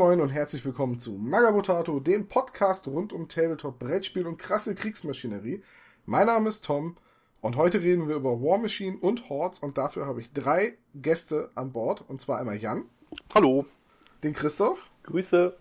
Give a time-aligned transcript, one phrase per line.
[0.00, 5.62] Moin und herzlich willkommen zu Magabotato, dem Podcast rund um Tabletop, Brettspiel und krasse Kriegsmaschinerie.
[6.06, 6.96] Mein Name ist Tom
[7.42, 11.50] und heute reden wir über War Machine und Hordes und dafür habe ich drei Gäste
[11.54, 12.86] an Bord und zwar einmal Jan.
[13.34, 13.66] Hallo.
[14.22, 14.88] Den Christoph.
[15.02, 15.54] Grüße.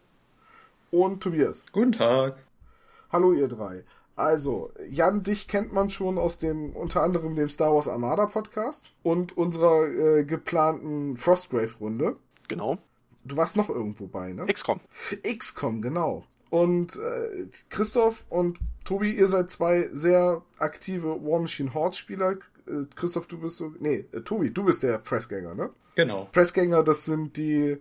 [0.89, 1.65] Und Tobias.
[1.73, 2.37] Guten Tag.
[3.11, 3.83] Hallo ihr drei.
[4.15, 8.93] Also, Jan, dich kennt man schon aus dem, unter anderem dem Star Wars Armada Podcast
[9.03, 12.15] und unserer äh, geplanten Frostgrave Runde.
[12.47, 12.77] Genau.
[13.29, 14.45] Du warst noch irgendwo bei, ne?
[14.47, 14.79] XCOM.
[15.23, 16.25] XCOM, genau.
[16.49, 22.37] Und äh, Christoph und Tobi, ihr seid zwei sehr aktive War Machine Horde Spieler.
[22.67, 25.69] Äh, Christoph, du bist so, nee, äh, Tobi, du bist der Pressgänger, ne?
[25.95, 26.27] Genau.
[26.31, 27.77] Pressgänger, das sind die,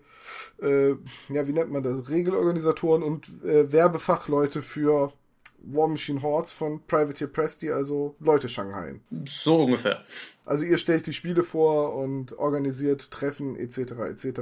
[0.61, 0.91] äh,
[1.30, 5.15] ja, wie nennt man das, Regelorganisatoren und äh, Werbefachleute für
[5.62, 9.01] War Machine Hordes von Privateer Press, die also Leute Shanghai.
[9.24, 10.02] So ungefähr.
[10.45, 13.93] Also ihr stellt die Spiele vor und organisiert Treffen etc.
[14.10, 14.40] etc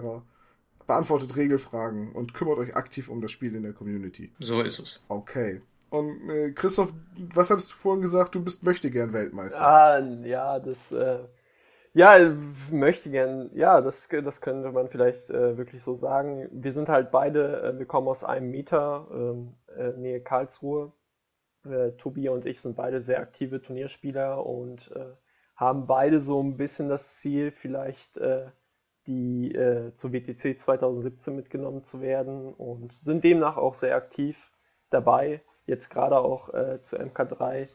[0.87, 4.33] beantwortet Regelfragen und kümmert euch aktiv um das Spiel in der Community.
[4.39, 5.05] So ist es.
[5.09, 5.63] Okay.
[5.91, 6.93] Und äh, Christoph,
[7.35, 8.35] was hattest du vorhin gesagt?
[8.35, 9.61] Du bist möchte gern Weltmeister.
[9.61, 11.21] Ah, ja, das äh,
[11.95, 12.35] ja
[12.71, 13.51] möchte gern.
[13.55, 16.49] Ja, das das könnte man vielleicht äh, wirklich so sagen.
[16.51, 17.63] Wir sind halt beide.
[17.63, 20.93] Äh, wir kommen aus einem Meter ähm, äh, Nähe Karlsruhe.
[21.65, 25.15] Äh, Tobi und ich sind beide sehr aktive Turnierspieler und äh,
[25.57, 28.47] haben beide so ein bisschen das Ziel, vielleicht äh,
[29.07, 34.37] die äh, zur WTC 2017 mitgenommen zu werden und sind demnach auch sehr aktiv
[34.91, 35.41] dabei.
[35.67, 37.69] Jetzt gerade auch äh, zur MK3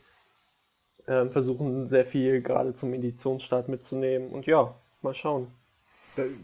[1.05, 5.47] äh, versuchen sehr viel gerade zum Editionsstart mitzunehmen und ja, mal schauen.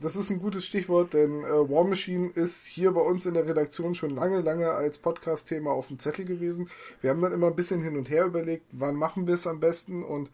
[0.02, 3.46] Das ist ein gutes Stichwort, denn äh, War Machine ist hier bei uns in der
[3.46, 6.70] Redaktion schon lange, lange als Podcast-Thema auf dem Zettel gewesen.
[7.02, 9.60] Wir haben dann immer ein bisschen hin und her überlegt, wann machen wir es am
[9.60, 10.32] besten und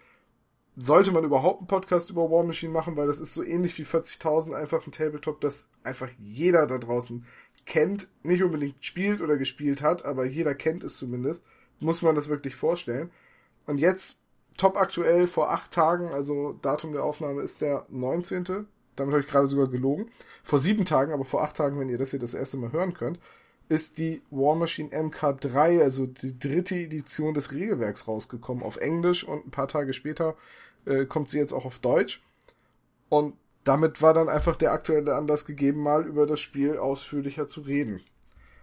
[0.75, 3.83] sollte man überhaupt einen Podcast über War Machine machen, weil das ist so ähnlich wie
[3.83, 7.25] 40.000 einfach ein Tabletop, das einfach jeder da draußen
[7.65, 11.43] kennt, nicht unbedingt spielt oder gespielt hat, aber jeder kennt es zumindest,
[11.79, 13.11] muss man das wirklich vorstellen.
[13.65, 14.17] Und jetzt,
[14.57, 19.27] top aktuell, vor acht Tagen, also Datum der Aufnahme ist der 19., damit habe ich
[19.27, 20.07] gerade sogar gelogen,
[20.43, 22.93] vor sieben Tagen, aber vor acht Tagen, wenn ihr das hier das erste Mal hören
[22.93, 23.19] könnt,
[23.69, 29.47] ist die War Machine MK3, also die dritte Edition des Regelwerks rausgekommen auf Englisch und
[29.47, 30.35] ein paar Tage später
[30.85, 32.21] äh, kommt sie jetzt auch auf Deutsch.
[33.09, 37.61] Und damit war dann einfach der aktuelle Anlass gegeben, mal über das Spiel ausführlicher zu
[37.61, 38.01] reden.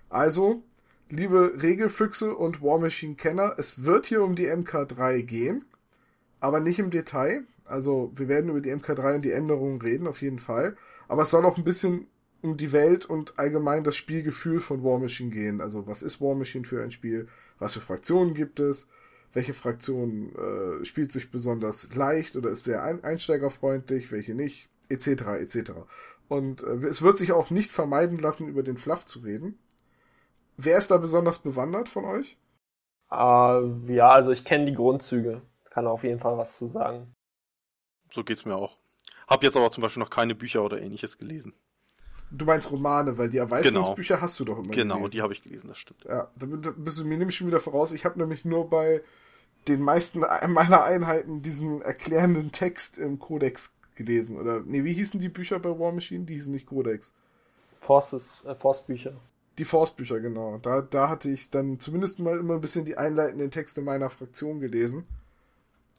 [0.08, 0.62] Also,
[1.08, 5.64] liebe Regelfüchse und War Machine Kenner, es wird hier um die MK3 gehen,
[6.40, 7.44] aber nicht im Detail.
[7.64, 10.76] Also, wir werden über die MK3 und die Änderungen reden, auf jeden Fall.
[11.08, 12.08] Aber es soll auch ein bisschen
[12.42, 15.60] um die Welt und allgemein das Spielgefühl von War Machine gehen.
[15.60, 17.28] Also, was ist War Machine für ein Spiel?
[17.58, 18.88] Was für Fraktionen gibt es?
[19.32, 25.06] Welche Fraktion äh, spielt sich besonders leicht oder ist wer ein einsteigerfreundlich, welche nicht, etc.
[25.40, 25.72] etc.
[26.28, 29.58] Und äh, es wird sich auch nicht vermeiden lassen, über den Fluff zu reden.
[30.56, 32.36] Wer ist da besonders bewandert von euch?
[33.10, 35.42] Uh, ja, also ich kenne die Grundzüge.
[35.70, 37.14] Kann auf jeden Fall was zu sagen.
[38.12, 38.76] So geht's mir auch.
[39.26, 41.54] Hab jetzt aber zum Beispiel noch keine Bücher oder ähnliches gelesen.
[42.32, 44.22] Du meinst Romane, weil die Erweiterungsbücher genau.
[44.22, 45.12] hast du doch immer Genau, gelesen.
[45.12, 46.04] die habe ich gelesen, das stimmt.
[46.04, 47.92] Ja, da bist du mir nämlich schon wieder voraus.
[47.92, 49.02] Ich habe nämlich nur bei
[49.68, 54.38] den meisten meiner Einheiten diesen erklärenden Text im Codex gelesen.
[54.38, 56.24] Oder, nee, wie hießen die Bücher bei War Machine?
[56.24, 57.14] Die hießen nicht Codex.
[57.80, 59.12] Forces, äh, Force-Bücher.
[59.58, 60.58] Die Force-Bücher, genau.
[60.58, 64.60] Da, da hatte ich dann zumindest mal immer ein bisschen die einleitenden Texte meiner Fraktion
[64.60, 65.06] gelesen.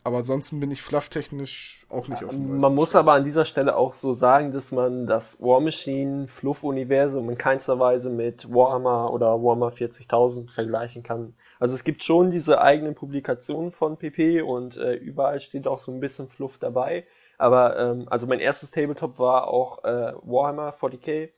[0.03, 3.75] Aber ansonsten bin ich flufftechnisch auch nicht auf dem Man muss aber an dieser Stelle
[3.75, 9.43] auch so sagen, dass man das War Machine Fluff-Universum in keinster Weise mit Warhammer oder
[9.43, 11.35] Warhammer 40.000 vergleichen kann.
[11.59, 15.91] Also es gibt schon diese eigenen Publikationen von PP und äh, überall steht auch so
[15.91, 17.05] ein bisschen Fluff dabei.
[17.37, 21.29] Aber ähm, also mein erstes Tabletop war auch äh, Warhammer 40k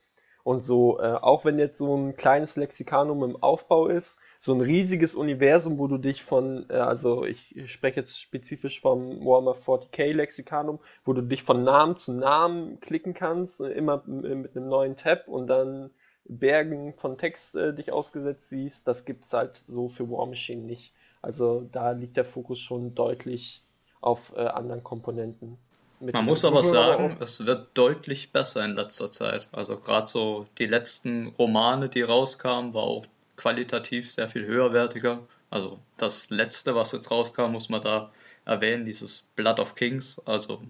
[0.42, 4.60] und so, äh, auch wenn jetzt so ein kleines Lexikanum im Aufbau ist, so ein
[4.60, 10.12] riesiges Universum, wo du dich von, äh, also ich, spreche jetzt spezifisch vom Warhammer 40k
[10.12, 14.96] Lexikanum, wo du dich von Namen zu Namen klicken kannst, äh, immer mit einem neuen
[14.96, 15.88] Tab und dann
[16.26, 20.92] Bergen von Text äh, dich ausgesetzt siehst, das gibt's halt so für War Machine nicht.
[21.22, 23.62] Also da liegt der Fokus schon deutlich
[24.02, 25.56] auf äh, anderen Komponenten.
[26.00, 29.48] Man muss aber sagen, es wird deutlich besser in letzter Zeit.
[29.52, 35.26] Also gerade so die letzten Romane, die rauskamen, war auch qualitativ sehr viel höherwertiger.
[35.50, 38.10] Also das letzte, was jetzt rauskam, muss man da
[38.44, 40.62] erwähnen, dieses Blood of Kings, also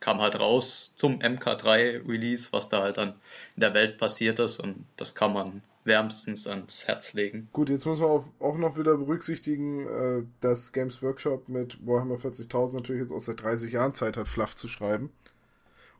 [0.00, 3.14] kam halt raus zum MK3 Release, was da halt dann
[3.56, 7.48] in der Welt passiert ist und das kann man wärmstens ans Herz legen.
[7.52, 12.74] Gut, jetzt muss man auch, noch wieder berücksichtigen, äh, dass Games Workshop mit Warhammer 40.000
[12.74, 15.10] natürlich jetzt auch seit 30 Jahren Zeit hat, Fluff zu schreiben.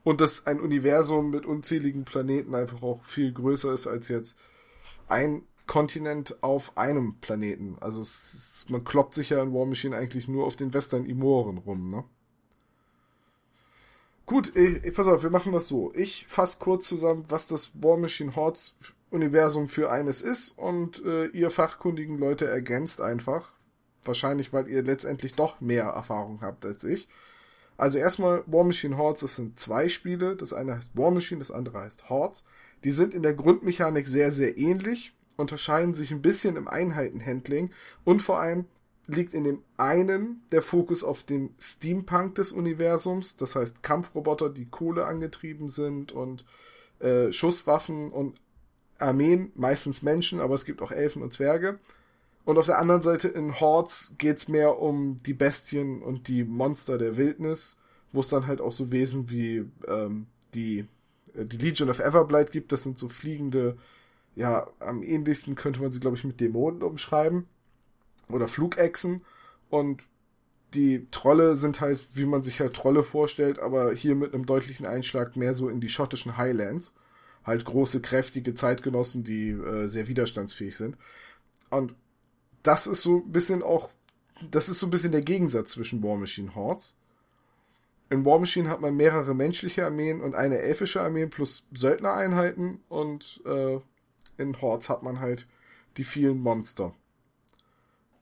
[0.05, 4.38] Und dass ein Universum mit unzähligen Planeten einfach auch viel größer ist als jetzt
[5.08, 7.76] ein Kontinent auf einem Planeten.
[7.81, 11.59] Also ist, man kloppt sich ja in War Machine eigentlich nur auf den Western Imoren
[11.59, 12.03] rum, ne?
[14.26, 15.93] Gut, ich, ich, pass auf, wir machen das so.
[15.94, 18.76] Ich fasse kurz zusammen, was das War Machine Hordes
[19.11, 23.53] Universum für eines ist und äh, ihr fachkundigen Leute ergänzt einfach.
[24.05, 27.09] Wahrscheinlich, weil ihr letztendlich doch mehr Erfahrung habt als ich.
[27.79, 30.37] Also erstmal War Machine Hordes, das sind zwei Spiele.
[30.37, 32.44] Das eine heißt War Machine, das andere heißt Hordes.
[32.85, 37.70] Die sind in der Grundmechanik sehr, sehr ähnlich unterscheiden sich ein bisschen im Einheitenhandling
[38.05, 38.67] und vor allem
[39.06, 44.67] liegt in dem einen der Fokus auf dem Steampunk des Universums, das heißt Kampfroboter, die
[44.67, 46.44] Kohle angetrieben sind und
[46.99, 48.38] äh, Schusswaffen und
[48.99, 51.79] Armeen, meistens Menschen, aber es gibt auch Elfen und Zwerge.
[52.44, 56.99] Und auf der anderen Seite in Hordes geht's mehr um die Bestien und die Monster
[56.99, 57.79] der Wildnis,
[58.12, 60.87] wo es dann halt auch so Wesen wie ähm, die,
[61.34, 62.73] äh, die Legion of Everblight gibt.
[62.73, 63.79] Das sind so fliegende
[64.38, 67.49] ja, am ähnlichsten könnte man sie, glaube ich, mit Dämonen umschreiben.
[68.31, 69.23] Oder Flugechsen.
[69.69, 70.05] Und
[70.75, 74.87] die Trolle sind halt, wie man sich halt Trolle vorstellt, aber hier mit einem deutlichen
[74.87, 76.94] Einschlag mehr so in die schottischen Highlands.
[77.44, 80.96] Halt große, kräftige Zeitgenossen, die äh, sehr widerstandsfähig sind.
[81.70, 81.96] Und
[82.62, 83.91] das ist so ein bisschen auch,
[84.52, 86.94] das ist so ein bisschen der Gegensatz zwischen War Machine Hordes.
[88.08, 93.43] In War Machine hat man mehrere menschliche Armeen und eine elfische Armee plus Söldnereinheiten und
[93.44, 93.81] äh,
[94.38, 95.46] in Hordes hat man halt
[95.96, 96.94] die vielen Monster.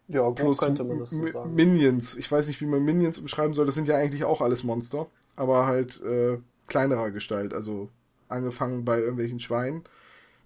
[0.08, 1.54] Ja, Plus könnte man das so sagen.
[1.54, 2.16] Minions.
[2.16, 3.66] Ich weiß nicht, wie man Minions umschreiben soll.
[3.66, 5.08] Das sind ja eigentlich auch alles Monster.
[5.34, 7.52] Aber halt äh, kleinerer Gestalt.
[7.52, 7.90] Also
[8.28, 9.84] angefangen bei irgendwelchen Schweinen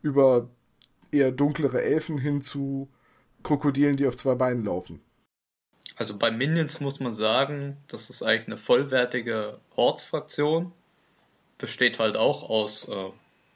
[0.02, 0.48] über
[1.12, 2.88] eher dunklere Elfen hin zu
[3.42, 5.00] Krokodilen, die auf zwei Beinen laufen.
[5.96, 10.72] Also bei Minions muss man sagen, das ist eigentlich eine vollwertige Hordes-Fraktion.
[11.58, 13.10] Besteht halt auch aus äh,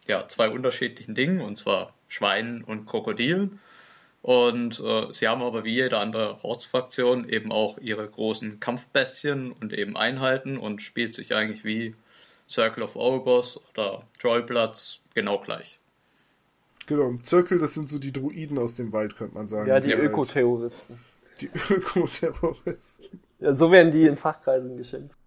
[0.06, 3.58] ja, zwei unterschiedlichen Dingen, und zwar Schweinen und Krokodilen.
[4.22, 9.72] Und äh, sie haben aber wie jede andere Hortsfraktion eben auch ihre großen Kampfbestien und
[9.72, 11.94] eben Einheiten und spielt sich eigentlich wie
[12.48, 15.78] Circle of Ogres oder Trollplatz genau gleich.
[16.86, 19.68] Genau, Circle, das sind so die Druiden aus dem Wald, könnte man sagen.
[19.68, 20.98] Ja, die, die Ökoterroristen.
[21.40, 23.20] Die Ökoterroristen.
[23.40, 25.18] Ja, so werden die in Fachkreisen geschimpft.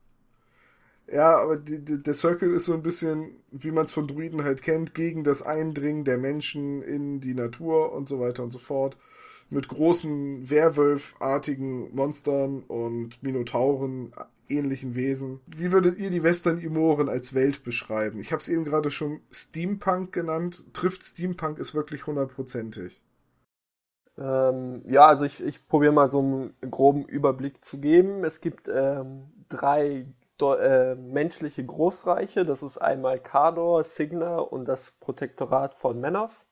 [1.10, 4.44] Ja, aber die, die, der Circle ist so ein bisschen, wie man es von Druiden
[4.44, 8.60] halt kennt, gegen das Eindringen der Menschen in die Natur und so weiter und so
[8.60, 8.98] fort.
[9.50, 14.14] Mit großen Werwolfartigen Monstern und Minotauren
[14.50, 15.40] ähnlichen Wesen.
[15.48, 18.20] Wie würdet ihr die Western Imoren als Welt beschreiben?
[18.20, 20.66] Ich habe es eben gerade schon Steampunk genannt.
[20.74, 23.02] Trifft Steampunk es wirklich hundertprozentig?
[24.18, 28.24] Ähm, ja, also ich, ich probiere mal so einen groben Überblick zu geben.
[28.24, 30.06] Es gibt ähm, drei
[30.42, 32.46] äh, menschliche Großreiche.
[32.46, 36.46] Das ist einmal Kador, Signa und das Protektorat von Menov.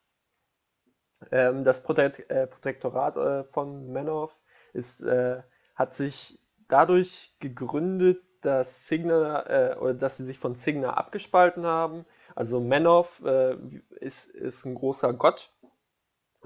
[1.32, 4.38] Ähm, das Protek äh, Protektorat äh, von Menov
[4.74, 5.42] ist, äh,
[5.76, 12.06] hat sich dadurch gegründet, dass Signa äh, oder dass sie sich von Signa abgespalten haben.
[12.36, 13.56] Also Menov äh,
[14.00, 15.52] ist, ist ein großer Gott.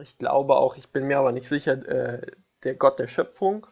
[0.01, 3.67] Ich glaube auch, ich bin mir aber nicht sicher, der Gott der Schöpfung.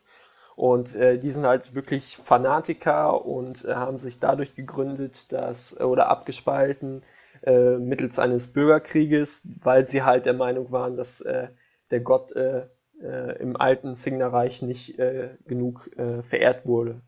[0.58, 5.84] Und äh, die sind halt wirklich Fanatiker und äh, haben sich dadurch gegründet, dass, äh,
[5.84, 7.04] oder abgespalten,
[7.44, 11.50] äh, mittels eines Bürgerkrieges, weil sie halt der Meinung waren, dass äh,
[11.92, 12.66] der Gott äh,
[13.00, 17.02] äh, im alten Signa-Reich nicht äh, genug äh, verehrt wurde.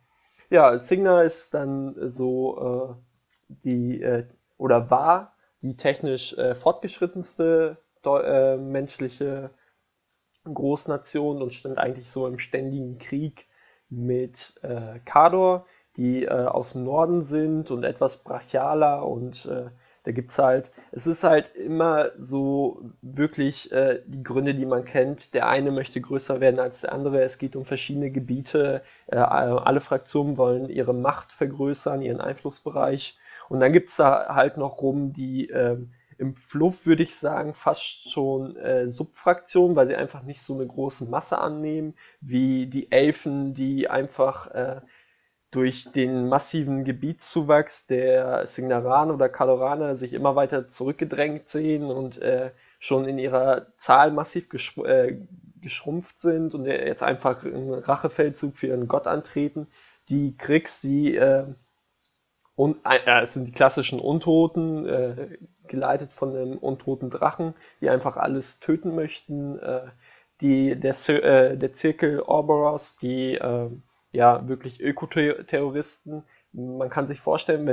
[0.52, 3.00] Ja, Signa ist dann so
[3.50, 4.26] äh, die, äh,
[4.60, 9.50] oder war die technisch äh, fortgeschrittenste äh, menschliche
[10.44, 13.48] Großnation und stand eigentlich so im ständigen Krieg
[13.90, 15.66] mit äh, Kador,
[15.98, 19.70] die äh, aus dem Norden sind und etwas brachialer und äh,
[20.04, 25.34] da gibt's halt, es ist halt immer so wirklich äh, die Gründe, die man kennt.
[25.34, 27.22] Der eine möchte größer werden als der andere.
[27.22, 28.82] Es geht um verschiedene Gebiete.
[29.08, 33.18] Äh, alle Fraktionen wollen ihre Macht vergrößern, ihren Einflussbereich.
[33.50, 35.78] Und dann gibt's da halt noch rum die äh,
[36.20, 40.68] im Fluff würde ich sagen fast schon äh, Subfraktionen, weil sie einfach nicht so eine
[40.68, 44.82] große Masse annehmen wie die Elfen, die einfach äh,
[45.52, 52.52] durch den massiven Gebietszuwachs der Signaran oder Kaloraner sich immer weiter zurückgedrängt sehen und äh,
[52.80, 55.18] schon in ihrer Zahl massiv geschr äh,
[55.62, 59.68] geschrumpft sind und jetzt einfach einen Rachefeldzug für ihren Gott antreten.
[60.08, 61.48] Die Kriegs, die äh,
[62.60, 65.38] und äh, es sind die klassischen Untoten, äh,
[65.70, 69.58] geleitet von einem untoten Drachen, die einfach alles töten möchten.
[69.60, 69.88] Äh,
[70.42, 73.70] die, der, äh, der Zirkel Orboros, die äh,
[74.12, 77.68] ja wirklich Ökoterroristen, man kann sich vorstellen,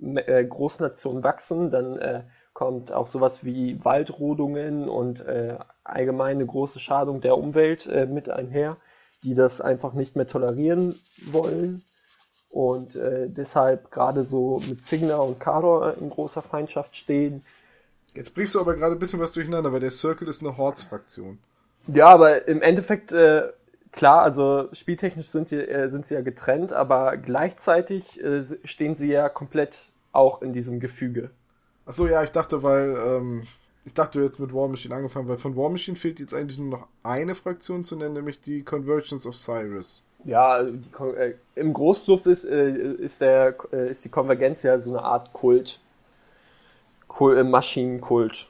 [0.00, 2.22] wenn äh, Großnationen wachsen, dann äh,
[2.52, 8.76] kommt auch sowas wie Waldrodungen und äh, allgemeine große Schadung der Umwelt äh, mit einher,
[9.24, 11.82] die das einfach nicht mehr tolerieren wollen.
[12.52, 17.42] Und äh, deshalb gerade so mit Signa und Kador in großer Feindschaft stehen.
[18.14, 21.38] Jetzt bringst du aber gerade ein bisschen was durcheinander, weil der Circle ist eine Hordes-Fraktion.
[21.86, 23.48] Ja, aber im Endeffekt, äh,
[23.90, 29.08] klar, also spieltechnisch sind, die, äh, sind sie ja getrennt, aber gleichzeitig äh, stehen sie
[29.08, 31.30] ja komplett auch in diesem Gefüge.
[31.86, 33.42] Achso, ja, ich dachte, weil, ähm,
[33.86, 36.78] ich dachte jetzt mit War Machine angefangen, weil von War Machine fehlt jetzt eigentlich nur
[36.78, 40.02] noch eine Fraktion zu nennen, nämlich die Convergence of Cyrus.
[40.24, 44.90] Ja, die, äh, im Großluft ist, äh, ist, der, äh, ist die Konvergenz ja so
[44.90, 45.80] eine Art Kult.
[47.08, 48.48] Kult äh, Maschinenkult.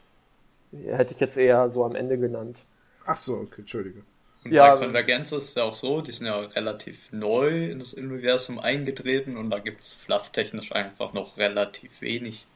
[0.72, 2.58] Hätte ich jetzt eher so am Ende genannt.
[3.04, 4.02] Ach so, okay, entschuldige.
[4.44, 7.78] Und ja, bei Konvergenz ist es ja auch so, die sind ja relativ neu in
[7.78, 12.46] das Universum eingetreten und da gibt es flufftechnisch einfach noch relativ wenig.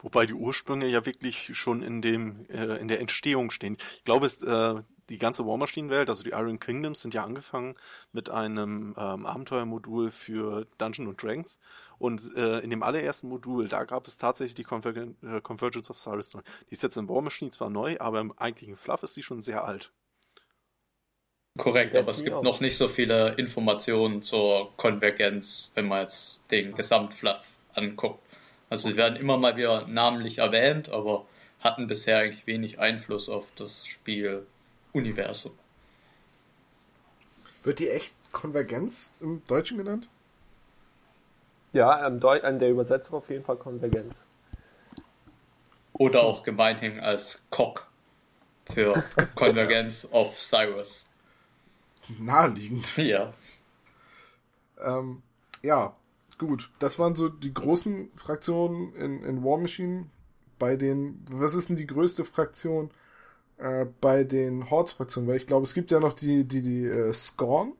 [0.00, 3.78] Wobei die Ursprünge ja wirklich schon in dem äh, in der Entstehung stehen.
[3.96, 4.74] Ich glaube, es, äh,
[5.08, 7.74] die ganze War Machine Welt, also die Iron Kingdoms, sind ja angefangen
[8.12, 11.58] mit einem ähm, Abenteuermodul für Dungeons und Dragons.
[11.98, 15.98] Und äh, in dem allerersten Modul, da gab es tatsächlich die Conver äh, Convergence of
[15.98, 16.36] Cyrus.
[16.68, 19.40] Die ist jetzt in War Machine zwar neu, aber im eigentlichen Fluff ist sie schon
[19.40, 19.90] sehr alt.
[21.56, 22.42] Korrekt, aber es gibt auch.
[22.42, 28.20] noch nicht so viele Informationen zur Konvergenz, wenn man jetzt den Gesamtfluff anguckt.
[28.70, 31.26] Also sie werden immer mal wieder namentlich erwähnt, aber
[31.58, 33.88] hatten bisher eigentlich wenig Einfluss auf das
[34.88, 35.52] Spieluniversum.
[37.64, 40.08] Wird die echt Konvergenz im Deutschen genannt?
[41.72, 44.26] Ja, an der Übersetzung auf jeden Fall Konvergenz.
[45.92, 47.86] Oder auch gemeinhin als COC
[48.66, 49.04] für
[49.34, 51.06] Konvergenz of Cyrus.
[52.18, 52.96] Naheliegend.
[52.96, 53.34] Ja.
[54.80, 55.22] Ähm,
[55.62, 55.94] ja,
[56.38, 60.06] gut, das waren so die großen Fraktionen in, in War Machine.
[60.58, 62.90] Bei den, was ist denn die größte Fraktion
[63.58, 65.28] äh, bei den Hordes-Fraktionen?
[65.28, 67.72] Weil ich glaube, es gibt ja noch die, die, die äh, Scorn.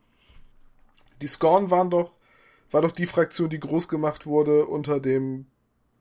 [1.22, 2.12] Die Scorn waren doch,
[2.70, 5.46] war doch die Fraktion, die groß gemacht wurde unter dem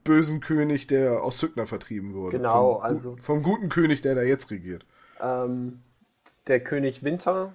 [0.03, 2.37] bösen König, der aus Sygna vertrieben wurde.
[2.37, 3.15] Genau, vom, also.
[3.21, 4.85] Vom guten König, der da jetzt regiert.
[5.21, 5.81] Ähm,
[6.47, 7.53] der König Winter,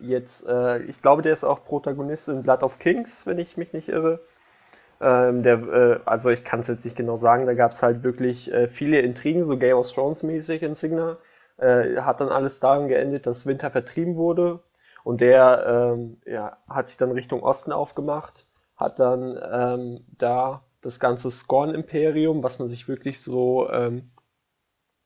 [0.00, 3.72] jetzt, äh, ich glaube, der ist auch Protagonist in Blood of Kings, wenn ich mich
[3.72, 4.20] nicht irre.
[5.00, 8.02] Ähm, der, äh, also ich kann es jetzt nicht genau sagen, da gab es halt
[8.02, 11.18] wirklich äh, viele Intrigen, so Game of Thrones mäßig in Signa.
[11.58, 14.60] Äh, hat dann alles daran geendet, dass Winter vertrieben wurde
[15.04, 20.98] und der ähm, ja, hat sich dann Richtung Osten aufgemacht, hat dann ähm, da das
[20.98, 24.10] ganze Scorn-Imperium, was man sich wirklich so ähm,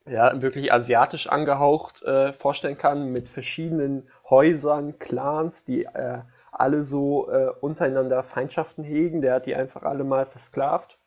[0.07, 7.29] ja, wirklich asiatisch angehaucht äh, vorstellen kann, mit verschiedenen Häusern, Clans, die äh, alle so
[7.29, 9.21] äh, untereinander Feindschaften hegen.
[9.21, 10.97] Der hat die einfach alle mal versklavt,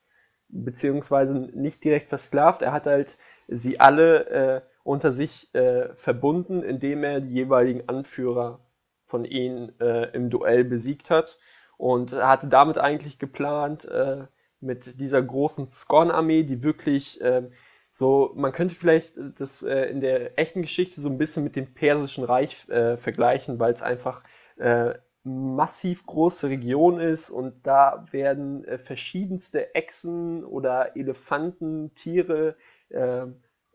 [0.49, 2.63] beziehungsweise nicht direkt versklavt.
[2.63, 3.17] Er hat halt
[3.49, 8.61] sie alle äh, unter sich äh, verbunden, indem er die jeweiligen Anführer
[9.07, 11.39] von ihnen äh, im Duell besiegt hat.
[11.77, 14.27] Und hatte damit eigentlich geplant, äh,
[14.61, 17.49] mit dieser großen Scorn-Armee, die wirklich äh,
[17.91, 21.75] so, man könnte vielleicht das äh, in der echten Geschichte so ein bisschen mit dem
[21.75, 24.23] Persischen Reich äh, vergleichen, weil es einfach
[24.59, 24.95] äh,
[25.25, 32.57] massiv große Region ist und da werden äh, verschiedenste Echsen oder Elefanten, Tiere
[32.91, 33.27] äh,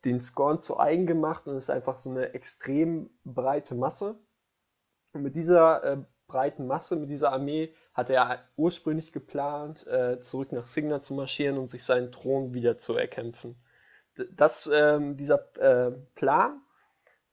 [0.05, 4.15] den Scorn zu eigen gemacht und ist einfach so eine extrem breite Masse.
[5.13, 5.97] Und mit dieser äh,
[6.27, 11.57] breiten Masse, mit dieser Armee hat er ursprünglich geplant, äh, zurück nach Signa zu marschieren
[11.57, 13.55] und sich seinen Thron wieder zu erkämpfen.
[14.35, 16.61] Das, ähm, dieser äh, Plan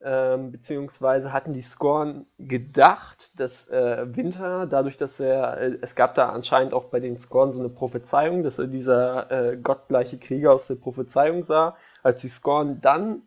[0.05, 6.15] ähm, beziehungsweise hatten die Scorn gedacht, dass äh, Winter, dadurch, dass er, äh, es gab
[6.17, 10.53] da anscheinend auch bei den Scorn so eine Prophezeiung, dass er dieser äh, gottgleiche Krieger
[10.53, 13.23] aus der Prophezeiung sah, als die Scorn dann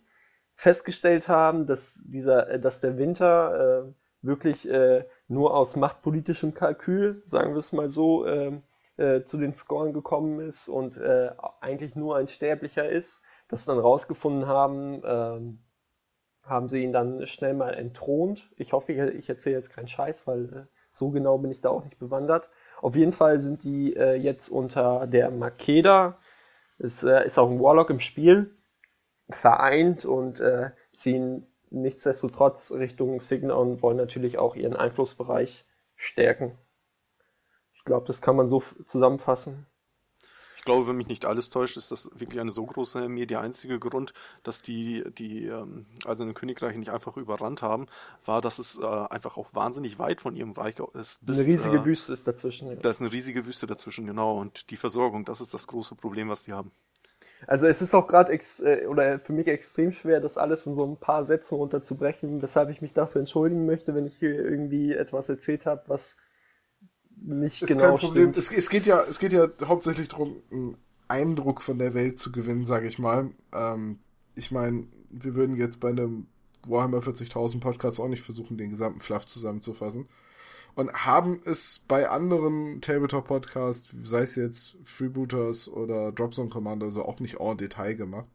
[0.56, 7.22] festgestellt haben, dass dieser, äh, dass der Winter äh, wirklich äh, nur aus machtpolitischem Kalkül,
[7.26, 8.60] sagen wir es mal so, äh,
[8.98, 13.80] äh, zu den Scorn gekommen ist und äh, eigentlich nur ein Sterblicher ist, sie dann
[13.80, 18.50] rausgefunden haben, äh, haben sie ihn dann schnell mal entthront.
[18.56, 22.00] Ich hoffe, ich erzähle jetzt keinen Scheiß, weil so genau bin ich da auch nicht
[22.00, 22.50] bewandert.
[22.82, 26.20] Auf jeden Fall sind die jetzt unter der Makeda,
[26.78, 28.56] ist, ist auch ein Warlock im Spiel,
[29.30, 35.66] vereint und äh, ziehen nichtsdestotrotz Richtung Signa und wollen natürlich auch ihren Einflussbereich
[35.96, 36.58] stärken.
[37.74, 39.66] Ich glaube, das kann man so zusammenfassen
[40.66, 43.26] glaube, wenn mich nicht alles täuscht, ist das wirklich eine so große Armee.
[43.26, 44.14] Der einzige Grund,
[44.44, 47.86] dass die, die ähm, Eisernen Königreiche nicht einfach überrannt haben,
[48.26, 51.26] war, dass es äh, einfach auch wahnsinnig weit von ihrem Reich ist.
[51.26, 52.68] Bis, eine riesige äh, Wüste ist dazwischen.
[52.68, 52.76] Ja.
[52.76, 54.38] Da ist eine riesige Wüste dazwischen, genau.
[54.38, 56.72] Und die Versorgung, das ist das große Problem, was die haben.
[57.48, 60.86] Also es ist auch gerade äh, oder für mich extrem schwer, das alles in so
[60.86, 65.30] ein paar Sätzen runterzubrechen, weshalb ich mich dafür entschuldigen möchte, wenn ich hier irgendwie etwas
[65.30, 66.18] erzählt habe, was
[67.18, 68.34] nicht ist genau kein Problem.
[68.36, 70.78] Es, es, geht ja, es geht ja hauptsächlich darum, einen
[71.08, 73.30] Eindruck von der Welt zu gewinnen, sage ich mal.
[73.54, 74.00] Ähm,
[74.36, 76.28] ich meine, wir würden jetzt bei einem
[76.68, 80.08] Warhammer 40.000 Podcast auch nicht versuchen, den gesamten Fluff zusammenzufassen.
[80.76, 87.20] Und haben es bei anderen Tabletop-Podcasts, sei es jetzt Freebooters oder Dropzone Commander, also auch
[87.22, 88.28] nicht en Detail gemacht.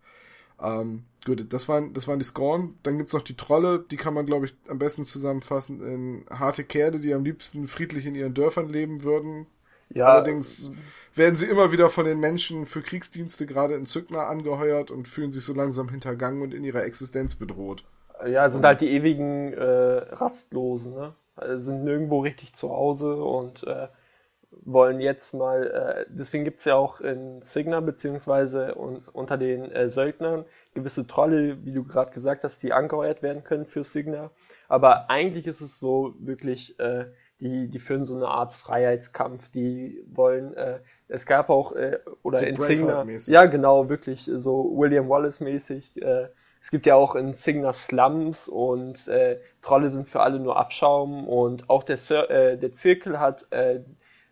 [0.63, 2.75] Ähm, gut, das waren, das waren die Scorn.
[2.83, 6.65] Dann gibt's noch die Trolle, die kann man, glaube ich, am besten zusammenfassen in harte
[6.65, 9.47] Kerle, die am liebsten friedlich in ihren Dörfern leben würden.
[9.93, 10.07] Ja.
[10.07, 10.71] Allerdings
[11.15, 15.33] werden sie immer wieder von den Menschen für Kriegsdienste gerade in Zückner angeheuert und fühlen
[15.33, 17.85] sich so langsam hintergangen und in ihrer Existenz bedroht.
[18.27, 21.15] Ja, sind halt die ewigen äh, Rastlosen, ne?
[21.41, 23.89] Also sind nirgendwo richtig zu Hause und äh,
[24.51, 29.89] wollen jetzt mal, äh, deswegen gibt's ja auch in Signa beziehungsweise un unter den äh,
[29.89, 30.45] Söldnern
[30.75, 34.31] gewisse Trolle, wie du gerade gesagt hast, die angeheuert werden können für Signa.
[34.69, 37.07] Aber eigentlich ist es so wirklich, äh,
[37.41, 42.39] die, die führen so eine Art Freiheitskampf, die wollen, äh, es gab auch, äh, oder
[42.39, 46.29] so in Signa, ja genau, wirklich so William Wallace mäßig, äh,
[46.61, 51.27] es gibt ja auch in Signa Slums und äh, Trolle sind für alle nur Abschaum
[51.27, 53.81] und auch der, Sir, äh, der Zirkel hat äh,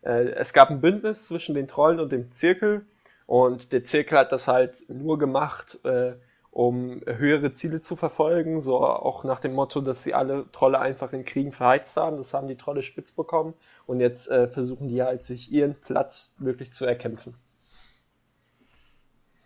[0.03, 2.87] äh, es gab ein Bündnis zwischen den Trollen und dem Zirkel
[3.27, 6.15] und der Zirkel hat das halt nur gemacht, äh,
[6.51, 11.13] um höhere Ziele zu verfolgen, so auch nach dem Motto, dass sie alle Trolle einfach
[11.13, 12.17] in Kriegen verheizt haben.
[12.17, 13.55] Das haben die Trolle spitz bekommen
[13.87, 17.35] und jetzt äh, versuchen die halt sich ihren Platz wirklich zu erkämpfen.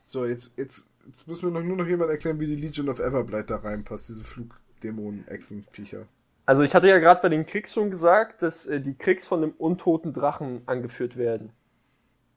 [0.07, 2.99] So, jetzt, jetzt, jetzt müssen wir noch, nur noch jemand erklären, wie die Legion of
[2.99, 6.07] Everblight da reinpasst, diese Flugdämonen-Echsen-Viecher.
[6.45, 9.43] Also ich hatte ja gerade bei den Kriegs schon gesagt, dass äh, die Kriegs von
[9.43, 11.51] einem untoten Drachen angeführt werden.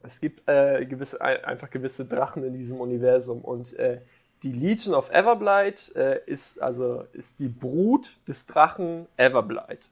[0.03, 4.01] Es gibt äh, gewisse, einfach gewisse Drachen in diesem Universum und äh,
[4.43, 9.89] die Legion of Everblight äh, ist also ist die Brut des Drachen Everblight.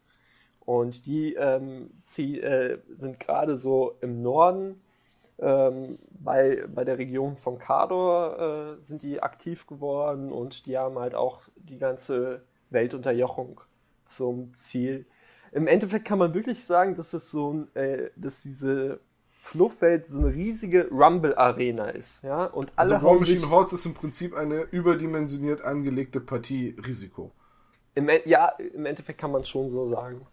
[0.60, 4.80] Und die ähm, sie, äh, sind gerade so im Norden
[5.44, 10.98] ähm, bei, bei der Region von Kador äh, sind die aktiv geworden und die haben
[10.98, 13.60] halt auch die ganze Weltunterjochung
[14.06, 15.06] zum Ziel.
[15.52, 19.00] Im Endeffekt kann man wirklich sagen, dass es so ein, äh, dass diese
[19.42, 22.46] Fluffwelt so eine riesige Rumble-Arena ist, ja.
[22.46, 27.32] Und alle also War Machine Hordes ist im Prinzip eine überdimensioniert angelegte Partie Risiko.
[27.96, 30.26] Im, e, ja, im Endeffekt kann man schon so sagen.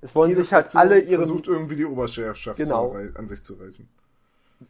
[0.00, 1.22] Es wollen Jede sich halt alle ihre.
[1.22, 2.94] versucht irgendwie die Oberherrschaft genau.
[3.14, 3.88] an sich zu reißen.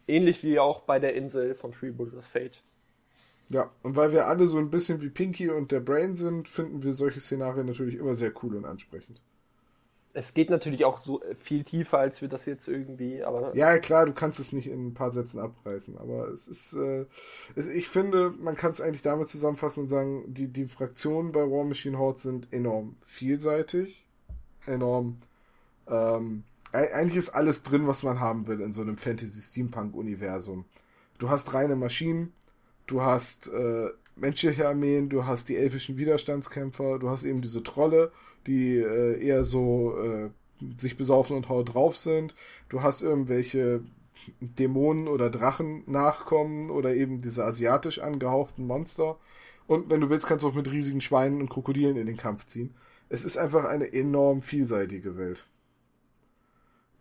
[0.07, 2.63] Ähnlich wie auch bei der Insel von Freebooters Fate.
[3.49, 6.83] Ja, und weil wir alle so ein bisschen wie Pinky und der Brain sind, finden
[6.83, 9.21] wir solche Szenarien natürlich immer sehr cool und ansprechend.
[10.15, 13.57] Es geht natürlich auch so viel tiefer, als wir das jetzt irgendwie, aber.
[13.57, 17.07] Ja, klar, du kannst es nicht in ein paar Sätzen abreißen, aber es ist, äh,
[17.55, 21.41] es, ich finde, man kann es eigentlich damit zusammenfassen und sagen, die, die Fraktionen bei
[21.41, 24.07] War Machine Horde sind enorm vielseitig,
[24.67, 25.23] enorm,
[25.89, 30.65] ähm, eigentlich ist alles drin, was man haben will in so einem Fantasy-Steampunk-Universum.
[31.19, 32.33] Du hast reine Maschinen,
[32.87, 38.13] du hast äh, menschliche Armeen, du hast die elfischen Widerstandskämpfer, du hast eben diese Trolle,
[38.47, 40.31] die äh, eher so äh,
[40.77, 42.35] sich besaufen und haut drauf sind,
[42.69, 43.83] du hast irgendwelche
[44.41, 49.17] Dämonen oder Drachen nachkommen oder eben diese asiatisch angehauchten Monster.
[49.67, 52.47] Und wenn du willst, kannst du auch mit riesigen Schweinen und Krokodilen in den Kampf
[52.47, 52.75] ziehen.
[53.09, 55.47] Es ist einfach eine enorm vielseitige Welt.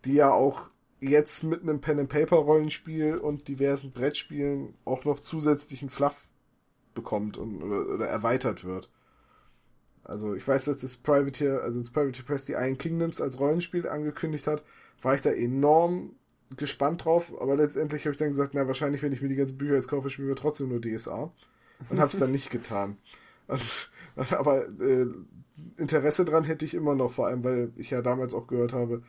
[0.04, 0.68] Die ja auch
[1.00, 6.28] jetzt mit einem Pen-and-Paper-Rollenspiel und diversen Brettspielen auch noch zusätzlichen Fluff
[6.94, 8.90] bekommt und, oder, oder erweitert wird.
[10.04, 13.88] Also ich weiß, dass das Privateer, also das Privateer Press die Iron Kingdoms als Rollenspiel
[13.88, 14.62] angekündigt hat,
[15.00, 16.14] war ich da enorm
[16.56, 19.58] gespannt drauf, aber letztendlich habe ich dann gesagt, na wahrscheinlich, wenn ich mir die ganzen
[19.58, 21.32] Bücher jetzt kaufe, spielen wir trotzdem nur DSA
[21.88, 22.96] und habe es dann nicht getan.
[23.48, 23.90] Und,
[24.32, 25.06] aber äh,
[25.76, 29.02] Interesse dran hätte ich immer noch, vor allem weil ich ja damals auch gehört habe,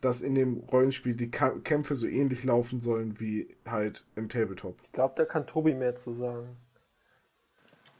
[0.00, 4.76] dass in dem Rollenspiel die Kämpfe so ähnlich laufen sollen wie halt im Tabletop.
[4.82, 6.56] Ich glaube, da kann Tobi mehr zu sagen.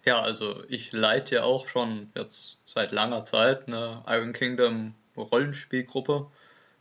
[0.04, 6.26] Ja, also ich leite ja auch schon jetzt seit langer Zeit eine Iron Kingdom Rollenspielgruppe.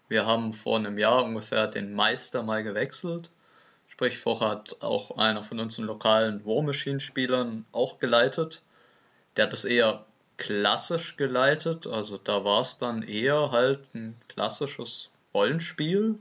[0.07, 3.31] Wir haben vor einem Jahr ungefähr den Meister mal gewechselt.
[3.87, 8.61] Sprich, vorher hat auch einer von unseren lokalen War Machine Spielern auch geleitet.
[9.35, 10.05] Der hat es eher
[10.39, 11.85] klassisch geleitet.
[11.85, 16.15] Also da war es dann eher halt ein klassisches Rollenspiel.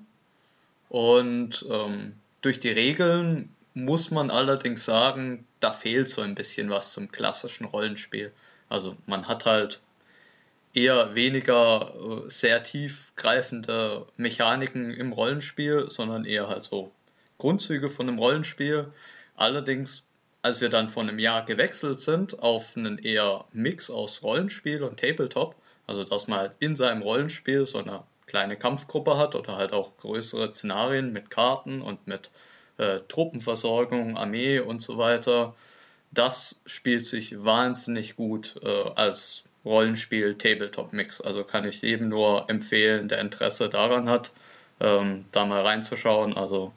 [0.90, 6.92] Und ähm, durch die Regeln muss man allerdings sagen, da fehlt so ein bisschen was
[6.92, 8.33] zum klassischen Rollenspiel.
[8.68, 9.81] Also man hat halt
[10.74, 16.90] eher weniger äh, sehr tiefgreifende Mechaniken im Rollenspiel, sondern eher halt so
[17.38, 18.92] Grundzüge von einem Rollenspiel.
[19.37, 20.08] Allerdings,
[20.42, 25.01] als wir dann von einem Jahr gewechselt sind auf einen eher Mix aus Rollenspiel und
[25.01, 29.72] Tabletop, also dass man halt in seinem Rollenspiel so eine kleine Kampfgruppe hat oder halt
[29.72, 32.31] auch größere Szenarien mit Karten und mit
[32.77, 35.55] äh, Truppenversorgung, Armee und so weiter,
[36.11, 41.20] das spielt sich wahnsinnig gut äh, als Rollenspiel-Tabletop-Mix.
[41.20, 44.33] Also kann ich jedem nur empfehlen, der Interesse daran hat,
[44.81, 46.37] ähm, da mal reinzuschauen.
[46.37, 46.72] Also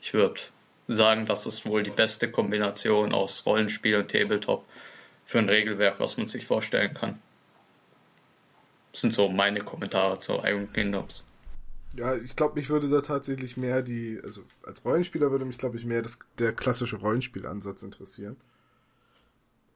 [0.00, 0.40] ich würde
[0.88, 4.64] sagen, das ist wohl die beste Kombination aus Rollenspiel und Tabletop
[5.24, 7.18] für ein Regelwerk, was man sich vorstellen kann.
[8.92, 11.24] Das sind so meine Kommentare zu Iron Kingdoms.
[11.94, 15.76] Ja, ich glaube, mich würde da tatsächlich mehr die, also als Rollenspieler würde mich, glaube
[15.76, 18.36] ich, mehr das, der klassische Rollenspielansatz interessieren.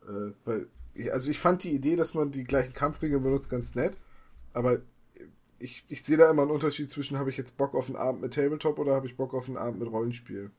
[0.08, 0.66] Äh, weil,
[1.10, 3.96] also ich fand die Idee, dass man die gleichen Kampfregeln benutzt, ganz nett,
[4.52, 4.80] aber
[5.58, 8.20] ich, ich sehe da immer einen Unterschied zwischen, habe ich jetzt Bock auf einen Abend
[8.20, 10.50] mit Tabletop oder habe ich Bock auf einen Abend mit Rollenspiel.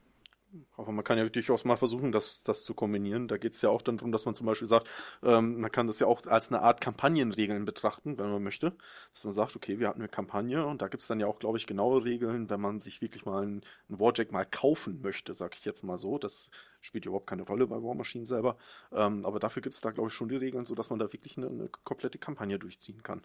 [0.78, 3.28] Aber man kann ja durchaus mal versuchen, das, das zu kombinieren.
[3.28, 4.88] Da geht es ja auch dann darum, dass man zum Beispiel sagt,
[5.24, 8.74] ähm, man kann das ja auch als eine Art Kampagnenregeln betrachten, wenn man möchte.
[9.14, 11.40] Dass man sagt, okay, wir hatten eine Kampagne und da gibt es dann ja auch,
[11.40, 15.34] glaube ich, genaue Regeln, wenn man sich wirklich mal einen, einen Warjack mal kaufen möchte,
[15.34, 16.18] sag ich jetzt mal so.
[16.18, 16.50] Das
[16.82, 18.58] spielt überhaupt keine Rolle bei War Machine selber.
[18.92, 21.38] Ähm, aber dafür gibt es da, glaube ich, schon die Regeln, sodass man da wirklich
[21.38, 23.24] eine, eine komplette Kampagne durchziehen kann.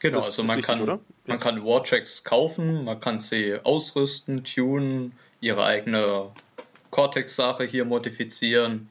[0.00, 1.00] Genau, also man richtig, kann, oder?
[1.24, 6.32] man kann Warchecks kaufen, man kann sie ausrüsten, tunen, ihre eigene
[6.90, 8.90] Cortex-Sache hier modifizieren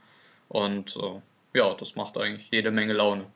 [0.49, 1.21] und äh,
[1.53, 3.31] ja, das macht eigentlich jede Menge Laune.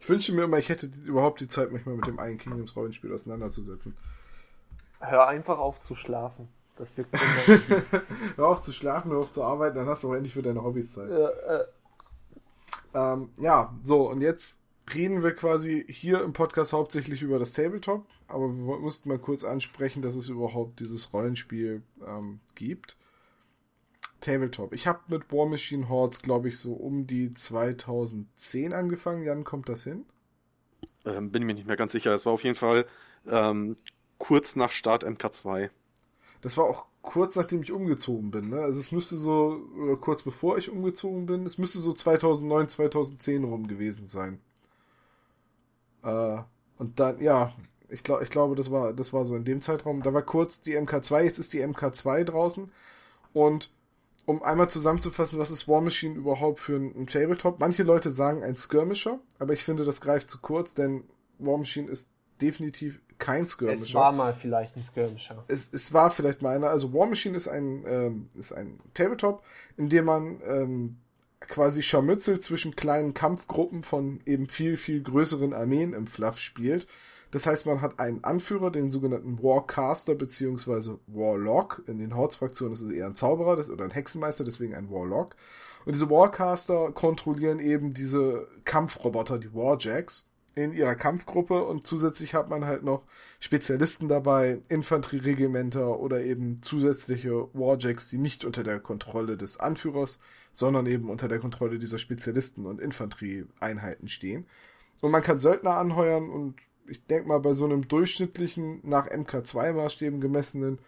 [0.00, 2.74] Ich wünsche mir immer, ich hätte überhaupt die Zeit, mich mal mit dem einen Kingdoms
[2.74, 3.96] Rollenspiel auseinanderzusetzen.
[5.00, 6.48] Hör einfach auf zu schlafen.
[6.76, 7.14] Das wirkt
[8.36, 10.62] Hör auf zu schlafen, hör auf zu arbeiten, dann hast du auch endlich für deine
[10.62, 11.10] Hobbys Zeit.
[11.10, 11.64] Ja, äh.
[12.94, 14.60] ähm, ja, so, und jetzt
[14.94, 19.44] reden wir quasi hier im Podcast hauptsächlich über das Tabletop, aber wir mussten mal kurz
[19.44, 22.96] ansprechen, dass es überhaupt dieses Rollenspiel ähm, gibt.
[24.22, 24.72] Tabletop.
[24.72, 29.24] Ich habe mit War Machine Hordes, glaube ich, so um die 2010 angefangen.
[29.24, 30.06] Jan, kommt das hin?
[31.04, 32.14] Ähm, bin mir nicht mehr ganz sicher.
[32.14, 32.86] Es war auf jeden Fall
[33.28, 33.76] ähm,
[34.18, 35.70] kurz nach Start MK2.
[36.40, 38.48] Das war auch kurz nachdem ich umgezogen bin.
[38.48, 38.60] Ne?
[38.60, 43.44] Also es müsste so, oder kurz bevor ich umgezogen bin, es müsste so 2009, 2010
[43.44, 44.40] rum gewesen sein.
[46.02, 46.38] Äh,
[46.78, 47.52] und dann, ja,
[47.88, 50.02] ich, glaub, ich glaube, das war, das war so in dem Zeitraum.
[50.02, 52.72] Da war kurz die MK2, jetzt ist die MK2 draußen.
[53.32, 53.70] Und
[54.24, 57.58] um einmal zusammenzufassen, was ist War Machine überhaupt für ein, ein Tabletop?
[57.60, 61.04] Manche Leute sagen ein Skirmisher, aber ich finde, das greift zu kurz, denn
[61.38, 63.82] War Machine ist definitiv kein Skirmisher.
[63.82, 65.44] Es war mal vielleicht ein Skirmisher.
[65.48, 66.70] Es, es war vielleicht mal einer.
[66.70, 69.42] Also War Machine ist ein, ähm, ist ein Tabletop,
[69.76, 70.96] in dem man ähm,
[71.40, 76.86] quasi Scharmützel zwischen kleinen Kampfgruppen von eben viel, viel größeren Armeen im Fluff spielt.
[77.32, 80.98] Das heißt, man hat einen Anführer, den sogenannten Warcaster bzw.
[81.06, 81.82] Warlock.
[81.86, 85.34] In den Hordes-Fraktionen ist es eher ein Zauberer das, oder ein Hexenmeister, deswegen ein Warlock.
[85.84, 92.50] Und diese Warcaster kontrollieren eben diese Kampfroboter, die Warjacks, in ihrer Kampfgruppe und zusätzlich hat
[92.50, 93.04] man halt noch
[93.40, 100.20] Spezialisten dabei, Infanterieregimenter oder eben zusätzliche Warjacks, die nicht unter der Kontrolle des Anführers,
[100.52, 104.46] sondern eben unter der Kontrolle dieser Spezialisten und Infanterieeinheiten stehen.
[105.00, 110.20] Und man kann Söldner anheuern und ich denke mal, bei so einem durchschnittlichen, nach MK2-Maßstäben
[110.20, 110.78] gemessenen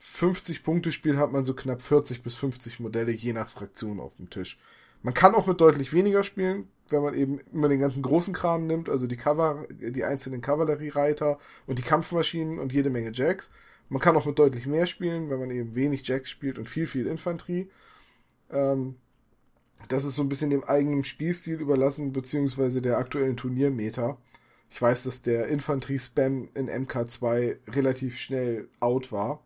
[0.00, 4.58] 50-Punkte-Spiel hat man so knapp 40 bis 50 Modelle je nach Fraktion auf dem Tisch.
[5.02, 8.66] Man kann auch mit deutlich weniger spielen, wenn man eben immer den ganzen großen Kram
[8.66, 13.50] nimmt, also die Cover, die einzelnen Kavalleriereiter und die Kampfmaschinen und jede Menge Jacks.
[13.88, 16.86] Man kann auch mit deutlich mehr spielen, wenn man eben wenig Jacks spielt und viel,
[16.86, 17.68] viel Infanterie.
[18.50, 18.96] Ähm,
[19.88, 24.18] das ist so ein bisschen dem eigenen Spielstil überlassen, beziehungsweise der aktuellen Turniermeter.
[24.72, 29.40] Ich weiß, dass der Infanterie-Spam in MK2 relativ schnell out war.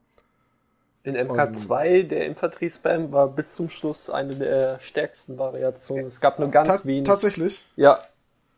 [1.02, 6.06] In MK2, um, der Infanterie-Spam war bis zum Schluss eine der stärksten Variationen.
[6.06, 7.08] Es gab nur ganz ta wenig.
[7.08, 7.66] Tatsächlich?
[7.74, 7.98] Ja.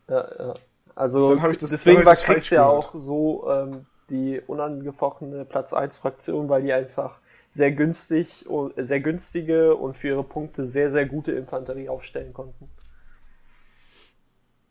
[0.08, 0.54] ja, ja.
[0.94, 6.62] Also das, deswegen war Kriegs ja auch so ähm, die unangefochtene Platz 1 Fraktion, weil
[6.62, 7.18] die einfach
[7.50, 12.68] sehr günstig und sehr günstige und für ihre Punkte sehr, sehr gute Infanterie aufstellen konnten.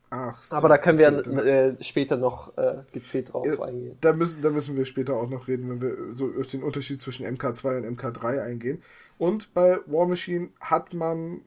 [0.10, 3.98] Ach so, Aber da können wir äh, später noch äh, gezielt drauf ja, eingehen.
[4.00, 7.02] Da müssen, da müssen wir später auch noch reden, wenn wir so auf den Unterschied
[7.02, 8.82] zwischen MK2 und MK3 eingehen.
[9.18, 11.42] Und bei War Machine hat man,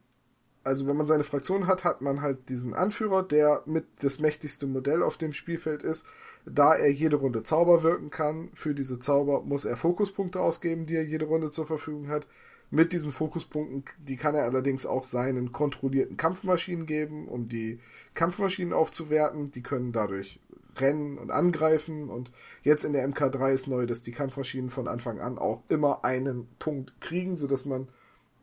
[0.62, 4.66] also wenn man seine Fraktion hat, hat man halt diesen Anführer, der mit das mächtigste
[4.66, 6.04] Modell auf dem Spielfeld ist.
[6.44, 10.96] Da er jede Runde Zauber wirken kann, für diese Zauber muss er Fokuspunkte ausgeben, die
[10.96, 12.26] er jede Runde zur Verfügung hat.
[12.72, 17.80] Mit diesen Fokuspunkten, die kann er allerdings auch seinen kontrollierten Kampfmaschinen geben, um die
[18.14, 19.50] Kampfmaschinen aufzuwerten.
[19.50, 20.38] Die können dadurch
[20.76, 22.08] rennen und angreifen.
[22.08, 22.30] Und
[22.62, 26.46] jetzt in der MK3 ist neu, dass die Kampfmaschinen von Anfang an auch immer einen
[26.58, 27.88] Punkt kriegen, sodass man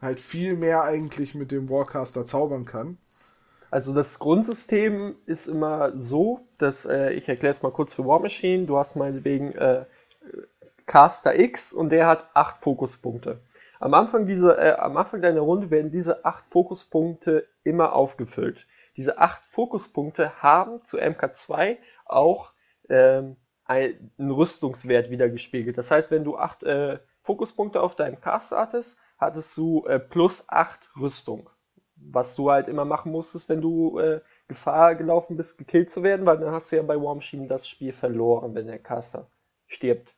[0.02, 2.98] halt viel mehr eigentlich mit dem Warcaster zaubern kann.
[3.70, 8.20] Also das Grundsystem ist immer so, dass äh, ich erkläre es mal kurz für War
[8.20, 8.66] Machine.
[8.66, 9.86] Du hast meinetwegen äh,
[10.86, 13.42] Caster X und der hat acht Fokuspunkte.
[13.80, 18.68] Am Anfang, dieser, äh, am Anfang deiner Runde werden diese acht Fokuspunkte immer aufgefüllt.
[18.96, 22.54] Diese acht Fokuspunkte haben zu MK2 auch
[22.90, 25.78] ähm, einen Rüstungswert wieder gespiegelt.
[25.78, 30.46] Das heißt, wenn du acht äh, Fokuspunkte auf deinem Cast hattest, hattest du äh, plus
[30.48, 31.50] acht Rüstung.
[31.96, 36.26] Was du halt immer machen musstest, wenn du äh, Gefahr gelaufen bist, gekillt zu werden,
[36.26, 39.30] weil dann hast du ja bei War Machine das Spiel verloren, wenn der Caster
[39.66, 40.16] stirbt.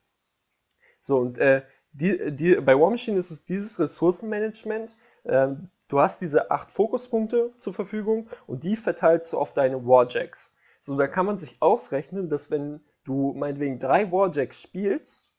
[1.01, 4.95] So, und äh, die, die, bei War Machine ist es dieses Ressourcenmanagement.
[5.25, 10.53] Ähm, du hast diese acht Fokuspunkte zur Verfügung und die verteilst du auf deine Warjacks.
[10.81, 15.31] So, da kann man sich ausrechnen, dass wenn du meinetwegen drei Warjacks spielst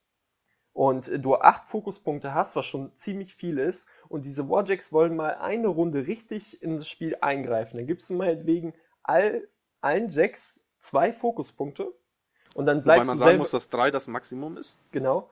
[0.72, 5.36] und du acht Fokuspunkte hast, was schon ziemlich viel ist, und diese Warjacks wollen mal
[5.36, 9.48] eine Runde richtig in das Spiel eingreifen, dann gibst du meinetwegen all,
[9.80, 11.92] allen Jacks zwei Fokuspunkte
[12.54, 14.78] und dann bleibst Weil man sagen selber, muss, dass drei das Maximum ist.
[14.90, 15.30] Genau.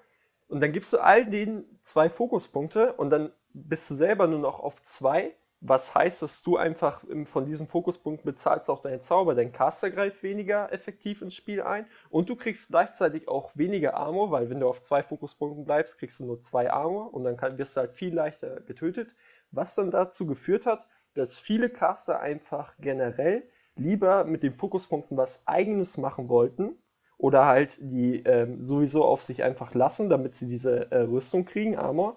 [0.48, 4.60] Und dann gibst du all denen zwei Fokuspunkte und dann bist du selber nur noch
[4.60, 5.34] auf zwei.
[5.60, 9.34] Was heißt, dass du einfach von diesem Fokuspunkt bezahlst auch deine Zauber.
[9.34, 14.30] Dein Caster greift weniger effektiv ins Spiel ein und du kriegst gleichzeitig auch weniger Armor,
[14.30, 17.58] weil wenn du auf zwei Fokuspunkten bleibst, kriegst du nur zwei Armor und dann kann,
[17.58, 19.08] wirst du halt viel leichter getötet.
[19.50, 23.42] Was dann dazu geführt hat, dass viele Caster einfach generell
[23.74, 26.78] lieber mit den Fokuspunkten was eigenes machen wollten
[27.18, 31.76] oder halt die ähm, sowieso auf sich einfach lassen, damit sie diese äh, Rüstung kriegen,
[31.76, 32.16] Armor.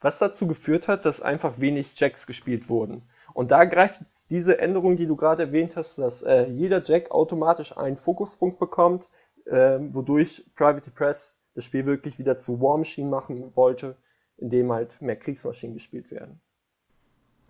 [0.00, 3.02] Was dazu geführt hat, dass einfach wenig Jacks gespielt wurden.
[3.34, 7.76] Und da greift diese Änderung, die du gerade erwähnt hast, dass äh, jeder Jack automatisch
[7.76, 9.08] einen Fokuspunkt bekommt,
[9.46, 13.96] ähm, wodurch Private Press das Spiel wirklich wieder zu War Machine machen wollte,
[14.36, 16.40] indem halt mehr Kriegsmaschinen gespielt werden.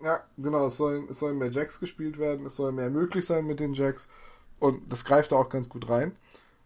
[0.01, 3.45] Ja, genau, es sollen, es sollen mehr Jacks gespielt werden, es soll mehr möglich sein
[3.45, 4.09] mit den Jacks
[4.59, 6.15] und das greift da auch ganz gut rein.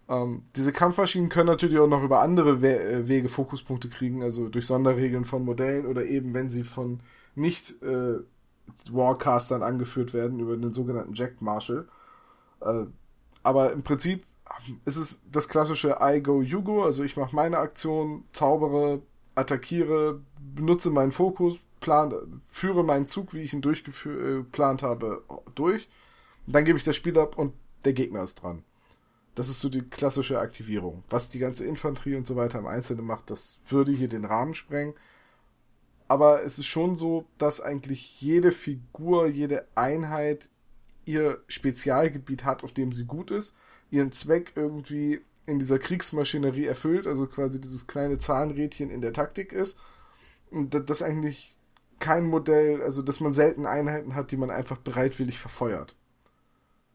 [0.10, 4.50] Ähm, diese Kampfmaschinen können natürlich auch noch über andere We äh, Wege Fokuspunkte kriegen, also
[4.50, 7.00] durch Sonderregeln von Modellen oder eben wenn sie von
[7.36, 8.20] nicht äh,
[8.92, 11.88] Warcastern angeführt werden, über den sogenannten Jack Marshal.
[12.62, 12.86] Äh,
[13.44, 14.26] aber im Prinzip
[14.86, 19.02] ist es das klassische I go, you go, also ich mache meine Aktion, zaubere,
[19.36, 25.24] attackiere, benutze meinen Fokus, plan, führe meinen Zug, wie ich ihn durchgeplant habe,
[25.56, 25.90] durch.
[26.46, 27.54] Dann gebe ich das Spiel ab und
[27.86, 28.64] der Gegner ist dran.
[29.36, 31.04] Das ist so die klassische Aktivierung.
[31.10, 34.54] Was die ganze Infanterie und so weiter im Einzelnen macht, das würde hier den Rahmen
[34.54, 34.94] sprengen.
[36.08, 40.50] Aber es ist schon so, dass eigentlich jede Figur, jede Einheit
[41.06, 43.56] ihr Spezialgebiet hat, auf dem sie gut ist,
[43.90, 49.52] ihren Zweck irgendwie in dieser Kriegsmaschinerie erfüllt, also quasi dieses kleine Zahnrädchen in der Taktik
[49.52, 49.78] ist.
[50.52, 51.58] Und das eigentlich
[52.00, 55.96] kein Modell, also dass man selten Einheiten hat, die man einfach bereitwillig verfeuert.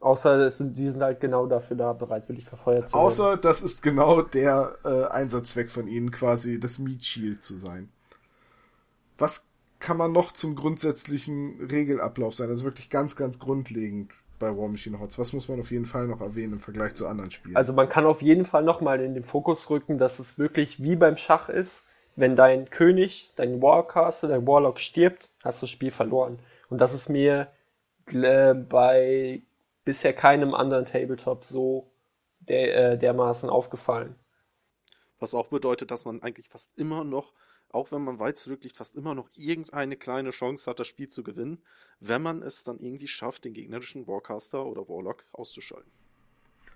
[0.00, 3.06] Außer es sind, die sind halt genau dafür da, bereitwillig verfeuert zu werden.
[3.06, 7.88] Außer das ist genau der äh, Einsatzzweck von ihnen, quasi das Meat Shield zu sein.
[9.18, 9.44] Was
[9.80, 12.48] kann man noch zum grundsätzlichen Regelablauf sein?
[12.48, 15.18] Also wirklich ganz, ganz grundlegend bei War Machine Hots.
[15.18, 17.56] Was muss man auf jeden Fall noch erwähnen im Vergleich zu anderen Spielen?
[17.56, 20.94] Also man kann auf jeden Fall nochmal in den Fokus rücken, dass es wirklich wie
[20.94, 21.84] beim Schach ist,
[22.14, 26.38] wenn dein König, dein Warcaster, dein Warlock stirbt, hast du das Spiel verloren.
[26.68, 27.48] Und das ist mir
[28.06, 29.42] äh, bei
[29.88, 31.90] bisher keinem anderen Tabletop so
[32.40, 34.16] der, äh, dermaßen aufgefallen.
[35.18, 37.32] Was auch bedeutet, dass man eigentlich fast immer noch,
[37.70, 41.22] auch wenn man weit zurückliegt, fast immer noch irgendeine kleine Chance hat, das Spiel zu
[41.22, 41.62] gewinnen,
[42.00, 45.90] wenn man es dann irgendwie schafft, den gegnerischen Warcaster oder Warlock auszuschalten.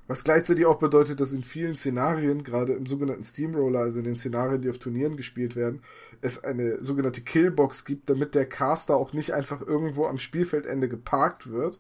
[0.07, 4.16] Was gleichzeitig auch bedeutet, dass in vielen Szenarien, gerade im sogenannten Steamroller, also in den
[4.16, 5.83] Szenarien, die auf Turnieren gespielt werden,
[6.22, 11.51] es eine sogenannte Killbox gibt, damit der Caster auch nicht einfach irgendwo am Spielfeldende geparkt
[11.51, 11.79] wird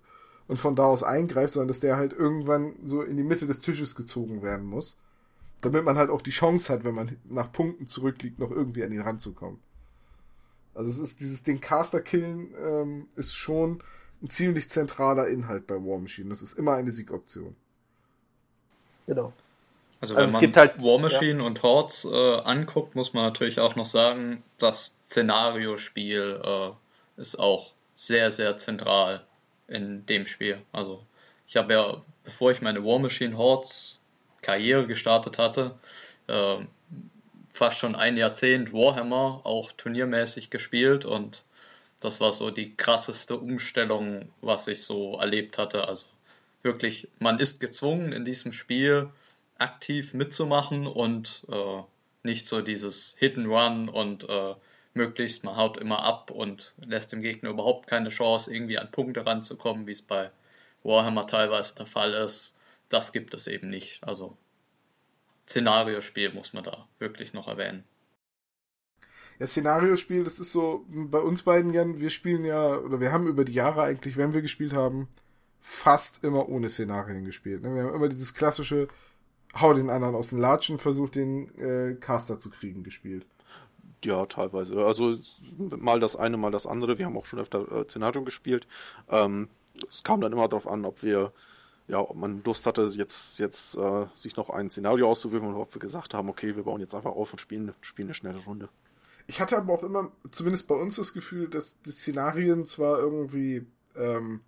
[0.48, 3.60] und von da aus eingreift, sondern dass der halt irgendwann so in die Mitte des
[3.60, 4.96] Tisches gezogen werden muss.
[5.60, 8.90] Damit man halt auch die Chance hat, wenn man nach Punkten zurückliegt, noch irgendwie an
[8.92, 9.60] ihn ranzukommen.
[10.74, 13.82] Also es ist dieses den Caster killen ähm, ist schon
[14.22, 16.30] ein ziemlich zentraler Inhalt bei War Machine.
[16.30, 17.54] Das ist immer eine Siegoption.
[19.06, 19.32] Genau.
[20.00, 23.24] Also Also wenn es man gibt halt- War Machine und Hordes äh, anguckt, muss man
[23.24, 26.70] natürlich auch noch sagen, das Szenariospiel äh,
[27.20, 29.24] ist auch sehr, sehr zentral
[29.72, 30.60] in dem Spiel.
[30.72, 31.04] Also
[31.46, 33.98] ich habe ja, bevor ich meine War Machine Hordes
[34.42, 35.78] Karriere gestartet hatte,
[36.26, 36.56] äh,
[37.50, 41.44] fast schon ein Jahrzehnt Warhammer auch turniermäßig gespielt und
[42.00, 45.86] das war so die krasseste Umstellung, was ich so erlebt hatte.
[45.86, 46.06] Also
[46.62, 49.08] wirklich, man ist gezwungen in diesem Spiel
[49.58, 51.82] aktiv mitzumachen und äh,
[52.24, 54.54] nicht so dieses Hit and Run und äh,
[54.94, 59.24] möglichst man haut immer ab und lässt dem Gegner überhaupt keine Chance, irgendwie an Punkte
[59.26, 60.30] ranzukommen, wie es bei
[60.82, 62.56] Warhammer teilweise der Fall ist.
[62.88, 64.04] Das gibt es eben nicht.
[64.04, 64.36] Also
[65.48, 67.84] Szenariospiel muss man da wirklich noch erwähnen.
[69.38, 73.26] Ja, Szenariospiel, das ist so, bei uns beiden, Jan, wir spielen ja, oder wir haben
[73.26, 75.08] über die Jahre eigentlich, wenn wir gespielt haben,
[75.60, 77.62] fast immer ohne Szenarien gespielt.
[77.62, 77.74] Ne?
[77.74, 78.88] Wir haben immer dieses klassische,
[79.54, 83.26] hau den anderen aus den Latschen, versuch den äh, Caster zu kriegen gespielt.
[84.04, 84.84] Ja, teilweise.
[84.84, 85.14] Also
[85.58, 86.98] mal das eine, mal das andere.
[86.98, 88.66] Wir haben auch schon öfter äh, Szenario gespielt.
[89.08, 89.48] Ähm,
[89.88, 91.32] es kam dann immer darauf an, ob wir,
[91.88, 95.74] ja, ob man Lust hatte, jetzt, jetzt äh, sich noch ein Szenario auszuwählen und ob
[95.74, 98.68] wir gesagt haben, okay, wir bauen jetzt einfach auf und spielen, spielen eine schnelle Runde.
[99.28, 103.66] Ich hatte aber auch immer, zumindest bei uns, das Gefühl, dass die Szenarien zwar irgendwie,
[103.96, 104.40] ähm,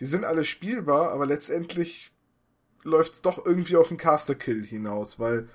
[0.00, 2.10] die sind alle spielbar, aber letztendlich
[2.82, 5.48] läuft es doch irgendwie auf den Caster-Kill hinaus, weil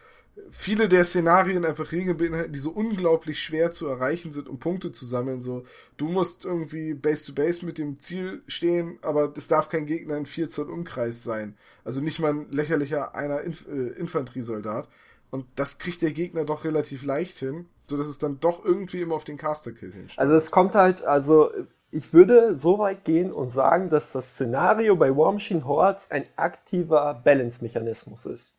[0.52, 4.92] viele der Szenarien einfach Regeln beinhalten, die so unglaublich schwer zu erreichen sind, um Punkte
[4.92, 5.42] zu sammeln.
[5.42, 5.66] So,
[5.98, 10.18] du musst irgendwie Base to Base mit dem Ziel stehen, aber es darf kein Gegner
[10.18, 11.58] in 4 Zoll Umkreis sein.
[11.84, 14.88] Also nicht mal ein lächerlicher einer Inf äh, Infanteriesoldat.
[15.32, 19.02] Und das kriegt der Gegner doch relativ leicht hin, so dass es dann doch irgendwie
[19.02, 20.20] immer auf den Caster-Kill hinsteht.
[20.20, 21.52] Also es kommt halt, also
[21.92, 26.26] ich würde so weit gehen und sagen, dass das Szenario bei War Machine Hordes ein
[26.36, 28.56] aktiver Balance-Mechanismus ist.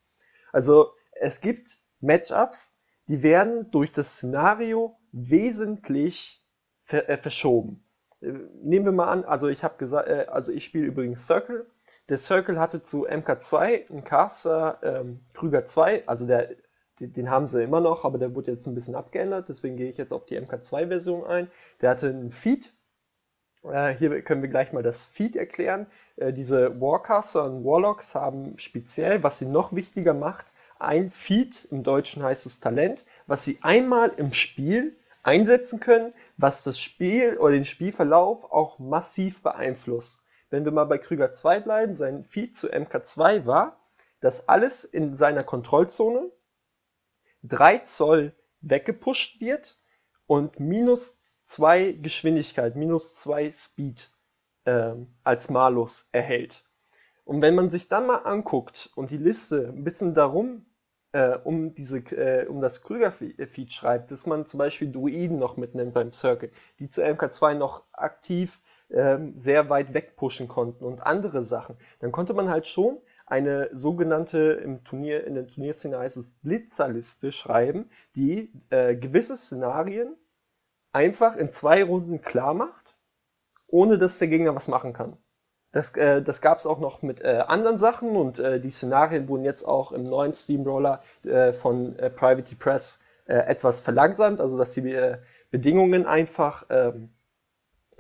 [0.53, 2.75] Also es gibt Matchups,
[3.09, 6.43] die werden durch das Szenario wesentlich
[6.85, 7.85] ver äh, verschoben.
[8.21, 11.67] Äh, nehmen wir mal an, also ich habe gesagt, äh, also ich spiele übrigens Circle.
[12.09, 16.57] Der Circle hatte zu MK2 einen Caster ähm, Krüger 2, also der,
[16.99, 19.91] den, den haben sie immer noch, aber der wurde jetzt ein bisschen abgeändert, deswegen gehe
[19.91, 21.51] ich jetzt auf die MK2-Version ein.
[21.83, 22.73] Der hatte einen Feed,
[23.65, 25.87] äh, hier können wir gleich mal das Feed erklären.
[26.17, 31.83] Äh, diese Warcaster und Warlocks haben speziell, was sie noch wichtiger macht, ein Feed, im
[31.83, 37.53] Deutschen heißt es Talent, was sie einmal im Spiel einsetzen können, was das Spiel oder
[37.53, 40.25] den Spielverlauf auch massiv beeinflusst.
[40.49, 43.79] Wenn wir mal bei Krüger 2 bleiben, sein Feed zu MK2 war,
[44.21, 46.31] dass alles in seiner Kontrollzone
[47.43, 49.79] 3 Zoll weggepusht wird
[50.27, 54.11] und minus 2 Geschwindigkeit, minus 2 Speed
[54.65, 56.65] äh, als Malus erhält.
[57.25, 60.67] Und wenn man sich dann mal anguckt und die Liste ein bisschen darum
[61.13, 65.95] äh, um diese, äh, um das Krüger-Feed schreibt, dass man zum Beispiel Druiden noch mitnimmt
[65.95, 71.77] beim Circle, die zu MK2 noch aktiv ähm, sehr weit wegpushen konnten und andere Sachen,
[72.01, 77.31] dann konnte man halt schon eine sogenannte im Turnier, in der Turnierszene heißt es Blitzerliste
[77.31, 80.17] schreiben, die äh, gewisse Szenarien
[80.93, 82.97] einfach in zwei Runden klar macht,
[83.69, 85.17] ohne dass der Gegner was machen kann.
[85.73, 89.29] Das, äh, das gab es auch noch mit äh, anderen Sachen und äh, die Szenarien
[89.29, 94.59] wurden jetzt auch im neuen Steamroller äh, von äh, Private Press äh, etwas verlangsamt, also
[94.59, 95.19] dass die äh,
[95.51, 97.11] Bedingungen einfach ähm,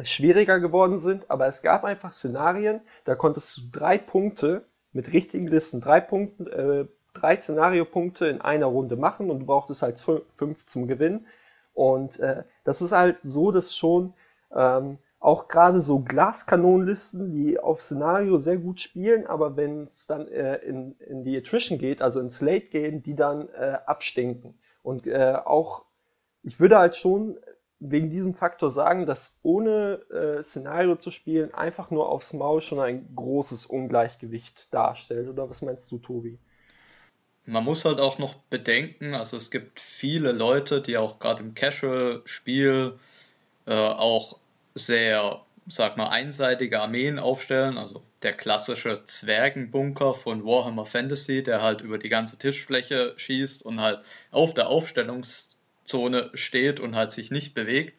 [0.03, 5.47] schwieriger geworden sind, aber es gab einfach Szenarien, da konntest du drei Punkte mit richtigen
[5.47, 10.05] Listen, drei Punkten, äh, drei Szenariopunkte in einer Runde machen und du brauchtest halt
[10.37, 11.27] fünf zum Gewinn.
[11.75, 14.15] Und äh, das ist halt so, dass schon
[14.55, 20.27] ähm, auch gerade so Glaskanonenlisten, die auf Szenario sehr gut spielen, aber wenn es dann
[20.29, 24.59] äh, in, in die Attrition geht, also ins Late Game, die dann äh, abstinken.
[24.83, 25.85] Und äh, auch,
[26.43, 27.39] ich würde halt schon
[27.81, 32.81] wegen diesem Faktor sagen, dass ohne äh, Szenario zu spielen einfach nur aufs Maul schon
[32.81, 35.29] ein großes Ungleichgewicht darstellt.
[35.29, 36.39] Oder was meinst du, Tobi?
[37.45, 41.55] Man muss halt auch noch bedenken, also es gibt viele Leute, die auch gerade im
[41.55, 42.97] Casual-Spiel
[43.67, 44.40] äh, auch
[44.75, 47.79] sehr, sag mal, einseitige Armeen aufstellen.
[47.79, 53.81] Also der klassische Zwergenbunker von Warhammer Fantasy, der halt über die ganze Tischfläche schießt und
[53.81, 57.99] halt auf der Aufstellungszone steht und halt sich nicht bewegt.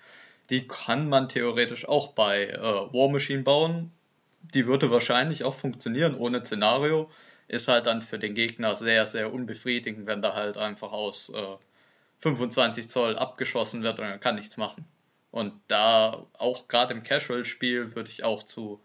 [0.49, 3.91] Die kann man theoretisch auch bei äh, War Machine bauen.
[4.53, 7.09] Die würde wahrscheinlich auch funktionieren ohne Szenario.
[7.47, 11.57] Ist halt dann für den Gegner sehr, sehr unbefriedigend, wenn da halt einfach aus äh,
[12.19, 14.85] 25 Zoll abgeschossen wird und er kann nichts machen.
[15.31, 18.81] Und da auch gerade im Casual-Spiel würde ich auch zu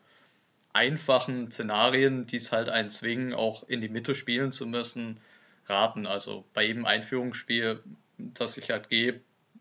[0.73, 5.19] einfachen Szenarien, die es halt einen zwingen, auch in die Mitte spielen zu müssen,
[5.67, 6.07] raten.
[6.07, 7.83] Also bei jedem Einführungsspiel,
[8.19, 9.21] das ich halt gebe,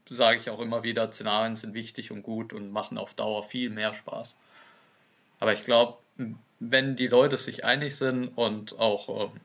[0.10, 3.70] sage ich auch immer wieder, Szenarien sind wichtig und gut und machen auf Dauer viel
[3.70, 4.38] mehr Spaß.
[5.40, 5.98] Aber ich glaube,
[6.60, 9.42] wenn die Leute sich einig sind und auch ähm,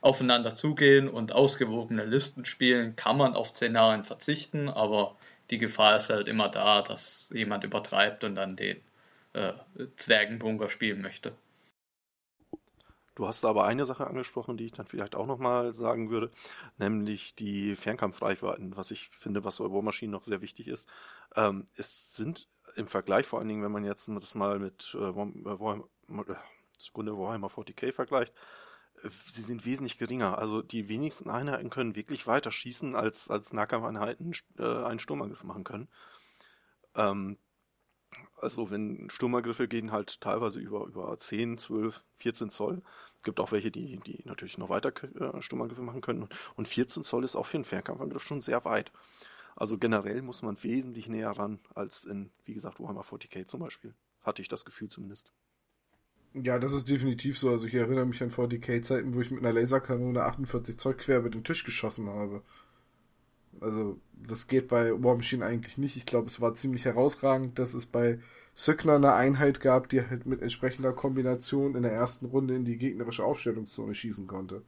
[0.00, 5.16] aufeinander zugehen und ausgewogene Listen spielen, kann man auf Szenarien verzichten, aber
[5.50, 8.80] die Gefahr ist halt immer da, dass jemand übertreibt und dann den
[9.32, 9.52] äh,
[9.96, 11.32] Zwergenbunker spielen möchte.
[13.14, 16.30] Du hast aber eine Sache angesprochen, die ich dann vielleicht auch nochmal sagen würde,
[16.78, 20.88] nämlich die Fernkampfreichweiten, was ich finde, was bei Bohrmaschinen noch sehr wichtig ist.
[21.36, 25.14] Ähm, es sind im Vergleich, vor allen Dingen, wenn man jetzt das mal mit äh,
[25.14, 28.34] Warhammer, äh, Warhammer 40k vergleicht,
[29.10, 30.38] sie sind wesentlich geringer.
[30.38, 35.64] Also die wenigsten Einheiten können wirklich weiter schießen, als, als Nahkampfeinheiten äh, einen Sturmangriff machen
[35.64, 35.88] können.
[36.94, 37.38] Ähm,
[38.36, 42.82] also wenn Sturmangriffe gehen halt teilweise über, über 10, 12, 14 Zoll.
[43.16, 46.28] Es gibt auch welche, die, die natürlich noch weiter äh, Sturmangriffe machen können.
[46.56, 48.92] Und 14 Zoll ist auch für einen Fernkampfangriff schon sehr weit.
[49.56, 53.94] Also generell muss man wesentlich näher ran als in, wie gesagt, Warhammer 40k zum Beispiel.
[54.22, 55.32] Hatte ich das Gefühl zumindest.
[56.34, 57.50] Ja, das ist definitiv so.
[57.50, 61.30] Also ich erinnere mich an 40k-Zeiten, wo ich mit einer Laserkanone 48 Zoll quer über
[61.30, 62.42] den Tisch geschossen habe.
[63.60, 65.96] Also das geht bei War Machine eigentlich nicht.
[65.96, 68.18] Ich glaube, es war ziemlich herausragend, dass es bei
[68.54, 72.78] Söckner eine Einheit gab, die halt mit entsprechender Kombination in der ersten Runde in die
[72.78, 74.62] gegnerische Aufstellungszone schießen konnte.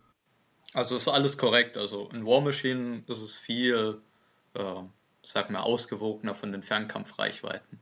[0.73, 1.77] Also ist alles korrekt.
[1.77, 4.01] Also in War Machine ist es viel,
[4.55, 4.83] äh,
[5.23, 7.81] sag mal, ausgewogener von den Fernkampfreichweiten.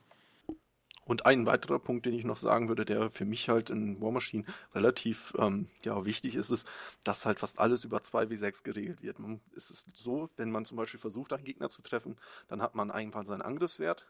[1.05, 4.11] Und ein weiterer Punkt, den ich noch sagen würde, der für mich halt in War
[4.11, 4.45] Machine
[4.75, 6.67] relativ ähm, ja, wichtig ist, ist,
[7.05, 9.19] dass halt fast alles über 2w6 geregelt wird.
[9.19, 12.17] Man, es ist so, wenn man zum Beispiel versucht, einen Gegner zu treffen,
[12.49, 14.07] dann hat man einfach seinen Angriffswert,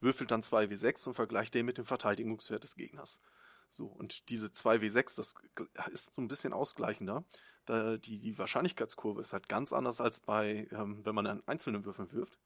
[0.00, 3.20] würfelt dann 2w6 und vergleicht den mit dem Verteidigungswert des Gegners.
[3.70, 5.34] So, und diese 2w6, das
[5.92, 7.24] ist so ein bisschen ausgleichender.
[7.66, 11.84] Da die, die Wahrscheinlichkeitskurve ist halt ganz anders als bei, ähm, wenn man einen einzelnen
[11.84, 12.38] Würfel wirft.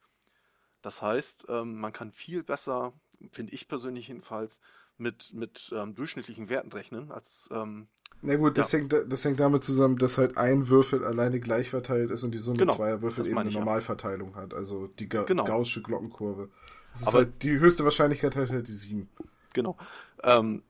[0.80, 2.92] Das heißt, ähm, man kann viel besser
[3.30, 4.60] finde ich persönlich jedenfalls,
[4.98, 7.88] mit, mit ähm, durchschnittlichen Werten rechnen, als ähm,
[8.24, 8.78] na gut, das, ja.
[8.78, 12.38] hängt, das hängt damit zusammen, dass halt ein Würfel alleine gleich verteilt ist und die
[12.38, 14.42] Summe genau, zweier Würfel eben eine Normalverteilung ja.
[14.42, 14.54] hat.
[14.54, 15.44] Also die Ga genau.
[15.44, 16.48] gaußsche Glockenkurve.
[16.92, 19.08] Das aber halt, die höchste Wahrscheinlichkeit hat halt die sieben.
[19.54, 19.76] Genau.
[20.22, 20.62] Ähm,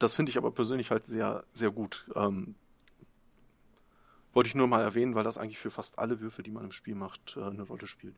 [0.00, 2.06] das finde ich aber persönlich halt sehr, sehr gut.
[2.16, 2.56] Ähm,
[4.32, 6.72] wollte ich nur mal erwähnen, weil das eigentlich für fast alle Würfel, die man im
[6.72, 8.16] Spiel macht, äh, eine Rolle spielt.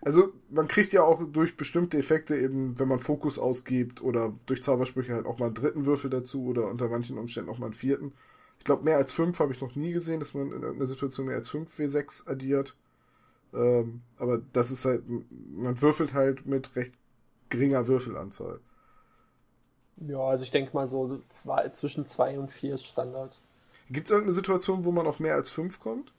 [0.00, 4.62] Also man kriegt ja auch durch bestimmte Effekte eben, wenn man Fokus ausgibt oder durch
[4.62, 7.74] Zaubersprüche halt auch mal einen dritten Würfel dazu oder unter manchen Umständen auch mal einen
[7.74, 8.12] vierten.
[8.58, 11.26] Ich glaube, mehr als fünf habe ich noch nie gesehen, dass man in einer Situation
[11.26, 12.76] mehr als fünf W6 addiert.
[13.52, 16.94] Ähm, aber das ist halt, man würfelt halt mit recht
[17.50, 18.60] geringer Würfelanzahl.
[19.96, 23.40] Ja, also ich denke mal so zwei, zwischen zwei und vier ist Standard.
[23.90, 26.12] Gibt es irgendeine Situation, wo man auf mehr als fünf kommt?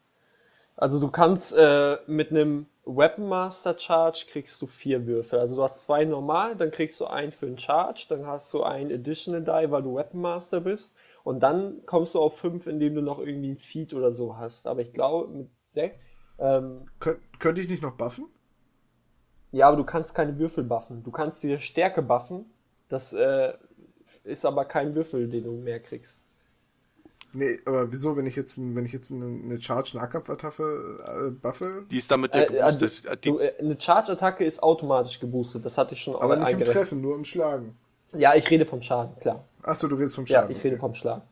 [0.78, 5.40] Also du kannst äh, mit einem Weapon Master Charge kriegst du vier Würfel.
[5.40, 8.64] Also du hast zwei normal, dann kriegst du einen für einen Charge, dann hast du
[8.64, 10.96] einen Additional Die, weil du Weapon Master bist.
[11.24, 14.68] Und dann kommst du auf fünf, indem du noch irgendwie ein Feed oder so hast.
[14.68, 15.98] Aber ich glaube, mit sechs.
[16.38, 18.26] Ähm, Kön könnte ich nicht noch buffen?
[19.52, 21.04] Ja, aber du kannst keine Würfel buffen.
[21.04, 22.46] Du kannst dir Stärke buffen.
[22.90, 23.54] Das äh,
[24.24, 26.22] ist aber kein Würfel, den du mehr kriegst.
[27.36, 31.86] Nee, aber wieso, wenn ich jetzt, wenn ich jetzt eine Charge-Nahkampfattacke äh, buffe?
[31.92, 33.26] Die ist damit ja äh, also, geboostet.
[33.26, 37.02] Du, äh, eine Charge-Attacke ist automatisch geboostet, das hatte ich schon Aber nicht im Treffen,
[37.02, 37.78] nur im Schlagen.
[38.14, 39.44] Ja, ich rede vom Schaden, klar.
[39.64, 40.50] Achso, du redest vom Schaden.
[40.50, 40.70] Ja, ich okay.
[40.70, 41.24] rede vom Schlagen.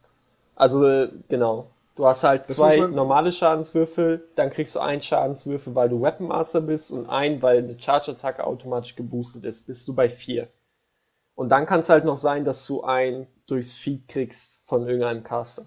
[0.55, 1.69] Also, äh, genau.
[1.95, 6.27] Du hast halt das zwei normale Schadenswürfel, dann kriegst du einen Schadenswürfel, weil du Weapon
[6.27, 9.67] Master bist und einen, weil eine Charge-Attacke automatisch geboostet ist.
[9.67, 10.47] Bist du bei vier.
[11.35, 15.23] Und dann kann es halt noch sein, dass du einen durchs Feed kriegst von irgendeinem
[15.23, 15.65] Caster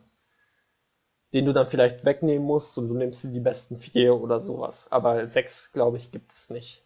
[1.37, 4.87] den du dann vielleicht wegnehmen musst und du nimmst dir die besten vier oder sowas.
[4.89, 6.81] Aber sechs, glaube ich, gibt es nicht.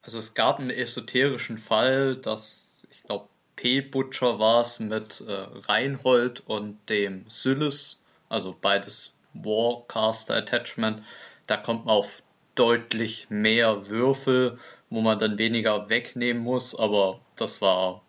[0.00, 6.42] Also es gab einen esoterischen Fall, dass, ich glaube, P-Butcher war es mit äh, Reinhold
[6.46, 8.00] und dem Syllis,
[8.30, 11.02] also beides Warcaster Attachment.
[11.46, 12.22] Da kommt man auf
[12.54, 14.58] deutlich mehr Würfel,
[14.88, 18.00] wo man dann weniger wegnehmen muss, aber das war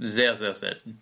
[0.00, 1.00] sehr, sehr selten.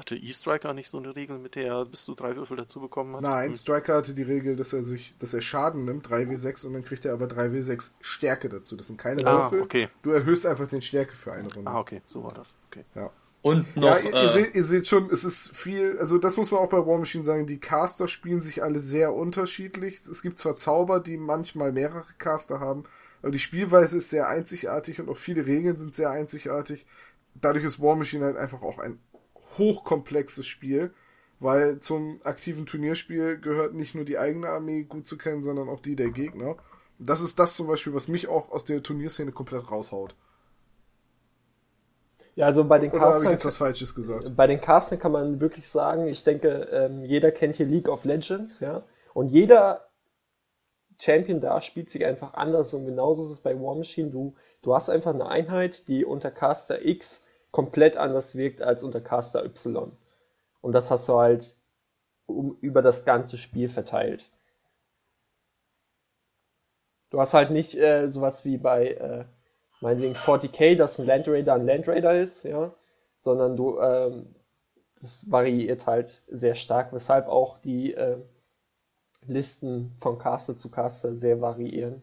[0.00, 3.16] Hatte E-Striker nicht so eine Regel, mit der er bis zu drei Würfel dazu bekommen
[3.16, 3.20] hat?
[3.20, 6.82] Nein, Striker hatte die Regel, dass er sich, dass er Schaden nimmt, 3w6, und dann
[6.82, 8.78] kriegt er aber 3w6 Stärke dazu.
[8.78, 9.60] Das sind keine ah, Würfel.
[9.60, 9.88] Okay.
[10.00, 11.70] Du erhöhst einfach den Stärke für eine Runde.
[11.70, 12.56] Ah, okay, so war das.
[12.70, 12.86] Okay.
[12.94, 13.10] Ja.
[13.42, 13.82] Und noch.
[13.82, 16.60] Ja, ihr, äh, ihr, seht, ihr, seht, schon, es ist viel, also das muss man
[16.60, 20.00] auch bei War Machine sagen, die Caster spielen sich alle sehr unterschiedlich.
[20.10, 22.84] Es gibt zwar Zauber, die manchmal mehrere Caster haben,
[23.20, 26.86] aber die Spielweise ist sehr einzigartig und auch viele Regeln sind sehr einzigartig.
[27.34, 28.98] Dadurch ist War Machine halt einfach auch ein
[29.58, 30.92] hochkomplexes Spiel,
[31.38, 35.80] weil zum aktiven Turnierspiel gehört nicht nur die eigene Armee gut zu kennen, sondern auch
[35.80, 36.56] die der Gegner.
[36.98, 40.14] Das ist das zum Beispiel, was mich auch aus der Turnierszene komplett raushaut.
[42.36, 43.38] Ja, also bei den Castern.
[43.42, 44.36] was Falsches gesagt?
[44.36, 48.04] Bei den Castern kann man wirklich sagen, ich denke, ähm, jeder kennt hier League of
[48.04, 48.82] Legends, ja.
[49.14, 49.88] Und jeder
[50.98, 54.10] Champion da spielt sich einfach anders und genauso ist es bei War Machine.
[54.10, 59.00] Du, du hast einfach eine Einheit, die unter Caster X komplett anders wirkt als unter
[59.00, 59.92] Caster Y.
[60.60, 61.56] Und das hast du halt
[62.26, 64.30] um, über das ganze Spiel verteilt.
[67.10, 69.24] Du hast halt nicht äh, sowas wie bei äh,
[69.80, 72.72] meinetwegen 40k, dass ein Landraider ein Landraider ist, ja,
[73.18, 74.34] sondern du, ähm,
[75.00, 78.18] das variiert halt sehr stark, weshalb auch die äh,
[79.26, 82.02] Listen von Caster zu Caster sehr variieren.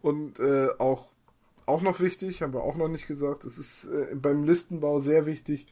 [0.00, 1.10] Und äh, auch,
[1.68, 5.26] auch noch wichtig, haben wir auch noch nicht gesagt, es ist äh, beim Listenbau sehr
[5.26, 5.66] wichtig,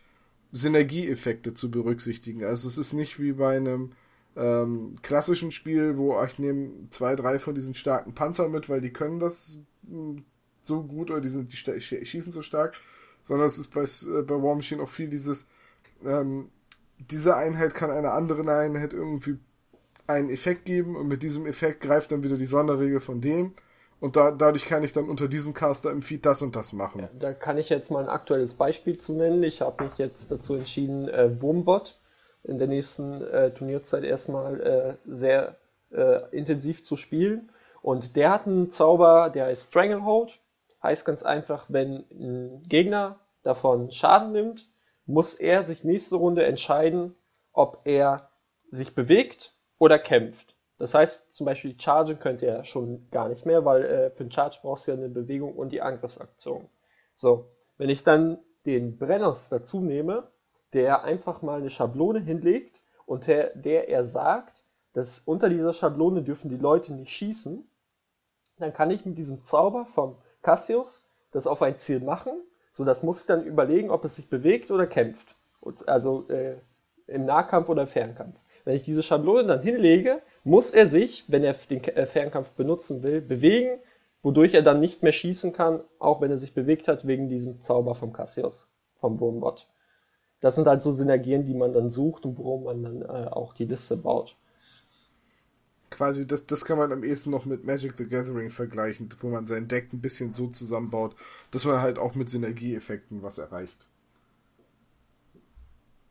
[0.53, 2.45] Synergieeffekte zu berücksichtigen.
[2.45, 3.93] Also es ist nicht wie bei einem
[4.37, 8.93] ähm, klassischen Spiel, wo ich nehme zwei, drei von diesen starken Panzer mit, weil die
[8.93, 10.25] können das mh, hm,
[10.63, 12.75] so gut oder die, sind, die schießen so stark,
[13.23, 15.49] sondern es ist bei, äh, bei War Machine auch viel dieses,
[16.05, 16.51] ähm,
[16.99, 19.39] diese Einheit kann einer anderen Einheit irgendwie
[20.07, 23.53] einen Effekt geben und mit diesem Effekt greift dann wieder die Sonderregel von dem.
[23.99, 27.01] Und da, dadurch kann ich dann unter diesem Caster im Feed das und das machen.
[27.01, 29.43] Ja, da kann ich jetzt mal ein aktuelles Beispiel zu nennen.
[29.43, 31.99] Ich habe mich jetzt dazu entschieden, äh, Wurmbot
[32.45, 35.57] in der nächsten äh, Turnierzeit erstmal äh, sehr
[35.91, 37.51] äh, intensiv zu spielen.
[37.81, 40.39] Und der hat einen Zauber, der heißt Stranglehold.
[40.83, 44.69] Heißt ganz einfach, wenn ein Gegner davon Schaden nimmt,
[45.07, 47.15] muss er sich nächste Runde entscheiden,
[47.53, 48.29] ob er
[48.71, 50.56] sich bewegt oder kämpft.
[50.79, 54.33] Das heißt, zum Beispiel Chargen könnte er schon gar nicht mehr, weil äh, für den
[54.33, 56.68] Charge brauchst du ja eine Bewegung und die Angriffsaktion.
[57.14, 57.47] So,
[57.79, 60.29] wenn ich dann den Brenners dazu nehme,
[60.72, 66.22] der einfach mal eine Schablone hinlegt und der, der er sagt, dass unter dieser Schablone
[66.22, 67.66] dürfen die Leute nicht schießen,
[68.59, 72.33] dann kann ich mit diesem Zauber vom Cassius das auf ein Ziel machen.
[72.72, 75.35] So, das muss ich dann überlegen, ob es sich bewegt oder kämpft.
[75.87, 76.57] Also äh,
[77.07, 78.37] im Nahkampf oder im Fernkampf.
[78.64, 83.03] Wenn ich diese Schablone dann hinlege, muss er sich, wenn er den äh, Fernkampf benutzen
[83.03, 83.79] will, bewegen,
[84.23, 87.63] wodurch er dann nicht mehr schießen kann, auch wenn er sich bewegt hat, wegen diesem
[87.63, 88.69] Zauber vom Cassius,
[89.01, 89.67] vom Wurmbot
[90.41, 93.55] das sind halt so Synergien, die man dann sucht und worum man dann äh, auch
[93.55, 94.37] die Liste baut.
[95.91, 99.47] Quasi, das, das kann man am ehesten noch mit Magic the Gathering vergleichen, wo man
[99.47, 101.15] sein Deck ein bisschen so zusammenbaut,
[101.53, 103.87] dass man halt auch mit Synergieeffekten was erreicht.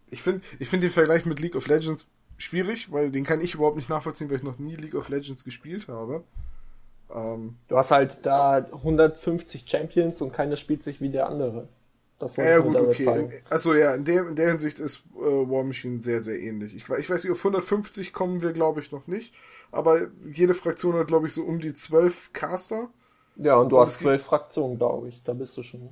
[0.10, 2.08] Ich finde ich find den Vergleich mit League of Legends
[2.38, 5.44] schwierig, weil den kann ich überhaupt nicht nachvollziehen, weil ich noch nie League of Legends
[5.44, 6.24] gespielt habe.
[7.14, 11.68] Ähm, du hast halt da 150 Champions und keiner spielt sich wie der andere.
[12.20, 13.42] Das ja, gut, okay.
[13.50, 16.74] Achso, ja, in der, in der Hinsicht ist äh, War Machine sehr, sehr ähnlich.
[16.74, 19.34] Ich, ich weiß nicht, auf 150 kommen wir, glaube ich, noch nicht.
[19.72, 22.90] Aber jede Fraktion hat, glaube ich, so um die 12 Caster.
[23.36, 25.22] Ja, und du und hast 12 Fraktionen, glaube ich.
[25.24, 25.90] Da bist du schon.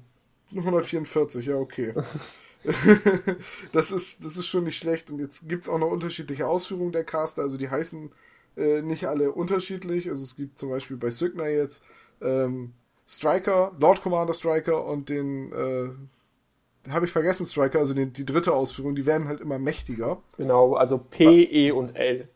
[0.55, 1.93] 144, ja, okay.
[3.71, 5.11] das, ist, das ist schon nicht schlecht.
[5.11, 7.41] Und jetzt gibt es auch noch unterschiedliche Ausführungen der Caster.
[7.41, 8.11] Also die heißen
[8.57, 10.09] äh, nicht alle unterschiedlich.
[10.09, 11.83] Also es gibt zum Beispiel bei Signer jetzt
[12.21, 12.73] ähm,
[13.07, 18.53] Striker, Lord Commander Striker und den äh, habe ich vergessen, Striker, also die, die dritte
[18.53, 20.21] Ausführung, die werden halt immer mächtiger.
[20.37, 22.27] Genau, also P, E und L.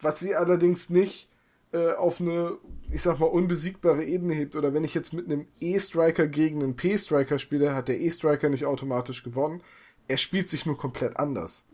[0.00, 1.28] Was sie allerdings nicht
[1.76, 2.56] äh, auf eine,
[2.90, 4.56] ich sag mal, unbesiegbare Ebene hebt.
[4.56, 8.64] Oder wenn ich jetzt mit einem E-Striker gegen einen P-Striker spiele, hat der E-Striker nicht
[8.64, 9.62] automatisch gewonnen.
[10.08, 11.64] Er spielt sich nur komplett anders.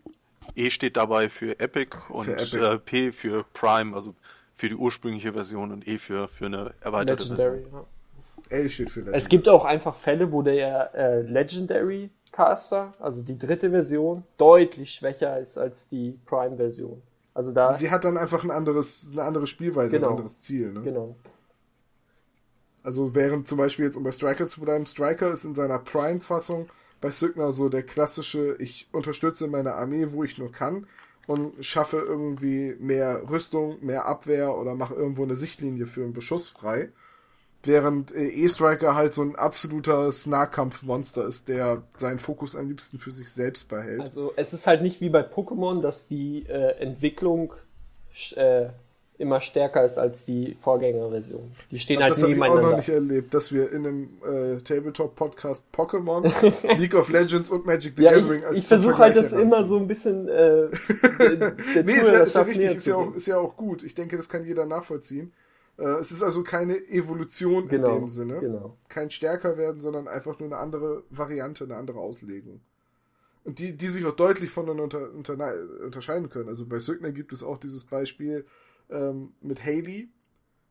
[0.56, 2.56] E steht dabei für Epic und für Epic.
[2.58, 4.14] Äh, P für Prime, also
[4.54, 7.80] für die ursprüngliche Version und E für, für eine erweiterte Legendary, Version.
[8.50, 8.56] Ja.
[8.56, 9.22] L steht für Legendary.
[9.22, 14.92] Es gibt auch einfach Fälle, wo der äh, Legendary Caster, also die dritte Version, deutlich
[14.92, 17.02] schwächer ist als die Prime-Version.
[17.34, 17.72] Also da.
[17.72, 20.08] Sie hat dann einfach ein anderes, eine andere Spielweise, genau.
[20.08, 20.82] ein anderes Ziel, ne?
[20.82, 21.16] Genau.
[22.82, 26.68] Also während zum Beispiel jetzt, um bei Striker zu bleiben, Striker ist in seiner Prime-Fassung
[27.00, 30.86] bei Signer so der klassische, ich unterstütze meine Armee, wo ich nur kann
[31.26, 36.48] und schaffe irgendwie mehr Rüstung, mehr Abwehr oder mache irgendwo eine Sichtlinie für einen Beschuss
[36.48, 36.90] frei.
[37.64, 43.12] Während äh, E-Striker halt so ein absoluter Nahkampfmonster ist, der seinen Fokus am liebsten für
[43.12, 44.00] sich selbst behält.
[44.00, 47.52] Also es ist halt nicht wie bei Pokémon, dass die äh, Entwicklung
[48.34, 48.66] äh,
[49.18, 51.52] immer stärker ist als die Vorgängerversion.
[51.70, 52.54] Die stehen glaub, halt das nebeneinander.
[52.54, 56.32] Das habe ich auch noch nicht erlebt, dass wir in einem äh, Tabletop-Podcast Pokémon,
[56.78, 59.64] League of Legends und Magic the ja, Gathering als Ich, ich versuche halt das immer
[59.66, 60.68] so ein bisschen äh,
[61.18, 61.54] der, der
[61.84, 63.84] Nee, ist ja, ist ja richtig, ist ja, auch, ist ja auch gut.
[63.84, 65.32] Ich denke, das kann jeder nachvollziehen.
[65.82, 68.38] Äh, es ist also keine Evolution genau, in dem Sinne.
[68.38, 68.78] Genau.
[68.88, 72.60] Kein stärker werden, sondern einfach nur eine andere Variante, eine andere Auslegung.
[73.44, 75.54] Und die, die sich auch deutlich voneinander unter, unter,
[75.84, 76.48] unterscheiden können.
[76.48, 78.46] Also bei Sögner gibt es auch dieses Beispiel
[78.88, 80.08] ähm, mit Haley,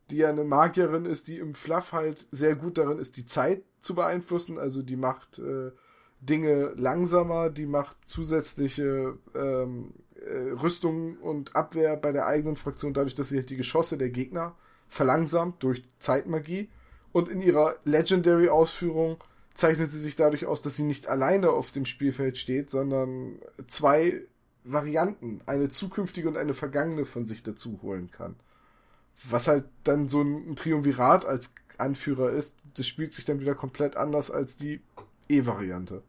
[0.09, 3.63] die ja eine Magierin ist, die im Fluff halt sehr gut darin ist, die Zeit
[3.81, 4.57] zu beeinflussen.
[4.57, 5.71] Also die macht äh,
[6.21, 13.15] Dinge langsamer, die macht zusätzliche ähm, äh, Rüstung und Abwehr bei der eigenen Fraktion, dadurch,
[13.15, 14.55] dass sie halt die Geschosse der Gegner
[14.91, 16.69] verlangsamt durch Zeitmagie.
[17.13, 19.17] Und in ihrer Legendary-Ausführung
[19.53, 24.21] zeichnet sie sich dadurch aus, dass sie nicht alleine auf dem Spielfeld steht, sondern zwei
[24.63, 28.35] Varianten, eine zukünftige und eine vergangene von sich dazu holen kann.
[29.29, 33.97] Was halt dann so ein Triumvirat als Anführer ist, das spielt sich dann wieder komplett
[33.97, 34.81] anders als die
[35.29, 36.03] E-Variante.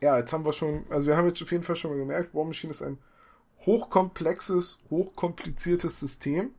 [0.00, 2.34] Ja, jetzt haben wir schon, also wir haben jetzt auf jeden Fall schon mal gemerkt,
[2.34, 2.98] War Machine ist ein
[3.66, 6.50] hochkomplexes, hochkompliziertes System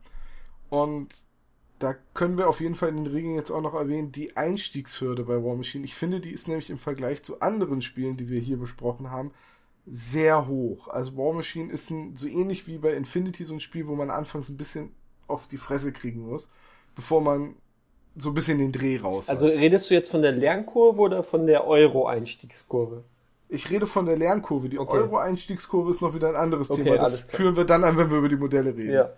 [0.70, 1.14] und
[1.82, 5.24] da können wir auf jeden Fall in den Regeln jetzt auch noch erwähnen, die Einstiegshürde
[5.24, 5.84] bei War Machine.
[5.84, 9.32] Ich finde, die ist nämlich im Vergleich zu anderen Spielen, die wir hier besprochen haben,
[9.84, 10.88] sehr hoch.
[10.88, 14.10] Also War Machine ist ein, so ähnlich wie bei Infinity so ein Spiel, wo man
[14.10, 14.94] anfangs ein bisschen
[15.26, 16.52] auf die Fresse kriegen muss,
[16.94, 17.56] bevor man
[18.14, 19.36] so ein bisschen den Dreh raus hat.
[19.36, 23.04] Also redest du jetzt von der Lernkurve oder von der Euro-Einstiegskurve?
[23.52, 24.70] Ich rede von der Lernkurve.
[24.70, 24.96] Die okay.
[24.96, 26.96] Euro-Einstiegskurve ist noch wieder ein anderes okay, Thema.
[26.96, 28.94] Das führen wir dann an, wenn wir über die Modelle reden.
[28.94, 29.10] Ja.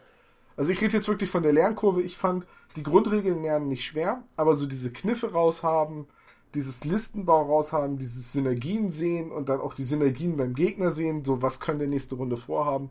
[0.57, 2.03] Also ich rede jetzt wirklich von der Lernkurve.
[2.03, 6.07] Ich fand die Grundregeln lernen nicht schwer, aber so diese Kniffe raushaben,
[6.55, 11.41] dieses Listenbau raushaben, dieses Synergien sehen und dann auch die Synergien beim Gegner sehen, so
[11.41, 12.89] was können der nächste Runde vorhaben,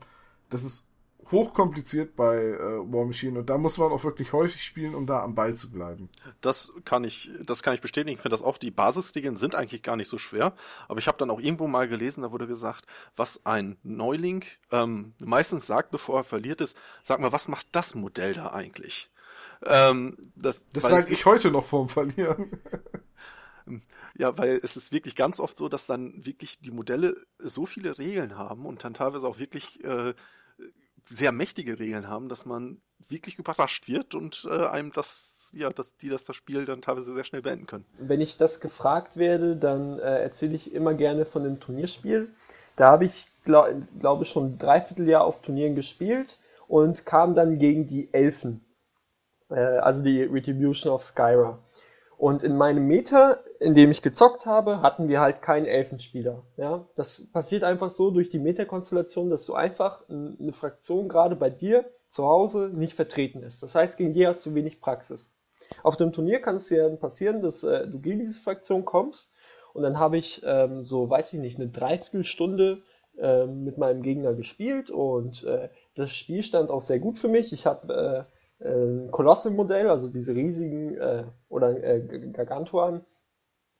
[0.50, 0.88] das ist
[1.32, 5.24] hochkompliziert bei äh, War Machine und da muss man auch wirklich häufig spielen, um da
[5.24, 6.10] am Ball zu bleiben.
[6.42, 8.16] Das kann ich, das kann ich bestätigen.
[8.16, 10.54] Ich finde das auch, die Basisregeln sind eigentlich gar nicht so schwer,
[10.88, 15.14] aber ich habe dann auch irgendwo mal gelesen, da wurde gesagt, was ein Neuling ähm,
[15.20, 19.10] meistens sagt, bevor er verliert ist, sag mal, was macht das Modell da eigentlich?
[19.66, 22.60] Ähm, das das sage ich heute noch vorm Verlieren.
[24.16, 27.98] Ja, weil es ist wirklich ganz oft so, dass dann wirklich die Modelle so viele
[27.98, 30.14] Regeln haben und dann teilweise auch wirklich äh,
[31.10, 35.98] sehr mächtige Regeln haben, dass man wirklich überrascht wird und äh, einem das, ja, dass
[35.98, 37.86] die das das Spiel dann teilweise sehr schnell beenden können.
[38.00, 42.32] Wenn ich das gefragt werde, dann äh, erzähle ich immer gerne von dem Turnierspiel.
[42.76, 47.86] Da habe ich, glaube glaub schon ein Dreivierteljahr auf Turnieren gespielt und kam dann gegen
[47.86, 48.64] die Elfen.
[49.50, 51.60] Äh, also die Retribution of Skyra.
[52.24, 56.44] Und in meinem Meta, in dem ich gezockt habe, hatten wir halt keinen Elfenspieler.
[56.56, 61.50] Ja, das passiert einfach so durch die Meta-Konstellation, dass du einfach eine Fraktion gerade bei
[61.50, 63.62] dir zu Hause nicht vertreten ist.
[63.62, 65.36] Das heißt, gegen die hast du wenig Praxis.
[65.84, 69.34] Auf dem Turnier kann es dir passieren, dass äh, du gegen diese Fraktion kommst
[69.74, 72.84] und dann habe ich ähm, so, weiß ich nicht, eine Dreiviertelstunde
[73.18, 77.52] äh, mit meinem Gegner gespielt und äh, das Spiel stand auch sehr gut für mich.
[77.52, 78.28] Ich habe
[78.60, 82.02] äh, Kolosse-Modell, also diese riesigen äh, oder äh,
[82.32, 83.06] Gargantuan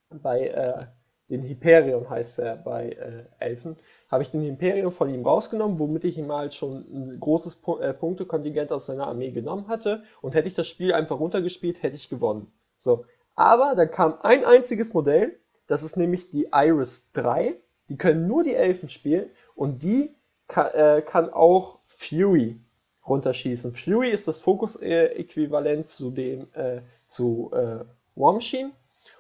[0.10, 0.86] bei äh,
[1.30, 3.78] den Hyperion heißt er bei äh, Elfen,
[4.10, 7.80] habe ich den Hyperion von ihm rausgenommen, womit ich ihm halt schon ein großes Pu
[7.80, 10.04] äh, Punktekontingent aus seiner Armee genommen hatte.
[10.22, 12.52] Und hätte ich das Spiel einfach runtergespielt, hätte ich gewonnen.
[12.78, 13.06] So,
[13.36, 17.56] aber dann kam ein einziges Modell, das ist nämlich die Iris 3,
[17.90, 19.30] die können nur die Elfen spielen.
[19.56, 20.16] Und die
[20.48, 22.60] kann, äh, kann auch Fury
[23.08, 23.76] runterschießen.
[23.76, 27.84] Fury ist das Fokus-Äquivalent zu dem äh, zu äh,
[28.16, 28.72] War Machine.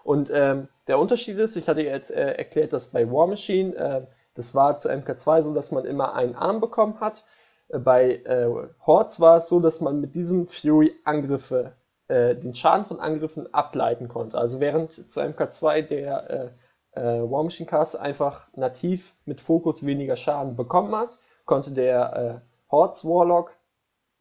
[0.03, 4.01] Und ähm, der Unterschied ist, ich hatte jetzt äh, erklärt, dass bei War Machine, äh,
[4.35, 7.23] das war zu MK2 so, dass man immer einen Arm bekommen hat.
[7.69, 8.49] Äh, bei äh,
[8.85, 11.73] Hordes war es so, dass man mit diesem Fury Angriffe,
[12.09, 14.37] den Schaden von Angriffen ableiten konnte.
[14.37, 16.51] Also während zu MK2 der
[16.93, 23.53] War Machine Cast einfach nativ mit Fokus weniger Schaden bekommen hat, konnte der Hordes Warlock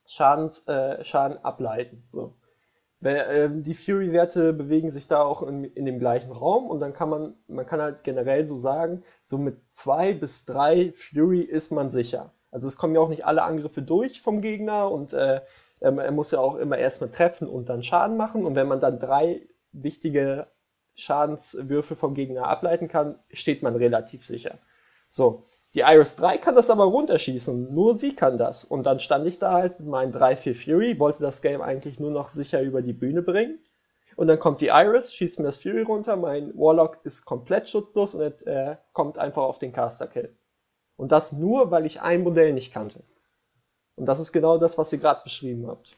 [0.06, 2.04] Schadens, äh, Schaden ableiten.
[2.08, 2.34] So.
[3.04, 7.08] Ähm, die Fury-Werte bewegen sich da auch in, in, dem gleichen Raum und dann kann
[7.08, 11.90] man, man kann halt generell so sagen, so mit zwei bis drei Fury ist man
[11.90, 12.32] sicher.
[12.52, 15.40] Also es kommen ja auch nicht alle Angriffe durch vom Gegner und äh,
[15.80, 18.78] ähm, er muss ja auch immer erstmal treffen und dann Schaden machen und wenn man
[18.78, 19.42] dann drei
[19.72, 20.46] wichtige
[20.94, 24.58] Schadenswürfe vom Gegner ableiten kann, steht man relativ sicher.
[25.08, 28.64] So, die Iris 3 kann das aber runterschießen, nur sie kann das.
[28.64, 32.10] Und dann stand ich da halt mit meinen 3-4 Fury, wollte das Game eigentlich nur
[32.10, 33.58] noch sicher über die Bühne bringen.
[34.16, 38.14] Und dann kommt die Iris, schießt mir das Fury runter, mein Warlock ist komplett schutzlos
[38.14, 40.36] und äh, kommt einfach auf den Caster-Kill.
[40.96, 43.02] Und das nur, weil ich ein Modell nicht kannte.
[43.96, 45.96] Und das ist genau das, was ihr gerade beschrieben habt.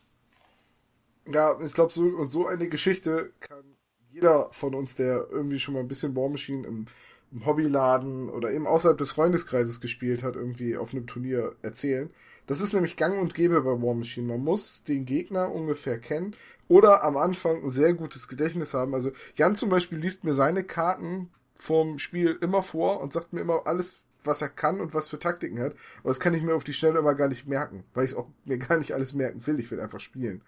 [1.33, 3.65] Ja, ich glaube, so, so eine Geschichte kann
[4.11, 6.87] jeder von uns, der irgendwie schon mal ein bisschen War Machine im
[7.35, 12.11] im Hobbyladen oder eben außerhalb des Freundeskreises gespielt hat, irgendwie auf einem Turnier erzählen.
[12.47, 14.29] Das ist nämlich gang und gäbe bei War Machine.
[14.29, 16.37] Man muss den Gegner ungefähr kennen
[16.69, 18.95] oder am Anfang ein sehr gutes Gedächtnis haben.
[18.95, 23.41] Also Jan zum Beispiel liest mir seine Karten vom Spiel immer vor und sagt mir
[23.41, 25.75] immer alles, was er kann und was für Taktiken hat.
[26.01, 28.17] Aber das kann ich mir auf die Schnelle immer gar nicht merken, weil ich es
[28.17, 29.59] auch mir gar nicht alles merken will.
[29.59, 30.43] Ich will einfach spielen.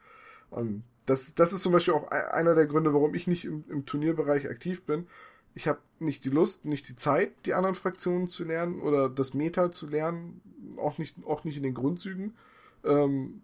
[0.50, 3.86] Und das, das ist zum Beispiel auch einer der Gründe, warum ich nicht im, im
[3.86, 5.06] Turnierbereich aktiv bin.
[5.56, 9.32] Ich habe nicht die Lust, nicht die Zeit, die anderen Fraktionen zu lernen oder das
[9.32, 10.42] Meta zu lernen,
[10.76, 12.34] auch nicht, auch nicht in den Grundzügen.
[12.84, 13.40] Ähm,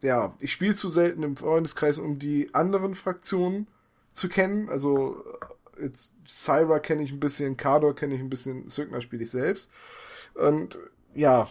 [0.00, 3.66] ja, ich spiele zu selten im Freundeskreis, um die anderen Fraktionen
[4.12, 4.68] zu kennen.
[4.68, 5.24] Also
[5.82, 9.72] jetzt Syra kenne ich ein bisschen, Kador kenne ich ein bisschen, Sögner spiele ich selbst.
[10.34, 10.78] Und
[11.16, 11.50] ja,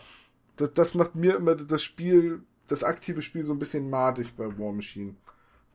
[0.55, 4.45] das, das macht mir immer das Spiel, das aktive Spiel so ein bisschen madig bei
[4.57, 5.15] War Machine.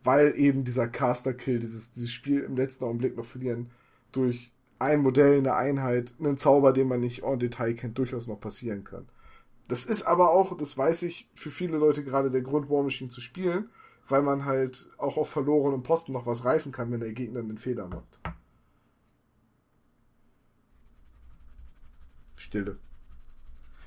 [0.02, 3.70] Weil eben dieser Caster-Kill, dieses, dieses Spiel im letzten Augenblick noch verlieren,
[4.16, 8.40] durch ein Modell, eine Einheit, einen Zauber, den man nicht en Detail kennt, durchaus noch
[8.40, 9.08] passieren kann.
[9.68, 13.10] Das ist aber auch, das weiß ich, für viele Leute gerade der Grund, War Machine
[13.10, 13.70] zu spielen,
[14.08, 17.56] weil man halt auch auf verlorenen Posten noch was reißen kann, wenn der Gegner einen
[17.56, 18.18] Fehler macht.
[22.36, 22.76] Stille.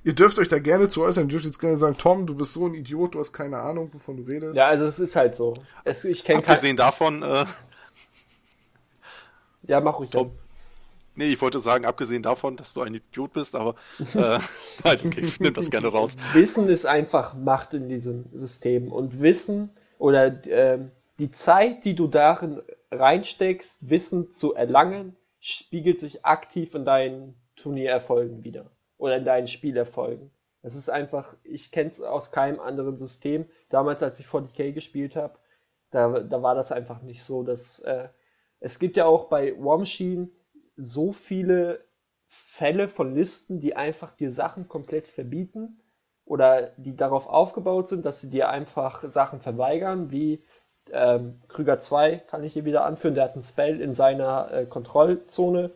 [0.04, 1.26] Ihr dürft euch da gerne zu äußern.
[1.26, 3.94] Ihr dürft jetzt gerne sagen, Tom, du bist so ein Idiot, du hast keine Ahnung,
[3.94, 4.56] wovon du redest.
[4.56, 5.54] Ja, also es ist halt so.
[5.84, 7.46] Es, ich kenne Abgesehen davon, äh,
[9.68, 10.10] Ja, mach ruhig.
[10.10, 10.32] Tom.
[11.16, 14.04] Nee, ich wollte sagen, abgesehen davon, dass du ein Idiot bist, aber äh,
[14.84, 16.16] nein, okay, ich nimm das gerne raus.
[16.34, 20.80] Wissen ist einfach Macht in diesem System und Wissen oder äh,
[21.18, 22.62] die Zeit, die du darin
[22.92, 30.32] reinsteckst, Wissen zu erlangen, spiegelt sich aktiv in deinen Turniererfolgen wieder oder in deinen Spielerfolgen.
[30.62, 33.46] Es ist einfach, ich kenne es aus keinem anderen System.
[33.70, 35.40] Damals, als ich 40k gespielt habe,
[35.90, 37.44] da, da war das einfach nicht so.
[37.44, 38.10] Dass, äh,
[38.60, 40.30] es gibt ja auch bei War Machine
[40.76, 41.84] so viele
[42.28, 45.80] Fälle von Listen, die einfach dir Sachen komplett verbieten
[46.26, 50.44] oder die darauf aufgebaut sind, dass sie dir einfach Sachen verweigern, wie
[50.92, 54.66] ähm, Krüger 2 kann ich hier wieder anführen, der hat ein Spell in seiner äh,
[54.66, 55.72] Kontrollzone,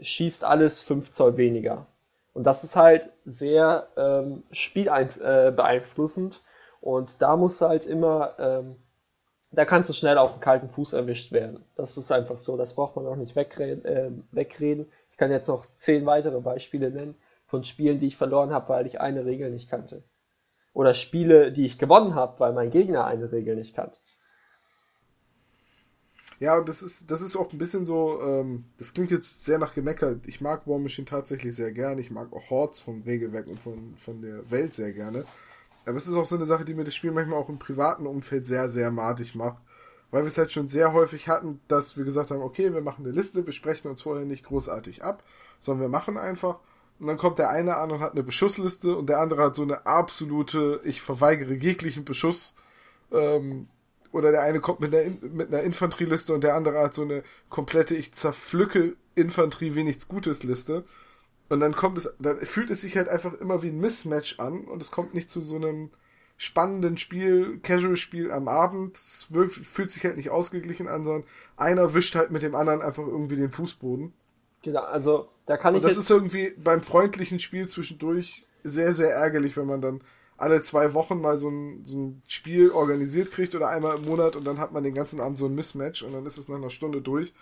[0.00, 1.86] schießt alles 5 Zoll weniger.
[2.32, 6.34] Und das ist halt sehr ähm, spielbeeinflussend.
[6.34, 6.38] Äh,
[6.84, 8.76] und da musst du halt immer, ähm,
[9.50, 11.64] da kannst du schnell auf den kalten Fuß erwischt werden.
[11.76, 13.84] Das ist einfach so, das braucht man auch nicht wegreden.
[13.84, 14.86] Äh, wegreden.
[15.10, 17.14] Ich kann jetzt noch zehn weitere Beispiele nennen
[17.46, 20.02] von Spielen, die ich verloren habe, weil ich eine Regel nicht kannte.
[20.72, 23.96] Oder Spiele, die ich gewonnen habe, weil mein Gegner eine Regel nicht kannte.
[26.38, 29.58] Ja, und das ist, das ist auch ein bisschen so, ähm, das klingt jetzt sehr
[29.58, 30.16] nach Gemecker.
[30.26, 32.02] Ich mag War Machine tatsächlich sehr gerne.
[32.02, 35.24] Ich mag auch Hordes vom Regelwerk und von, von der Welt sehr gerne.
[35.86, 38.06] Aber es ist auch so eine Sache, die mir das Spiel manchmal auch im privaten
[38.06, 39.58] Umfeld sehr, sehr madig macht.
[40.10, 43.04] Weil wir es halt schon sehr häufig hatten, dass wir gesagt haben, okay, wir machen
[43.04, 45.22] eine Liste, wir sprechen uns vorher nicht großartig ab,
[45.60, 46.58] sondern wir machen einfach.
[46.98, 49.62] Und dann kommt der eine an und hat eine Beschussliste und der andere hat so
[49.62, 52.54] eine absolute, ich verweigere jeglichen Beschuss
[53.12, 53.68] ähm,
[54.12, 57.22] oder der eine kommt mit einer, mit einer Infanterieliste und der andere hat so eine
[57.50, 60.84] komplette, ich zerpflücke Infanterie wie nichts Gutes Liste.
[61.48, 64.64] Und dann kommt es, dann fühlt es sich halt einfach immer wie ein Mismatch an
[64.64, 65.90] und es kommt nicht zu so einem
[66.36, 68.96] spannenden Spiel, Casual-Spiel am Abend.
[68.96, 69.28] Es
[69.62, 71.24] fühlt sich halt nicht ausgeglichen an, sondern
[71.56, 74.12] einer wischt halt mit dem anderen einfach irgendwie den Fußboden.
[74.62, 75.86] Genau, also da kann und ich.
[75.86, 80.00] Das ist irgendwie beim freundlichen Spiel zwischendurch sehr, sehr ärgerlich, wenn man dann
[80.36, 84.36] alle zwei Wochen mal so ein, so ein Spiel organisiert kriegt oder einmal im Monat
[84.36, 86.56] und dann hat man den ganzen Abend so ein Mismatch und dann ist es nach
[86.56, 87.32] einer Stunde durch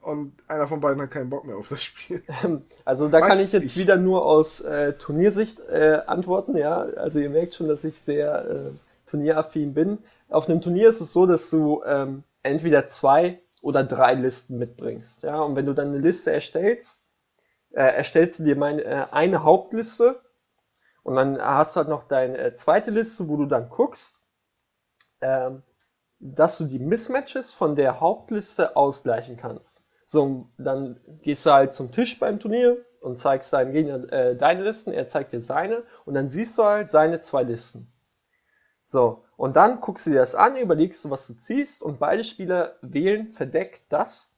[0.00, 2.22] und einer von beiden hat keinen Bock mehr auf das Spiel.
[2.84, 3.76] Also da Meistens kann ich jetzt ich.
[3.76, 6.80] wieder nur aus äh, Turniersicht äh, antworten, ja.
[6.80, 8.70] Also ihr merkt schon, dass ich sehr äh,
[9.06, 9.98] turnieraffin bin.
[10.28, 15.22] Auf einem Turnier ist es so, dass du ähm, entweder zwei oder drei Listen mitbringst,
[15.22, 15.40] ja.
[15.40, 17.02] Und wenn du dann eine Liste erstellst,
[17.72, 20.20] äh, erstellst du dir meine, äh, eine Hauptliste
[21.02, 24.20] und dann hast du halt noch deine äh, zweite Liste, wo du dann guckst,
[25.20, 25.62] ähm,
[26.20, 29.87] dass du die Mismatches von der Hauptliste ausgleichen kannst.
[30.08, 34.64] So, dann gehst du halt zum Tisch beim Turnier und zeigst deinem Gegner äh, deine
[34.64, 37.92] Listen, er zeigt dir seine und dann siehst du halt seine zwei Listen.
[38.86, 42.24] So, und dann guckst du dir das an, überlegst du, was du ziehst und beide
[42.24, 44.32] Spieler wählen verdeckt das,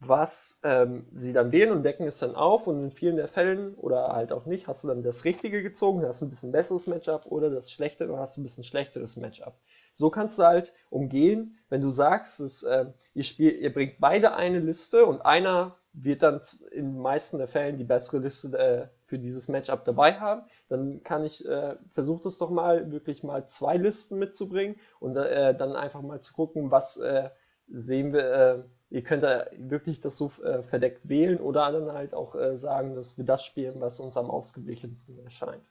[0.00, 3.74] was ähm, sie dann wählen und decken es dann auf und in vielen der Fällen
[3.76, 7.26] oder halt auch nicht, hast du dann das Richtige gezogen, hast ein bisschen besseres Matchup
[7.26, 9.54] oder das Schlechtere, hast du ein bisschen schlechteres Matchup.
[9.98, 14.36] So kannst du halt umgehen, wenn du sagst, dass, äh, ihr, spielt, ihr bringt beide
[14.36, 16.40] eine Liste und einer wird dann
[16.70, 21.02] in den meisten der Fällen die bessere Liste äh, für dieses Matchup dabei haben, dann
[21.02, 25.74] kann ich, äh, versuch das doch mal, wirklich mal zwei Listen mitzubringen und äh, dann
[25.74, 27.30] einfach mal zu gucken, was äh,
[27.66, 32.14] sehen wir, äh, ihr könnt da wirklich das so äh, verdeckt wählen oder dann halt
[32.14, 35.64] auch äh, sagen, dass wir das spielen, was uns am ausgeglichensten erscheint.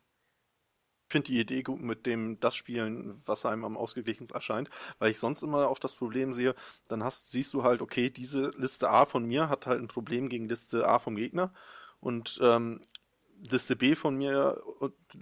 [1.09, 5.19] Finde die Idee gut mit dem das spielen, was einem am ausgeglichensten erscheint, weil ich
[5.19, 6.53] sonst immer auch das Problem sehe,
[6.87, 10.29] dann hast, siehst du halt, okay, diese Liste A von mir hat halt ein Problem
[10.29, 11.53] gegen Liste A vom Gegner.
[11.99, 12.81] Und ähm,
[13.49, 14.61] Liste B von mir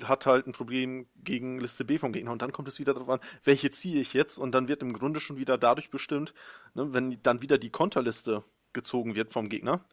[0.06, 2.32] hat halt ein Problem gegen Liste B vom Gegner.
[2.32, 4.38] Und dann kommt es wieder darauf an, welche ziehe ich jetzt?
[4.38, 6.34] Und dann wird im Grunde schon wieder dadurch bestimmt,
[6.74, 9.86] ne, wenn dann wieder die Konterliste gezogen wird vom Gegner,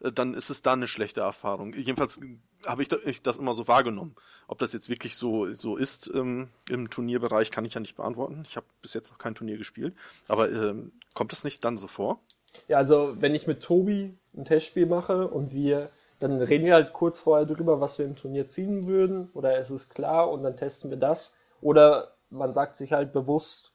[0.00, 1.74] dann ist es da eine schlechte Erfahrung.
[1.74, 2.20] Jedenfalls
[2.66, 4.16] habe ich das immer so wahrgenommen.
[4.48, 8.44] Ob das jetzt wirklich so, so ist ähm, im Turnierbereich, kann ich ja nicht beantworten.
[8.48, 9.94] Ich habe bis jetzt noch kein Turnier gespielt.
[10.26, 12.20] Aber ähm, kommt das nicht dann so vor?
[12.66, 16.92] Ja, also wenn ich mit Tobi ein Testspiel mache und wir, dann reden wir halt
[16.92, 19.30] kurz vorher drüber, was wir im Turnier ziehen würden.
[19.34, 21.34] Oder es ist klar und dann testen wir das.
[21.60, 23.72] Oder man sagt sich halt bewusst,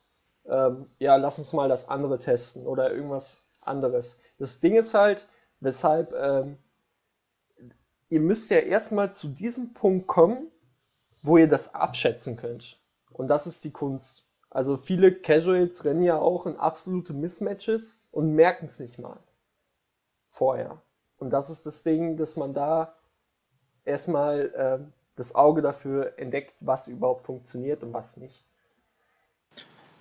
[0.48, 4.20] ähm, ja, lass uns mal das andere testen oder irgendwas anderes.
[4.38, 5.28] Das Ding ist halt,
[5.66, 6.57] weshalb ähm,
[8.09, 10.51] ihr müsst ja erstmal zu diesem Punkt kommen,
[11.22, 12.80] wo ihr das abschätzen könnt.
[13.11, 14.30] Und das ist die Kunst.
[14.49, 19.20] Also viele Casuals rennen ja auch in absolute Mismatches und merken es nicht mal
[20.30, 20.82] vorher.
[21.18, 22.95] Und das ist das Ding, dass man da
[23.84, 28.45] erstmal äh, das Auge dafür entdeckt, was überhaupt funktioniert und was nicht.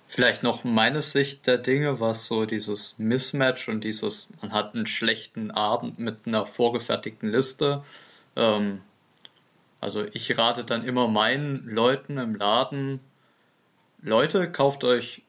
[0.07, 4.85] Vielleicht noch meine Sicht der Dinge, was so dieses Mismatch und dieses, man hat einen
[4.85, 7.83] schlechten Abend mit einer vorgefertigten Liste.
[8.35, 8.81] Ähm,
[9.81, 12.99] also ich rate dann immer meinen Leuten im Laden,
[14.01, 15.23] Leute, kauft euch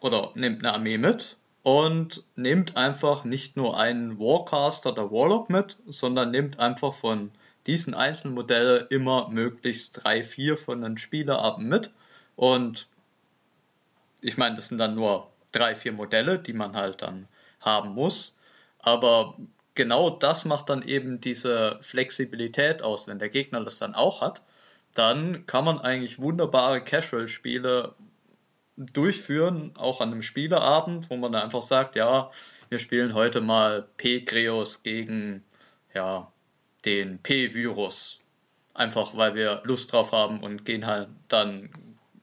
[0.00, 5.76] oder nehmt eine Armee mit und nehmt einfach nicht nur einen Warcaster oder Warlock mit,
[5.86, 7.30] sondern nehmt einfach von
[7.66, 11.90] diesen einzelnen Modellen immer möglichst drei, vier von den Spielerarten mit
[12.36, 12.88] und
[14.24, 17.28] ich meine, das sind dann nur drei, vier Modelle, die man halt dann
[17.60, 18.38] haben muss.
[18.78, 19.36] Aber
[19.74, 23.06] genau das macht dann eben diese Flexibilität aus.
[23.06, 24.42] Wenn der Gegner das dann auch hat,
[24.94, 27.94] dann kann man eigentlich wunderbare Casual-Spiele
[28.76, 32.30] durchführen, auch an einem Spieleabend, wo man dann einfach sagt, ja,
[32.70, 35.44] wir spielen heute mal P-Kreos gegen
[35.92, 36.32] ja,
[36.84, 38.20] den P-Virus.
[38.72, 41.70] Einfach weil wir Lust drauf haben und gehen halt dann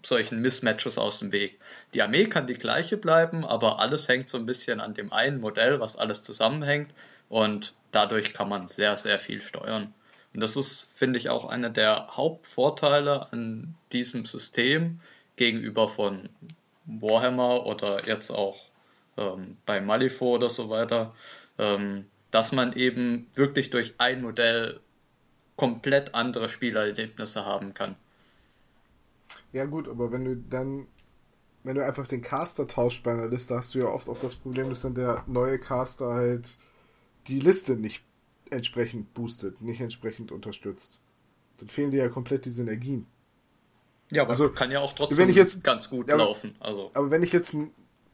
[0.05, 1.59] solchen Mismatches aus dem Weg.
[1.93, 5.39] Die Armee kann die gleiche bleiben, aber alles hängt so ein bisschen an dem einen
[5.39, 6.91] Modell, was alles zusammenhängt
[7.29, 9.93] und dadurch kann man sehr, sehr viel steuern.
[10.33, 14.99] Und das ist, finde ich, auch einer der Hauptvorteile an diesem System
[15.35, 16.29] gegenüber von
[16.85, 18.65] Warhammer oder jetzt auch
[19.17, 21.13] ähm, bei Malifaux oder so weiter,
[21.57, 24.79] ähm, dass man eben wirklich durch ein Modell
[25.55, 27.95] komplett andere Spielerlebnisse haben kann.
[29.51, 30.87] Ja gut, aber wenn du dann,
[31.63, 34.35] wenn du einfach den Caster tauscht bei einer Liste, hast du ja oft auch das
[34.35, 36.57] Problem, dass dann der neue Caster halt
[37.27, 38.03] die Liste nicht
[38.49, 40.99] entsprechend boostet, nicht entsprechend unterstützt.
[41.57, 43.05] Dann fehlen dir ja komplett die Synergien.
[44.11, 46.55] Ja, aber also, kann ja auch trotzdem wenn ich jetzt, ganz gut ja, laufen.
[46.59, 46.91] Also.
[46.93, 47.55] Aber wenn ich jetzt,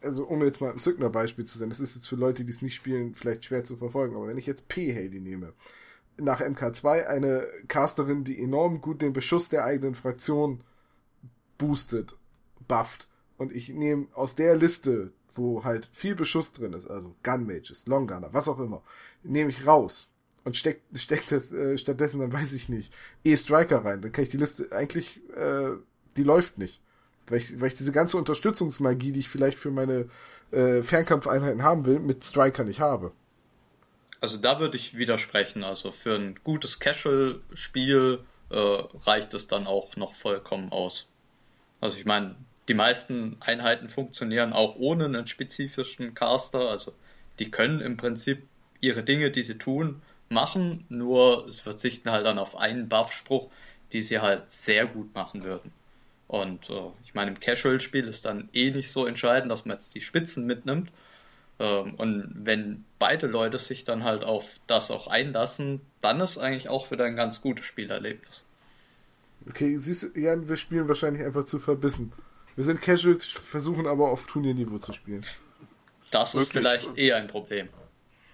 [0.02, 2.62] also um jetzt mal ein Zückner-Beispiel zu sein, das ist jetzt für Leute, die es
[2.62, 5.54] nicht spielen, vielleicht schwer zu verfolgen, aber wenn ich jetzt P-Haley nehme,
[6.18, 10.62] nach MK2 eine Casterin, die enorm gut den Beschuss der eigenen Fraktion
[11.58, 12.16] boostet,
[12.68, 13.08] bufft.
[13.38, 17.86] Und ich nehme aus der Liste, wo halt viel Beschuss drin ist, also Gun Mages,
[17.86, 18.82] Long Gunner, was auch immer,
[19.24, 20.10] nehme ich raus
[20.48, 22.94] und steck, steck das äh, stattdessen, dann weiß ich nicht,
[23.26, 24.02] E-Striker rein.
[24.02, 25.72] Dann kann ich die Liste eigentlich, äh,
[26.16, 26.82] die läuft nicht.
[27.28, 30.10] Weil ich, weil ich diese ganze Unterstützungsmagie, die ich vielleicht für meine
[30.52, 33.12] äh, Fernkampfeinheiten haben will, mit Striker nicht habe.
[34.22, 35.66] Also da würde ich widersprechen.
[35.66, 38.58] Also für ein gutes Casual-Spiel äh,
[39.06, 41.10] reicht es dann auch noch vollkommen aus.
[41.82, 42.36] Also ich meine,
[42.68, 46.70] die meisten Einheiten funktionieren auch ohne einen spezifischen Caster.
[46.70, 46.94] Also
[47.40, 48.48] die können im Prinzip
[48.82, 53.50] ihre Dinge, die sie tun, machen, nur sie verzichten halt dann auf einen Buff-Spruch,
[53.94, 55.72] die sie halt sehr gut machen würden.
[56.28, 59.96] Und äh, ich meine, im Casual-Spiel ist dann eh nicht so entscheidend, dass man jetzt
[59.96, 60.92] die Spitzen mitnimmt.
[61.60, 66.68] Ähm, und wenn beide Leute sich dann halt auf das auch einlassen, dann ist eigentlich
[66.68, 68.46] auch wieder ein ganz gutes Spielerlebnis.
[69.50, 72.12] Okay, siehst du, Jan, wir spielen wahrscheinlich einfach zu verbissen.
[72.56, 75.24] Wir sind Casuals, versuchen aber auf Turnierniveau zu spielen.
[76.12, 76.84] Das ist Wirklich?
[76.84, 77.70] vielleicht eher ein Problem.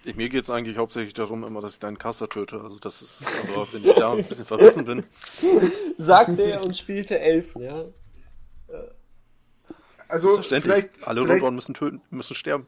[0.04, 2.60] Ich, mir geht es eigentlich hauptsächlich darum, immer, dass ich deinen Caster töte.
[2.60, 5.04] Also das ist, aber wenn ich da ein bisschen verbissen bin.
[5.98, 7.84] Sagte er und spielte Elfen, ja.
[10.08, 12.66] Also vielleicht, alle vielleicht, müssen töten, müssen sterben.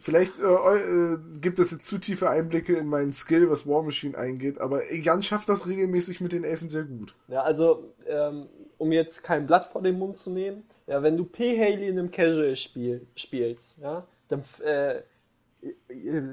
[0.00, 4.16] Vielleicht äh, äh, gibt es jetzt zu tiefe Einblicke in meinen Skill, was War Machine
[4.16, 7.14] eingeht, aber Jan schafft das regelmäßig mit den Elfen sehr gut.
[7.28, 8.46] Ja, also, ähm,
[8.78, 12.10] um jetzt kein Blatt vor den Mund zu nehmen, ja, wenn du P-Haley in einem
[12.10, 15.02] Casual-Spiel spielst, ja, dann äh,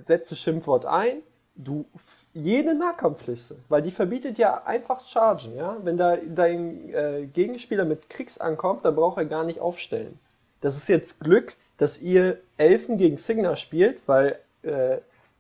[0.05, 1.21] setze Schimpfwort ein,
[1.55, 1.85] du
[2.33, 5.77] jede Nahkampfliste, weil die verbietet ja einfach Chargen, ja.
[5.83, 10.19] Wenn da dein äh, Gegenspieler mit Kriegs ankommt, dann braucht er gar nicht aufstellen.
[10.61, 14.97] Das ist jetzt Glück, dass ihr Elfen gegen Signa spielt, weil äh,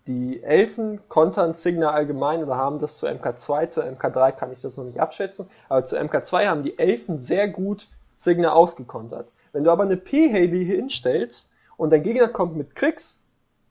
[0.07, 4.77] die Elfen kontern Signa allgemein oder haben das zu MK2, zu MK3 kann ich das
[4.77, 9.31] noch nicht abschätzen, aber zu MK2 haben die Elfen sehr gut Signa ausgekontert.
[9.51, 13.21] Wenn du aber eine P-Haley hinstellst und dein Gegner kommt mit Kriegs,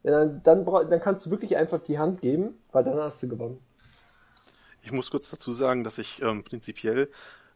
[0.02, 3.58] dann, dann, dann kannst du wirklich einfach die Hand geben, weil dann hast du gewonnen.
[4.82, 7.08] Ich muss kurz dazu sagen, dass ich ähm, prinzipiell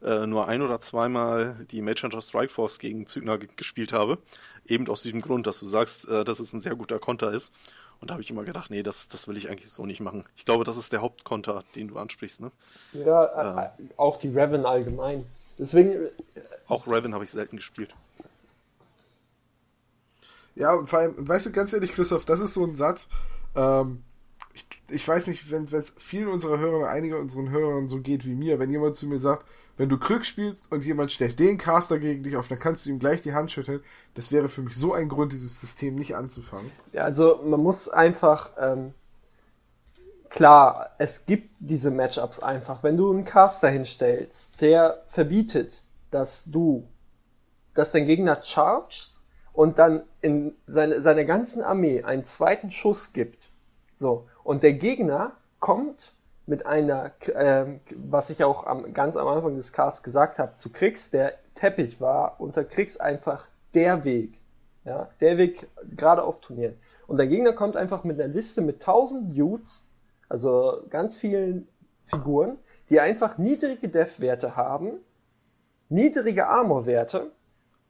[0.03, 4.19] äh, nur ein oder zweimal die Mage Hunter Strike Force gegen Zügner gespielt habe.
[4.67, 7.53] Eben aus diesem Grund, dass du sagst, äh, dass es ein sehr guter Konter ist.
[8.01, 10.25] Und da habe ich immer gedacht, nee, das, das will ich eigentlich so nicht machen.
[10.37, 12.53] Ich glaube, das ist der Hauptkonter, den du ansprichst, ne?
[12.93, 13.91] Ja, äh, ähm.
[13.97, 15.27] auch die Revan allgemein.
[15.59, 15.91] Deswegen.
[15.91, 16.11] Äh,
[16.69, 17.95] auch Revan habe ich selten gespielt.
[20.55, 23.09] Ja, und vor allem, weißt du, ganz ehrlich, Christoph, das ist so ein Satz,
[23.55, 24.03] ähm,
[24.89, 28.59] ich, weiß nicht, wenn es vielen unserer Hörer, einige unseren Hörern so geht wie mir,
[28.59, 32.25] wenn jemand zu mir sagt, wenn du Krück spielst und jemand stellt den Caster gegen
[32.25, 33.81] dich auf, dann kannst du ihm gleich die Hand schütteln.
[34.15, 36.71] Das wäre für mich so ein Grund, dieses System nicht anzufangen.
[36.93, 38.93] Ja, also man muss einfach, ähm,
[40.31, 42.83] klar, es gibt diese Matchups einfach.
[42.83, 46.89] Wenn du einen Caster hinstellst, der verbietet, dass du,
[47.75, 49.13] dass dein Gegner charged
[49.53, 53.49] und dann in seine, seine ganzen Armee einen zweiten Schuss gibt.
[53.93, 54.27] So.
[54.49, 56.15] Und der Gegner kommt
[56.47, 60.73] mit einer, äh, was ich auch am, ganz am Anfang des Casts gesagt habe, zu
[60.73, 64.41] Kriegs, der Teppich war unter Kriegs einfach der Weg.
[64.87, 66.79] Ja, der Weg gerade auf Turnieren.
[67.07, 69.87] Und der Gegner kommt einfach mit einer Liste mit 1000 Dudes,
[70.31, 71.69] also ganz vielen
[72.07, 72.57] Figuren,
[72.89, 74.93] die einfach niedrige Death-Werte haben,
[75.91, 77.33] niedrige Armor-Werte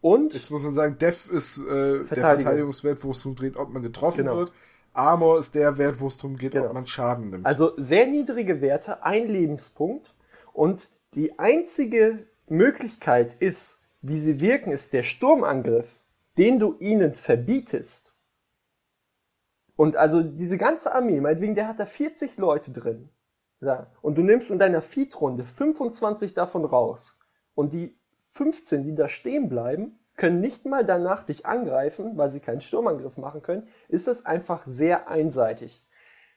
[0.00, 0.34] und.
[0.34, 3.84] Jetzt muss man sagen, Def ist äh, der Verteidigungswert, wo es darum dreht, ob man
[3.84, 4.38] getroffen genau.
[4.38, 4.52] wird.
[4.98, 6.66] Armor ist der Wert, wo es darum geht, genau.
[6.66, 7.46] ob man Schaden nimmt.
[7.46, 10.14] Also sehr niedrige Werte, ein Lebenspunkt.
[10.52, 15.88] Und die einzige Möglichkeit ist, wie sie wirken, ist der Sturmangriff,
[16.36, 18.14] den du ihnen verbietest.
[19.76, 23.10] Und also diese ganze Armee, meinetwegen, der hat da 40 Leute drin.
[23.60, 27.18] Ja, und du nimmst in deiner Feed-Runde 25 davon raus.
[27.54, 27.98] Und die
[28.30, 33.16] 15, die da stehen bleiben, können nicht mal danach dich angreifen, weil sie keinen Sturmangriff
[33.16, 35.82] machen können, ist es einfach sehr einseitig.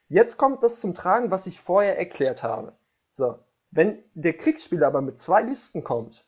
[0.08, 2.74] Jetzt kommt das zum Tragen, was ich vorher erklärt habe.
[3.12, 3.40] So,
[3.72, 6.26] wenn der Kriegsspieler aber mit zwei Listen kommt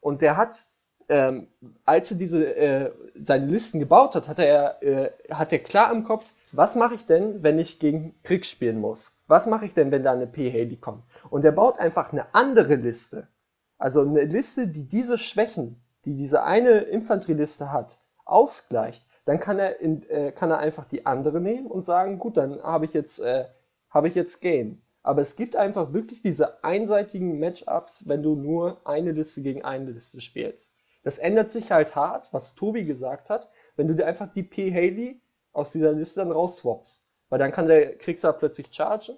[0.00, 0.64] und der hat,
[1.08, 1.48] ähm,
[1.84, 6.04] als er diese äh, seine Listen gebaut hat, hat er äh, hat er klar im
[6.04, 9.12] Kopf, was mache ich denn, wenn ich gegen Krieg spielen muss?
[9.26, 11.04] Was mache ich denn, wenn da eine P-Haley kommt?
[11.30, 13.28] Und er baut einfach eine andere Liste
[13.82, 19.80] also eine Liste, die diese Schwächen, die diese eine Infanterieliste hat, ausgleicht, dann kann er,
[19.80, 23.20] in, äh, kann er einfach die andere nehmen und sagen, gut, dann habe ich jetzt,
[23.20, 23.46] äh,
[23.90, 24.82] habe ich jetzt Game.
[25.02, 29.90] Aber es gibt einfach wirklich diese einseitigen Matchups, wenn du nur eine Liste gegen eine
[29.90, 30.76] Liste spielst.
[31.02, 34.72] Das ändert sich halt hart, was Tobi gesagt hat, wenn du dir einfach die P.
[34.72, 35.20] Haley
[35.52, 37.08] aus dieser Liste dann rausswappst.
[37.28, 39.16] Weil dann kann der Kriegsar plötzlich chargen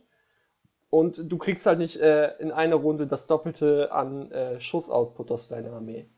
[0.89, 5.49] und du kriegst halt nicht äh, in einer Runde das Doppelte an äh, Schussoutput aus
[5.49, 6.09] deiner Armee.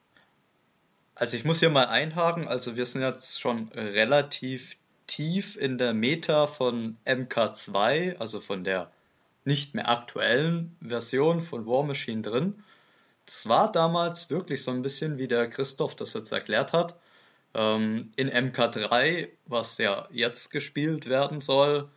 [1.19, 5.95] Also ich muss hier mal einhaken, also wir sind jetzt schon relativ tief in der
[5.95, 8.91] Meta von MK2, also von der
[9.47, 12.63] nicht mehr aktuellen Version von War Machine drin.
[13.25, 16.97] Das war damals wirklich so ein bisschen, wie der Christoph das jetzt erklärt hat.
[17.55, 21.89] Ähm, in MK3, was ja jetzt gespielt werden soll,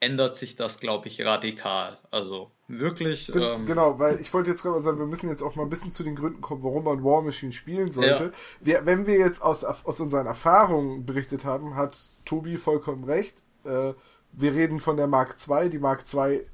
[0.00, 1.98] ändert sich das, glaube ich, radikal.
[2.10, 3.34] Also wirklich.
[3.34, 5.70] Ähm, genau, weil ich wollte jetzt gerade mal sagen, wir müssen jetzt auch mal ein
[5.70, 8.24] bisschen zu den Gründen kommen, warum man War Machine spielen sollte.
[8.24, 8.32] Ja.
[8.60, 13.42] Wir, wenn wir jetzt aus, aus unseren Erfahrungen berichtet haben, hat Tobi vollkommen recht.
[13.64, 13.94] Äh,
[14.32, 15.70] wir reden von der Mark II.
[15.70, 16.44] Die Mark II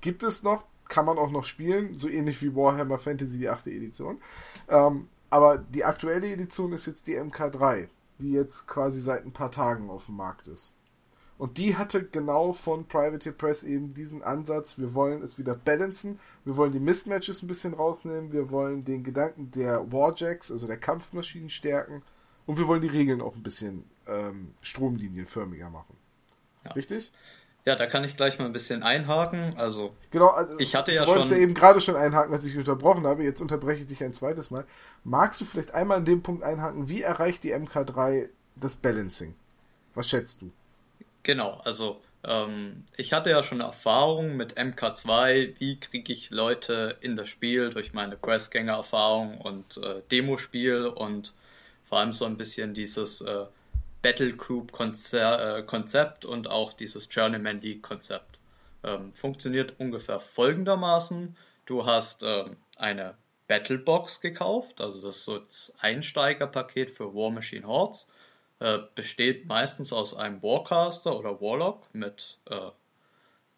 [0.00, 3.70] gibt es noch, kann man auch noch spielen, so ähnlich wie Warhammer Fantasy, die achte
[3.70, 4.20] Edition.
[4.68, 7.88] Ähm, aber die aktuelle Edition ist jetzt die MK3,
[8.20, 10.73] die jetzt quasi seit ein paar Tagen auf dem Markt ist.
[11.44, 16.18] Und die hatte genau von Privateer Press eben diesen Ansatz, wir wollen es wieder balancen,
[16.46, 20.78] wir wollen die Mismatches ein bisschen rausnehmen, wir wollen den Gedanken der Warjacks, also der
[20.78, 22.02] Kampfmaschinen stärken
[22.46, 25.98] und wir wollen die Regeln auch ein bisschen ähm, stromlinienförmiger machen.
[26.64, 26.72] Ja.
[26.72, 27.12] Richtig?
[27.66, 29.54] Ja, da kann ich gleich mal ein bisschen einhaken.
[29.58, 31.36] Also, genau, also, ich hatte ja du wolltest schon.
[31.36, 33.22] ja eben gerade schon einhaken, als ich unterbrochen habe.
[33.22, 34.64] Jetzt unterbreche ich dich ein zweites Mal.
[35.04, 39.34] Magst du vielleicht einmal in dem Punkt einhaken, wie erreicht die MK3 das Balancing?
[39.94, 40.50] Was schätzt du?
[41.24, 47.16] Genau, also ähm, ich hatte ja schon Erfahrung mit MK2, wie kriege ich Leute in
[47.16, 51.32] das Spiel durch meine Questgänger-Erfahrung und äh, Demospiel und
[51.84, 53.46] vor allem so ein bisschen dieses äh,
[54.02, 58.38] Battle Group-Konzept äh, und auch dieses Journeyman League-Konzept.
[58.82, 61.34] Ähm, funktioniert ungefähr folgendermaßen.
[61.64, 63.14] Du hast ähm, eine
[63.48, 68.08] Battlebox gekauft, also das ist so das Einsteigerpaket für War Machine Hordes
[68.60, 72.70] äh, besteht meistens aus einem Warcaster oder Warlock mit, äh,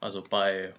[0.01, 0.73] also bei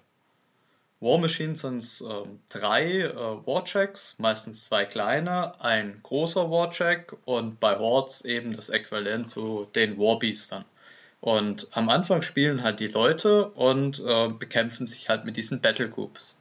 [1.00, 7.60] War Machine sind es ähm, drei äh, Warchecks, meistens zwei kleine, ein großer Warcheck und
[7.60, 10.64] bei Hordes eben das Äquivalent zu den Warbeastern.
[11.20, 16.36] Und am Anfang spielen halt die Leute und äh, bekämpfen sich halt mit diesen Battlegroups.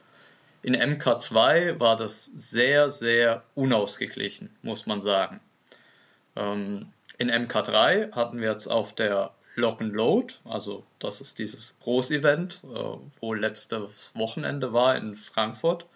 [0.62, 5.40] In MK2 war das sehr, sehr unausgeglichen, muss man sagen.
[6.36, 11.80] Ähm, in MK3 hatten wir jetzt auf der Lock and Load, also das ist dieses
[11.80, 15.88] Großevent, äh, wo letztes Wochenende war in Frankfurt,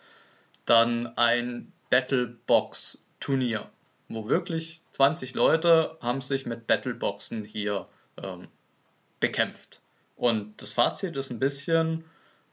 [0.66, 3.70] dann ein Battlebox Turnier,
[4.10, 7.88] wo wirklich 20 Leute haben sich mit Battleboxen hier
[8.22, 8.48] ähm,
[9.20, 9.82] bekämpft.
[10.16, 12.04] Und das Fazit ist ein bisschen,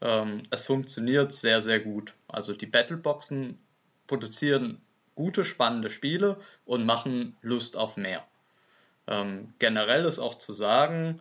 [0.01, 2.13] ähm, es funktioniert sehr, sehr gut.
[2.27, 3.57] Also die Battleboxen
[4.05, 4.79] produzieren
[5.15, 8.25] gute, spannende Spiele und machen Lust auf mehr.
[9.09, 11.19] Ähm, generell ist auch zu sagen,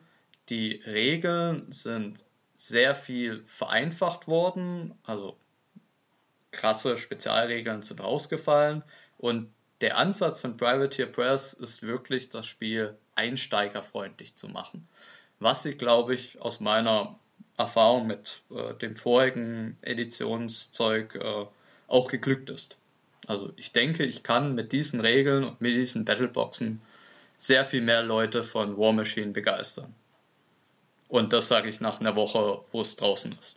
[0.50, 5.36] die Regeln sind sehr viel vereinfacht worden, also
[6.50, 8.84] krasse Spezialregeln sind rausgefallen
[9.16, 14.86] und der Ansatz von Privateer Press ist wirklich, das Spiel einsteigerfreundlich zu machen.
[15.38, 17.18] Was sie, glaube ich, aus meiner
[17.56, 21.46] Erfahrung mit äh, dem vorigen Editionszeug äh,
[21.86, 22.76] auch geglückt ist.
[23.26, 26.80] Also ich denke, ich kann mit diesen Regeln und mit diesen Battleboxen
[27.38, 29.94] sehr viel mehr Leute von War Machine begeistern.
[31.08, 33.56] Und das sage ich nach einer Woche, wo es draußen ist.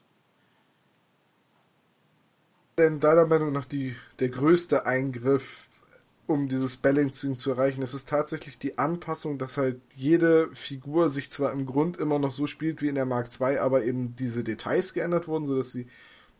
[2.77, 5.67] Denn deiner Meinung nach die, der größte Eingriff,
[6.27, 11.29] um dieses Balancing zu erreichen, ist es tatsächlich die Anpassung, dass halt jede Figur sich
[11.29, 14.43] zwar im Grund immer noch so spielt wie in der Mark II, aber eben diese
[14.43, 15.88] Details geändert wurden, sodass sie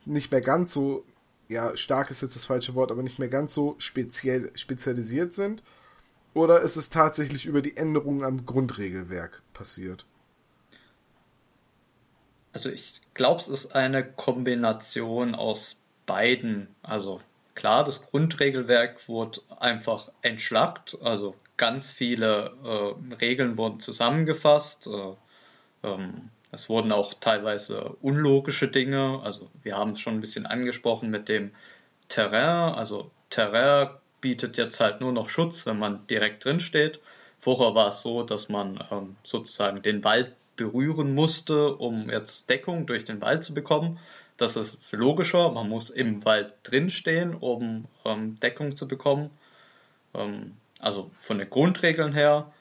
[0.06, 1.04] nicht mehr ganz so,
[1.50, 5.62] ja, stark ist jetzt das falsche Wort, aber nicht mehr ganz so speziell spezialisiert sind
[6.34, 10.06] oder ist es tatsächlich über die Änderungen am Grundregelwerk passiert?
[12.54, 16.68] Also ich glaube, es ist eine Kombination aus beiden.
[16.84, 17.22] Also
[17.56, 20.98] klar, das Grundregelwerk wurde einfach entschlackt.
[21.02, 24.88] Also ganz viele äh, Regeln wurden zusammengefasst.
[24.88, 25.14] Äh,
[25.88, 29.22] ähm, es wurden auch teilweise unlogische Dinge.
[29.24, 31.52] Also wir haben es schon ein bisschen angesprochen mit dem
[32.10, 32.74] Terrain.
[32.74, 33.92] Also Terrain
[34.22, 37.00] bietet jetzt halt nur noch Schutz, wenn man direkt drin steht.
[37.40, 42.86] Vorher war es so, dass man ähm, sozusagen den Wald berühren musste, um jetzt Deckung
[42.86, 44.00] durch den Wald zu bekommen.
[44.38, 45.52] Das ist jetzt logischer.
[45.52, 49.32] Man muss im Wald drinstehen, um ähm, Deckung zu bekommen.
[50.14, 52.52] Ähm, also von den Grundregeln her.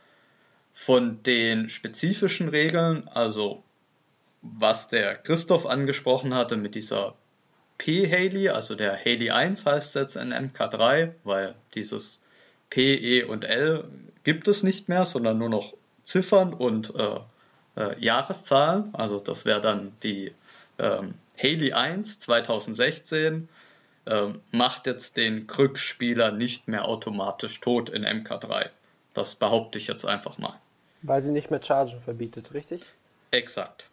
[0.72, 3.62] Von den spezifischen Regeln, also
[4.40, 7.14] was der Christoph angesprochen hatte mit dieser
[7.80, 12.22] P-Haley, also der Haley 1 heißt es jetzt in MK3, weil dieses
[12.68, 13.88] P, E und L
[14.22, 15.72] gibt es nicht mehr, sondern nur noch
[16.04, 17.20] Ziffern und äh,
[17.76, 18.94] äh, Jahreszahlen.
[18.94, 20.34] Also das wäre dann die
[20.78, 23.48] ähm, Haley 1 2016
[24.06, 28.68] ähm, macht jetzt den Krück-Spieler nicht mehr automatisch tot in MK3.
[29.14, 30.60] Das behaupte ich jetzt einfach mal.
[31.00, 32.80] Weil sie nicht mehr Chargen verbietet, richtig?
[33.30, 33.86] Exakt.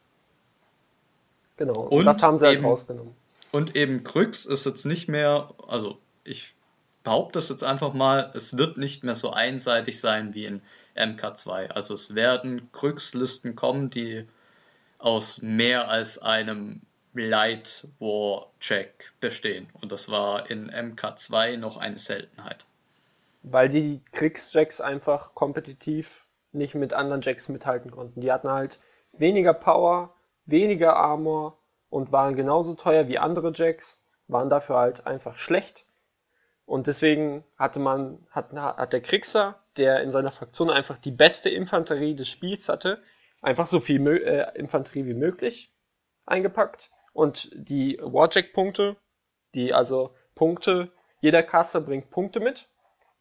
[1.56, 3.16] Genau, und das haben sie halt rausgenommen.
[3.58, 6.54] Und eben Krux ist jetzt nicht mehr, also ich
[7.04, 10.62] behaupte es jetzt einfach mal, es wird nicht mehr so einseitig sein wie in
[10.96, 11.72] MK2.
[11.72, 14.28] Also es werden Krux-Listen kommen, die
[15.00, 16.82] aus mehr als einem
[17.16, 19.66] Light War Check bestehen.
[19.82, 22.68] Und das war in MK2 noch eine Seltenheit.
[23.42, 28.22] Weil die Kriegschecks einfach kompetitiv nicht mit anderen Jacks mithalten konnten.
[28.22, 28.78] Die hatten halt
[29.14, 30.14] weniger Power,
[30.46, 31.57] weniger Armor
[31.90, 35.86] und waren genauso teuer wie andere Jacks, waren dafür halt einfach schlecht.
[36.66, 41.50] Und deswegen hatte man, hat, hat der Kriegser, der in seiner Fraktion einfach die beste
[41.50, 43.02] Infanterie des Spiels hatte,
[43.42, 45.72] einfach so viel äh, Infanterie wie möglich
[46.26, 46.90] eingepackt.
[47.14, 48.98] Und die Warjack-Punkte,
[49.56, 50.92] die also Punkte,
[51.22, 52.68] jeder Caster bringt Punkte mit,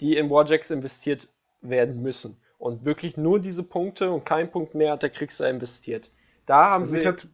[0.01, 1.29] die in Warjacks investiert
[1.61, 2.41] werden müssen.
[2.59, 6.11] Und wirklich nur diese Punkte und kein Punkt mehr hat der Kriegser investiert.
[6.47, 7.07] Da haben also sie.
[7.07, 7.29] Hat,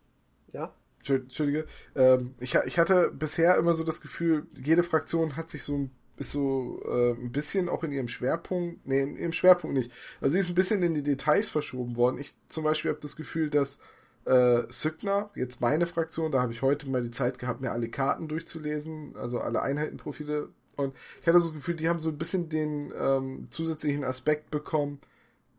[0.48, 0.72] ja?
[1.08, 1.66] Entschuldige.
[1.94, 6.32] Ähm, ich, ich hatte bisher immer so das Gefühl, jede Fraktion hat sich so ist
[6.32, 9.90] so äh, ein bisschen auch in ihrem Schwerpunkt, nee, in ihrem Schwerpunkt nicht.
[10.20, 12.18] Also sie ist ein bisschen in die Details verschoben worden.
[12.18, 13.80] Ich zum Beispiel habe das Gefühl, dass
[14.24, 17.88] äh, Sygner, jetzt meine Fraktion, da habe ich heute mal die Zeit gehabt, mir alle
[17.88, 20.50] Karten durchzulesen, also alle Einheitenprofile.
[20.76, 24.50] Und ich hatte so das Gefühl, die haben so ein bisschen den ähm, zusätzlichen Aspekt
[24.50, 25.00] bekommen,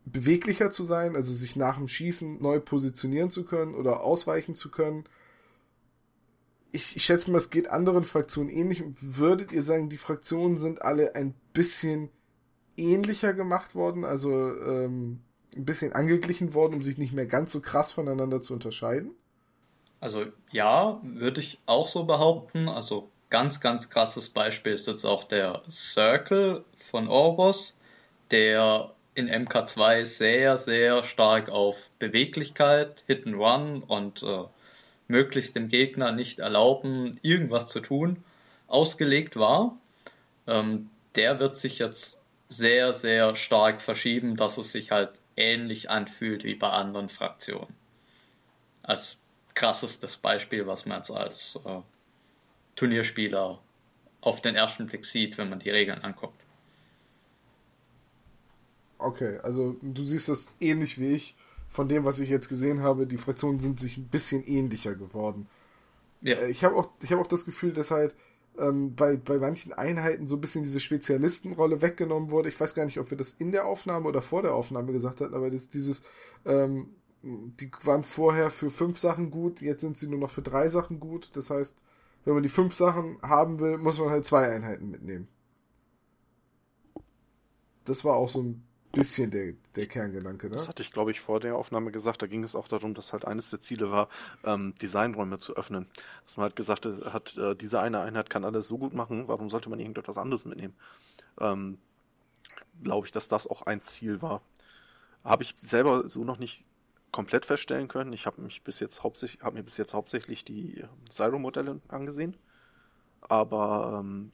[0.06, 4.70] beweglicher zu sein, also sich nach dem Schießen neu positionieren zu können oder ausweichen zu
[4.70, 5.04] können
[6.74, 8.82] ich, ich schätze mal, es geht anderen Fraktionen ähnlich.
[9.00, 12.10] Würdet ihr sagen, die Fraktionen sind alle ein bisschen
[12.76, 14.04] ähnlicher gemacht worden?
[14.04, 15.20] Also, ähm,
[15.56, 19.12] ein bisschen angeglichen worden, um sich nicht mehr ganz so krass voneinander zu unterscheiden?
[20.00, 22.68] Also ja, würde ich auch so behaupten.
[22.68, 27.76] Also ganz, ganz krasses Beispiel ist jetzt auch der Circle von Orbos,
[28.30, 34.44] der in MK2 sehr, sehr stark auf Beweglichkeit, Hit and Run und äh,
[35.08, 38.22] möglichst dem Gegner nicht erlauben, irgendwas zu tun,
[38.66, 39.78] ausgelegt war.
[40.46, 46.44] Ähm, der wird sich jetzt sehr, sehr stark verschieben, dass es sich halt ähnlich anfühlt
[46.44, 47.74] wie bei anderen Fraktionen.
[48.82, 49.18] Als
[49.54, 51.80] krassestes Beispiel, was man jetzt als äh,
[52.76, 53.58] Turnierspieler
[54.20, 56.40] auf den ersten Blick sieht, wenn man die Regeln anguckt.
[58.98, 61.34] Okay, also du siehst das ähnlich wie ich.
[61.74, 65.48] Von dem, was ich jetzt gesehen habe, die Fraktionen sind sich ein bisschen ähnlicher geworden.
[66.20, 66.36] Ja.
[66.36, 68.14] Äh, ich habe auch, hab auch das Gefühl, dass halt
[68.56, 72.48] ähm, bei, bei manchen Einheiten so ein bisschen diese Spezialistenrolle weggenommen wurde.
[72.48, 75.20] Ich weiß gar nicht, ob wir das in der Aufnahme oder vor der Aufnahme gesagt
[75.20, 76.04] hatten, aber das, dieses,
[76.44, 76.90] ähm,
[77.22, 81.00] die waren vorher für fünf Sachen gut, jetzt sind sie nur noch für drei Sachen
[81.00, 81.30] gut.
[81.34, 81.76] Das heißt,
[82.24, 85.26] wenn man die fünf Sachen haben will, muss man halt zwei Einheiten mitnehmen.
[87.84, 90.56] Das war auch so ein bisschen der, der Kerngedanke, ne?
[90.56, 92.22] Das hatte ich, glaube ich, vor der Aufnahme gesagt.
[92.22, 94.08] Da ging es auch darum, dass halt eines der Ziele war,
[94.44, 95.86] ähm, Designräume zu öffnen.
[96.24, 99.50] Dass man halt gesagt hat, äh, diese eine Einheit kann alles so gut machen, warum
[99.50, 100.74] sollte man irgendetwas anderes mitnehmen?
[101.40, 101.78] Ähm,
[102.82, 104.42] glaube ich, dass das auch ein Ziel war.
[105.24, 106.64] Habe ich selber so noch nicht
[107.10, 108.12] komplett feststellen können.
[108.12, 112.36] Ich habe mich bis jetzt hauptsächlich, habe mir bis jetzt hauptsächlich die Zyro-Modelle angesehen.
[113.20, 114.32] Aber ähm,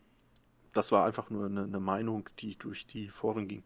[0.73, 3.63] das war einfach nur eine, eine Meinung, die durch die Foren ging.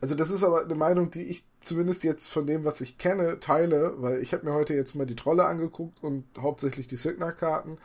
[0.00, 3.40] Also das ist aber eine Meinung, die ich zumindest jetzt von dem, was ich kenne,
[3.40, 7.78] teile, weil ich habe mir heute jetzt mal die Trolle angeguckt und hauptsächlich die Sögner-Karten.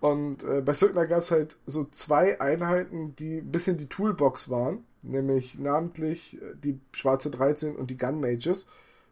[0.00, 4.48] Und äh, bei Sögner gab es halt so zwei Einheiten, die ein bisschen die Toolbox
[4.48, 8.66] waren, nämlich namentlich äh, die schwarze 13 und die Gun Mages,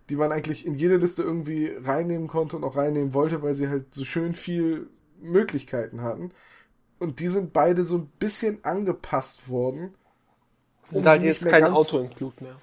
[0.08, 3.68] die man eigentlich in jede Liste irgendwie reinnehmen konnte und auch reinnehmen wollte, weil sie
[3.68, 4.88] halt so schön viel
[5.20, 6.30] Möglichkeiten hatten.
[6.98, 9.94] Und die sind beide so ein bisschen angepasst worden
[10.90, 12.56] sind halt jetzt kein Auto-Include mehr.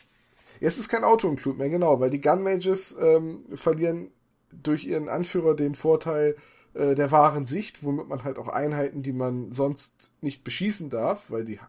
[0.60, 4.11] Ja, es ist kein Auto-Include mehr, genau, weil die Gun Mages ähm, verlieren
[4.52, 6.35] durch ihren Anführer den Vorteil
[6.73, 11.30] äh, der wahren Sicht, womit man halt auch Einheiten, die man sonst nicht beschießen darf,
[11.30, 11.60] weil die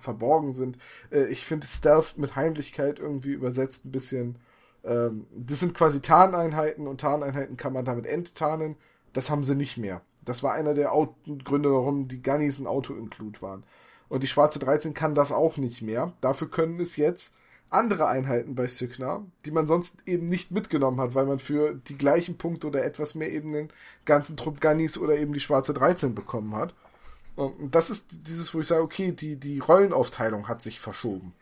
[0.00, 0.78] verborgen sind.
[1.10, 4.38] Äh, ich finde Stealth mit Heimlichkeit irgendwie übersetzt ein bisschen.
[4.84, 8.76] Ähm, das sind quasi Tarneinheiten und Tarneinheiten kann man damit enttarnen.
[9.12, 10.02] Das haben sie nicht mehr.
[10.24, 11.14] Das war einer der Auto
[11.44, 13.64] Gründe, warum die Gunnies ein Auto-Include waren.
[14.08, 16.12] Und die schwarze 13 kann das auch nicht mehr.
[16.20, 17.34] Dafür können es jetzt
[17.70, 21.98] andere Einheiten bei Sykna, die man sonst eben nicht mitgenommen hat, weil man für die
[21.98, 23.72] gleichen Punkte oder etwas mehr eben den
[24.04, 26.74] ganzen Trupp Gunnies oder eben die schwarze 13 bekommen hat.
[27.36, 31.34] Und das ist dieses, wo ich sage, okay, die, die Rollenaufteilung hat sich verschoben.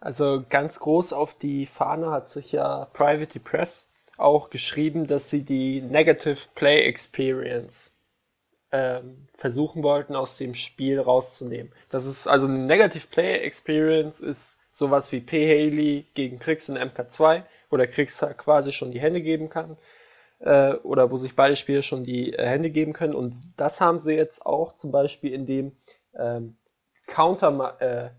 [0.00, 3.86] Also ganz groß auf die Fahne hat sich ja Private Press
[4.16, 7.90] auch geschrieben, dass sie die Negative Play Experience
[9.34, 11.72] versuchen wollten, aus dem Spiel rauszunehmen.
[11.88, 15.46] Das ist also eine Negative Player Experience ist sowas wie P.
[15.46, 19.76] Haley gegen Kriegs in MK2, wo der Kriegs quasi schon die Hände geben kann.
[20.40, 23.14] Äh, oder wo sich beide Spieler schon die äh, Hände geben können.
[23.14, 25.76] Und das haben sie jetzt auch zum Beispiel in dem
[26.14, 26.56] ähm,
[27.06, 28.10] Counter, äh,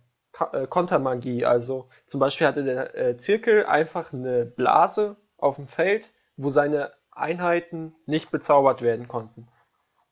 [0.54, 1.46] äh, Kontermagie.
[1.46, 6.92] Also zum Beispiel hatte der äh, Zirkel einfach eine Blase auf dem Feld, wo seine
[7.12, 9.48] Einheiten nicht bezaubert werden konnten.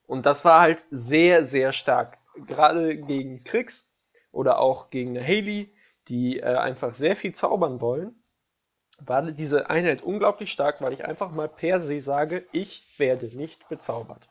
[0.10, 2.18] Und das war halt sehr, sehr stark.
[2.48, 3.88] Gerade gegen Kriegs
[4.32, 5.72] oder auch gegen eine Haley,
[6.08, 8.16] die äh, einfach sehr viel zaubern wollen,
[8.98, 13.70] war diese Einheit unglaublich stark, weil ich einfach mal per se sage, ich werde nicht
[13.70, 14.28] bezaubert.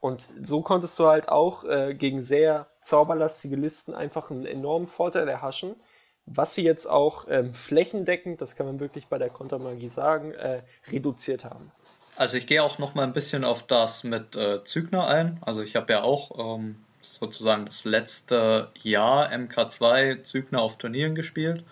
[0.00, 5.28] Und so konntest du halt auch äh, gegen sehr zauberlastige Listen einfach einen enormen Vorteil
[5.28, 5.76] erhaschen,
[6.24, 10.62] was sie jetzt auch ähm, flächendeckend, das kann man wirklich bei der Kontermagie sagen, äh,
[10.90, 11.70] reduziert haben.
[12.16, 15.38] Also ich gehe auch noch mal ein bisschen auf das mit äh, Zügner ein.
[15.42, 21.62] Also ich habe ja auch ähm, sozusagen das letzte Jahr MK2 Zügner auf Turnieren gespielt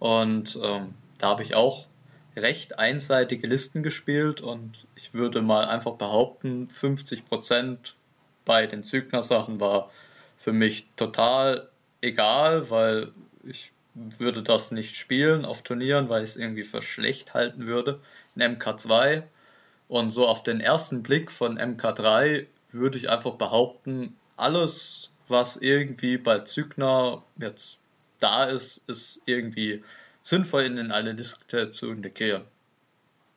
[0.00, 1.86] und ähm, da habe ich auch
[2.36, 7.94] recht einseitige Listen gespielt und ich würde mal einfach behaupten, 50%
[8.44, 9.90] bei den Zügner-Sachen war
[10.36, 11.68] für mich total
[12.00, 13.12] egal, weil
[13.44, 18.00] ich würde das nicht spielen auf Turnieren, weil ich es irgendwie für schlecht halten würde.
[18.34, 19.22] In MK2
[19.94, 26.18] und so auf den ersten Blick von MK3 würde ich einfach behaupten, alles, was irgendwie
[26.18, 27.78] bei Zügner jetzt
[28.18, 29.84] da ist, ist irgendwie
[30.20, 32.42] sinnvoll in eine Liste zu integrieren.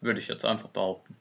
[0.02, 1.16] Würde ich jetzt einfach behaupten.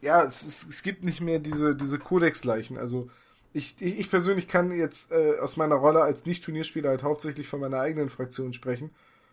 [0.00, 2.78] Ja, es, es, es gibt nicht mehr diese, diese Codex-Leichen.
[2.78, 3.10] Also
[3.52, 7.78] ich, ich persönlich kann jetzt äh, aus meiner Rolle als Nicht-Turnierspieler halt hauptsächlich von meiner
[7.78, 8.90] eigenen Fraktion sprechen.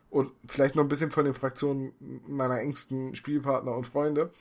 [0.10, 1.94] Und vielleicht noch ein bisschen von den Fraktionen
[2.28, 4.32] meiner engsten Spielpartner und Freunde.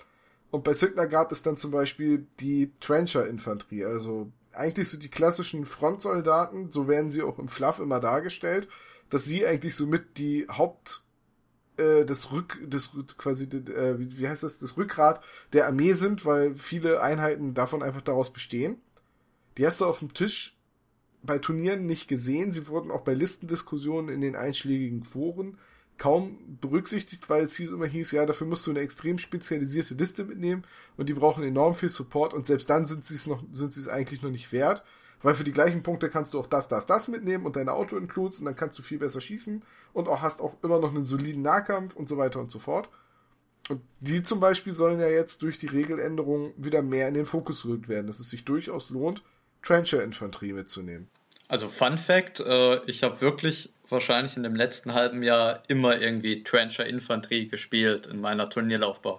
[0.51, 5.67] Und bei Signer gab es dann zum Beispiel die Trencher-Infanterie, also eigentlich so die klassischen
[5.67, 8.69] Frontsoldaten, so werden sie auch im Fluff immer dargestellt,
[9.11, 11.03] dass sie eigentlich so mit die Haupt
[11.77, 15.23] äh, das Rück, das quasi, äh, wie, heißt das, das Rückgrat
[15.53, 18.81] der Armee sind, weil viele Einheiten davon einfach daraus bestehen.
[19.57, 20.58] Die hast du auf dem Tisch
[21.23, 22.53] bei Turnieren nicht gesehen.
[22.53, 25.59] Sie wurden auch bei Listendiskussionen in den einschlägigen Foren
[25.99, 30.25] kaum berücksichtigt, weil es hieß immer hieß, ja, dafür musst du eine extrem spezialisierte Liste
[30.25, 30.65] mitnehmen
[30.97, 33.81] und die brauchen enorm viel Support und selbst dann sind sie es noch, sind sie
[33.81, 34.85] es eigentlich noch nicht wert,
[35.23, 37.97] weil für die gleichen Punkte kannst du auch das, das, das mitnehmen und deine Auto
[37.97, 39.63] includes und dann kannst du viel besser schießen
[39.93, 42.89] und auch hast auch immer noch einen soliden Nahkampf und so weiter und so fort.
[43.69, 47.65] Und die zum Beispiel sollen ja jetzt durch die Regeländerung wieder mehr in den Fokus
[47.65, 49.23] gerückt werden, dass es sich durchaus lohnt,
[49.63, 51.09] Trencher-Infanterie mitzunehmen.
[51.49, 56.43] Also Fun Fact, äh, ich habe wirklich wahrscheinlich in dem letzten halben Jahr immer irgendwie
[56.43, 59.19] Trencher-Infanterie gespielt in meiner Turnierlaufbahn.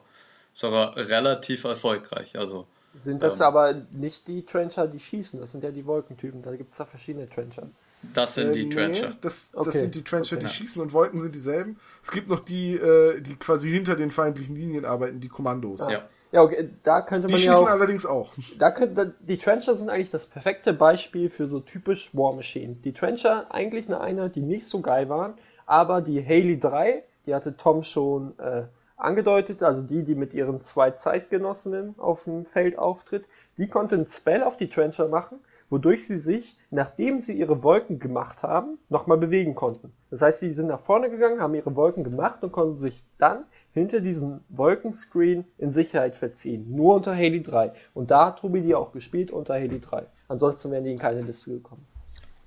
[0.54, 2.38] Sogar relativ erfolgreich.
[2.38, 5.40] Also sind das ähm, aber nicht die Trencher, die schießen?
[5.40, 6.42] Das sind ja die Wolkentypen.
[6.42, 7.70] Da gibt es ja verschiedene Trencher.
[8.14, 9.10] Das sind die äh, Trencher.
[9.10, 9.80] Nee, das, das okay.
[9.80, 10.46] sind die Trencher, okay.
[10.46, 11.80] die schießen und Wolken sind dieselben.
[12.04, 15.82] Es gibt noch die, äh, die quasi hinter den feindlichen Linien arbeiten, die Kommandos.
[15.90, 16.08] Ja.
[16.32, 18.32] Ja, okay, da könnte man die ja schießen auch, allerdings auch.
[18.60, 22.76] Da könnte, die Trencher sind eigentlich das perfekte Beispiel für so typisch War Machine.
[22.84, 25.34] Die Trencher eigentlich eine Einheit, die nicht so geil waren,
[25.66, 28.64] aber die Haley 3, die hatte Tom schon äh,
[28.96, 33.28] angedeutet, also die, die mit ihren zwei Zeitgenossinnen auf dem Feld auftritt,
[33.58, 35.40] die konnte ein Spell auf die Trencher machen,
[35.70, 39.92] wodurch sie sich, nachdem sie ihre Wolken gemacht haben, nochmal bewegen konnten.
[40.10, 43.44] Das heißt, sie sind nach vorne gegangen, haben ihre Wolken gemacht und konnten sich dann
[43.74, 46.76] hinter diesem Wolkenscreen in Sicherheit verziehen.
[46.76, 47.74] Nur unter Haley 3.
[47.94, 50.06] Und da hat Ruby die auch gespielt unter Haley 3.
[50.28, 51.86] Ansonsten wären die in keine Liste gekommen.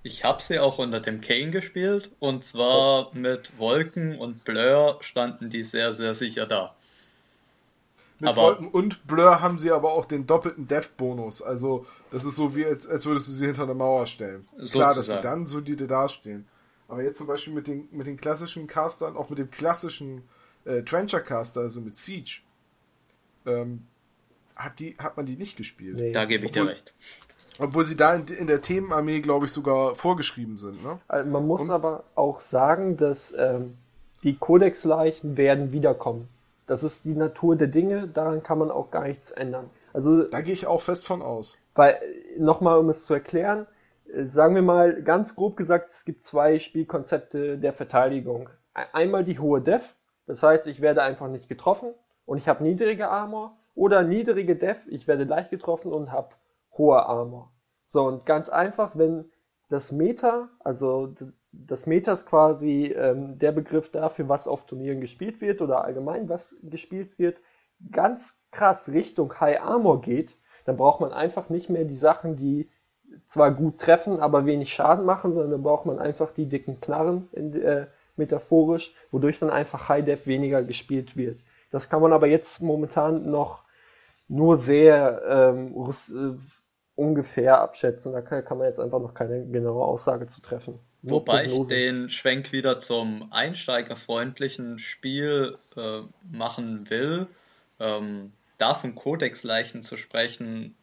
[0.05, 3.17] Ich habe sie auch unter dem Kane gespielt und zwar oh.
[3.17, 6.75] mit Wolken und Blur standen die sehr, sehr sicher da.
[8.23, 11.43] Mit aber, Wolken und Blur haben sie aber auch den doppelten Death-Bonus.
[11.43, 14.45] Also, das ist so wie, als, als würdest du sie hinter eine Mauer stellen.
[14.47, 14.71] Sozusagen.
[14.71, 16.47] Klar, dass sie dann solide dastehen.
[16.87, 20.23] Aber jetzt zum Beispiel mit den, mit den klassischen Castern, auch mit dem klassischen
[20.65, 22.43] äh, Trencher Caster, also mit Siege,
[23.45, 23.89] ähm,
[24.55, 25.97] hat, die, hat man die nicht gespielt.
[25.97, 26.13] Nee.
[26.13, 26.95] Da gebe ich Obwohl, dir recht.
[27.59, 30.81] Obwohl sie da in, in der Themenarmee, glaube ich, sogar vorgeschrieben sind.
[30.85, 31.01] Ne?
[31.09, 33.75] Also man muss Und, aber auch sagen, dass ähm,
[34.23, 36.29] die Codex-Leichen werden wiederkommen.
[36.67, 39.71] Das ist die Natur der Dinge, daran kann man auch gar nichts ändern.
[39.93, 41.57] Also, da gehe ich auch fest von aus.
[41.75, 42.01] Weil,
[42.39, 43.67] nochmal, um es zu erklären,
[44.13, 48.49] äh, sagen wir mal ganz grob gesagt, es gibt zwei Spielkonzepte der Verteidigung.
[48.75, 49.95] Einmal die hohe Def,
[50.27, 51.93] das heißt, ich werde einfach nicht getroffen
[52.25, 53.57] und ich habe niedrige Armor.
[53.75, 56.31] Oder niedrige Def, ich werde leicht getroffen und habe
[56.77, 57.51] hoher Armor.
[57.87, 59.31] So, und ganz einfach, wenn
[59.69, 61.15] das Meta, also
[61.53, 66.29] das Meta ist quasi ähm, der Begriff dafür, was auf Turnieren gespielt wird oder allgemein
[66.29, 67.41] was gespielt wird,
[67.91, 70.35] ganz krass Richtung High Armor geht,
[70.65, 72.71] dann braucht man einfach nicht mehr die Sachen, die
[73.29, 77.29] zwar gut treffen, aber wenig Schaden machen, sondern dann braucht man einfach die dicken Knarren,
[77.33, 81.43] in, äh, metaphorisch, wodurch dann einfach High Def weniger gespielt wird.
[81.71, 83.65] Das kann man aber jetzt momentan noch
[84.29, 86.39] nur sehr ähm, äh,
[86.95, 88.13] ungefähr abschätzen.
[88.13, 90.79] Da kann, kann, man jetzt einfach noch keine genaue Aussage zu treffen.
[91.03, 96.01] Wobei ich den Schwenk wieder zum einsteigerfreundlichen Spiel äh,
[96.31, 97.27] machen will.
[97.81, 100.77] Ähm, da von Codex-Leichen zu sprechen,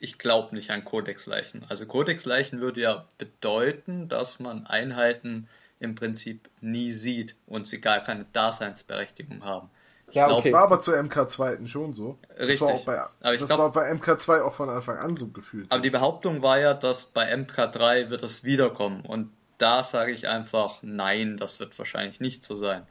[0.00, 1.64] ich glaube nicht an Codex-Leichen.
[1.68, 8.00] Also Codex-Leichen würde ja bedeuten, dass man Einheiten im Prinzip nie sieht und sie gar
[8.00, 9.70] keine Daseinsberechtigung haben.
[10.12, 10.50] Ja, glaub, okay.
[10.50, 12.18] Das war aber zur MK2 schon so.
[12.38, 12.60] Richtig.
[12.60, 15.28] Das, war, bei, aber ich das glaub, war bei MK2 auch von Anfang an so
[15.28, 15.70] gefühlt.
[15.70, 19.00] Aber die Behauptung war ja, dass bei MK3 wird es wiederkommen.
[19.02, 22.86] Und da sage ich einfach, nein, das wird wahrscheinlich nicht so sein.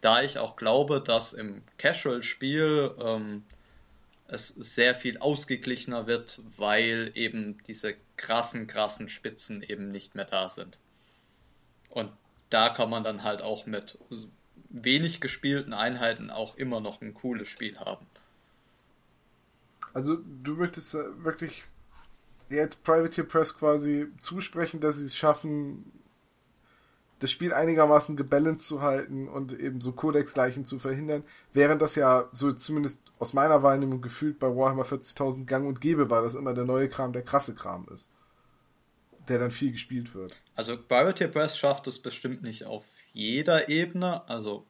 [0.00, 3.44] Da ich auch glaube, dass im Casual-Spiel ähm,
[4.28, 10.48] es sehr viel ausgeglichener wird, weil eben diese krassen, krassen Spitzen eben nicht mehr da
[10.48, 10.78] sind.
[11.90, 12.10] Und
[12.50, 13.98] da kann man dann halt auch mit
[14.82, 18.06] wenig gespielten Einheiten auch immer noch ein cooles Spiel haben.
[19.92, 21.64] Also du möchtest wirklich
[22.48, 25.92] jetzt Privateer Press quasi zusprechen, dass sie es schaffen,
[27.20, 31.22] das Spiel einigermaßen gebalanced zu halten und eben so Codex-Leichen zu verhindern,
[31.52, 36.10] während das ja so zumindest aus meiner Wahrnehmung gefühlt bei Warhammer 40.000 gang und gäbe
[36.10, 38.10] war, dass immer der neue Kram der krasse Kram ist
[39.28, 40.38] der dann viel gespielt wird.
[40.54, 42.84] Also Privateer Press schafft es bestimmt nicht auf
[43.14, 44.28] jeder Ebene.
[44.28, 44.66] Also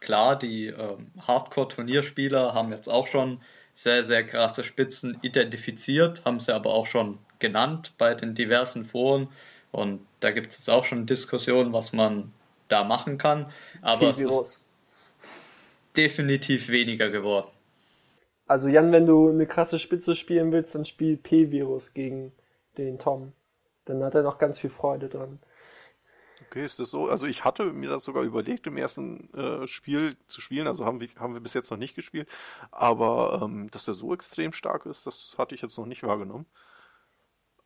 [0.00, 3.40] klar, die ähm, Hardcore-Turnierspieler haben jetzt auch schon
[3.74, 9.28] sehr, sehr krasse Spitzen identifiziert, haben sie aber auch schon genannt bei den diversen Foren.
[9.70, 12.32] Und da gibt es auch schon Diskussionen, was man
[12.68, 13.46] da machen kann.
[13.82, 14.64] Aber es ist
[15.96, 17.48] definitiv weniger geworden.
[18.46, 22.32] Also Jan, wenn du eine krasse Spitze spielen willst, dann spiel P-Virus gegen
[22.78, 23.32] den Tom.
[23.86, 25.40] Dann hat er noch ganz viel Freude dran.
[26.42, 27.08] Okay, ist das so?
[27.08, 30.66] Also ich hatte mir das sogar überlegt, im ersten äh, Spiel zu spielen.
[30.66, 32.28] Also haben wir, haben wir bis jetzt noch nicht gespielt.
[32.70, 36.46] Aber ähm, dass der so extrem stark ist, das hatte ich jetzt noch nicht wahrgenommen.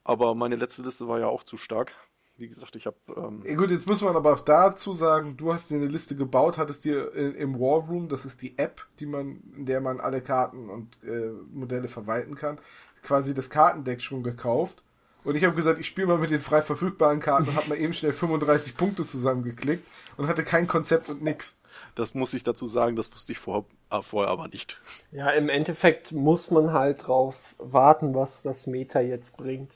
[0.05, 1.95] Aber meine letzte Liste war ja auch zu stark.
[2.39, 2.97] Wie gesagt, ich habe.
[3.17, 6.15] Ähm ja, gut, jetzt muss man aber auch dazu sagen, du hast dir eine Liste
[6.15, 9.99] gebaut, hattest dir im War Room, das ist die App, die man, in der man
[9.99, 12.61] alle Karten und äh, Modelle verwalten kann,
[13.03, 14.85] quasi das Kartendeck schon gekauft
[15.25, 17.79] und ich habe gesagt, ich spiele mal mit den frei verfügbaren Karten und habe mal
[17.79, 19.85] eben schnell 35 Punkte zusammengeklickt
[20.17, 21.59] und hatte kein Konzept und nix.
[21.95, 24.79] Das muss ich dazu sagen, das wusste ich vor, äh, vorher aber nicht.
[25.13, 29.73] Ja, im Endeffekt muss man halt drauf warten, was das Meta jetzt bringt.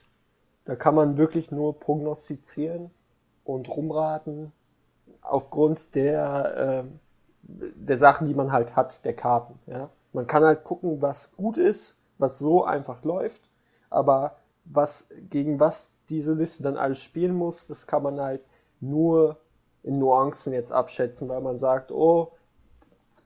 [0.64, 2.90] Da kann man wirklich nur prognostizieren
[3.44, 4.52] und rumraten
[5.22, 6.90] aufgrund der, äh,
[7.42, 9.58] der Sachen, die man halt hat, der Karten.
[9.66, 9.90] Ja?
[10.12, 13.40] Man kann halt gucken, was gut ist, was so einfach läuft,
[13.90, 18.42] aber was, gegen was diese Liste dann alles spielen muss, das kann man halt
[18.80, 19.38] nur
[19.82, 22.32] in Nuancen jetzt abschätzen, weil man sagt, oh,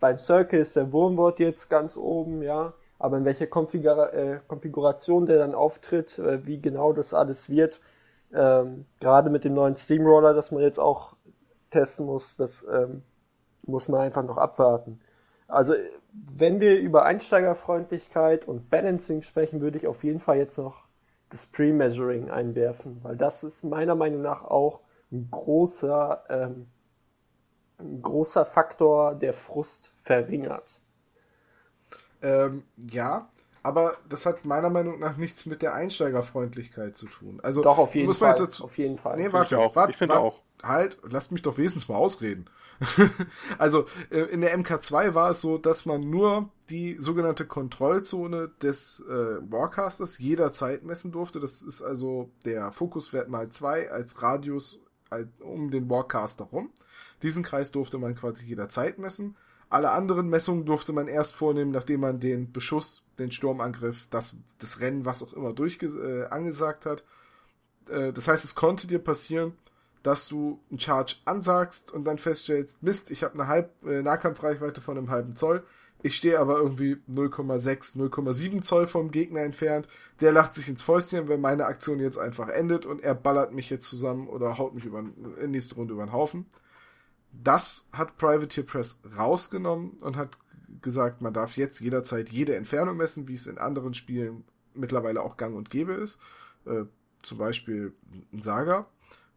[0.01, 5.27] beim Circle ist der Wurmwort jetzt ganz oben, ja, aber in welcher Konfigura äh, Konfiguration
[5.27, 7.81] der dann auftritt, äh, wie genau das alles wird,
[8.33, 11.15] ähm, gerade mit dem neuen Steamroller, das man jetzt auch
[11.71, 13.03] testen muss, das ähm,
[13.63, 15.01] muss man einfach noch abwarten.
[15.49, 15.75] Also
[16.13, 20.86] wenn wir über Einsteigerfreundlichkeit und Balancing sprechen, würde ich auf jeden Fall jetzt noch
[21.37, 24.81] das Pre-Measuring einwerfen, weil das ist meiner Meinung nach auch
[25.13, 26.67] ein großer, ähm,
[27.79, 30.81] ein großer Faktor, der Frust verringert.
[32.23, 33.29] Ähm, ja,
[33.63, 37.41] aber das hat meiner Meinung nach nichts mit der Einsteigerfreundlichkeit zu tun.
[37.43, 38.35] Also doch auf jeden Fall.
[38.39, 39.19] Dazu, auf jeden Fall.
[39.19, 39.77] Nee, warte, ich auch.
[39.77, 40.43] Wart, ich finde auch.
[40.63, 42.47] Halt, lasst mich doch wenigstens mal ausreden.
[43.59, 49.03] also äh, in der MK2 war es so, dass man nur die sogenannte Kontrollzone des
[49.09, 49.13] äh,
[49.51, 51.41] Warcasters jederzeit messen durfte.
[51.41, 54.81] Das ist also der Fokuswert mal zwei als Radius
[55.41, 56.71] um den Warcaster rum.
[57.23, 59.37] Diesen Kreis durfte man quasi jederzeit messen.
[59.69, 64.81] Alle anderen Messungen durfte man erst vornehmen, nachdem man den Beschuss, den Sturmangriff, das, das
[64.81, 67.05] Rennen, was auch immer durch äh, angesagt hat.
[67.89, 69.55] Äh, das heißt, es konnte dir passieren,
[70.07, 74.81] dass du einen Charge ansagst und dann feststellst, Mist, ich habe eine halb äh, Nahkampfreichweite
[74.81, 75.65] von einem halben Zoll.
[76.01, 79.89] Ich stehe aber irgendwie 0,6, 0,7 Zoll vom Gegner entfernt.
[80.21, 83.69] Der lacht sich ins Fäustchen, wenn meine Aktion jetzt einfach endet und er ballert mich
[83.69, 85.01] jetzt zusammen oder haut mich über,
[85.41, 86.47] in nächste Runde über den Haufen.
[87.33, 90.39] Das hat Privateer Press rausgenommen und hat
[90.83, 95.37] gesagt, man darf jetzt jederzeit jede Entfernung messen, wie es in anderen Spielen mittlerweile auch
[95.37, 96.21] gang und gäbe ist.
[96.65, 96.85] Äh,
[97.23, 97.93] zum Beispiel
[98.33, 98.87] ein Saga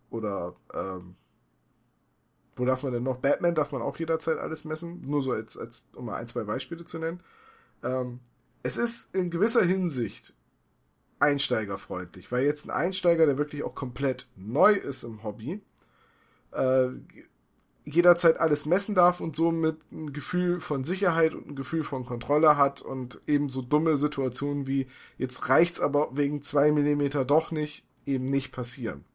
[0.09, 1.15] oder ähm,
[2.55, 3.17] wo darf man denn noch?
[3.17, 6.43] Batman darf man auch jederzeit alles messen, nur so als, als um mal ein, zwei
[6.43, 7.21] Beispiele zu nennen.
[7.83, 8.19] Ähm,
[8.63, 10.33] es ist in gewisser Hinsicht
[11.19, 15.61] einsteigerfreundlich, weil jetzt ein Einsteiger, der wirklich auch komplett neu ist im Hobby,
[16.51, 16.89] äh,
[17.85, 22.57] jederzeit alles messen darf und somit ein Gefühl von Sicherheit und ein Gefühl von Kontrolle
[22.57, 24.87] hat und eben so dumme Situationen wie
[25.17, 29.05] jetzt reicht's aber wegen zwei Millimeter doch nicht eben nicht passieren.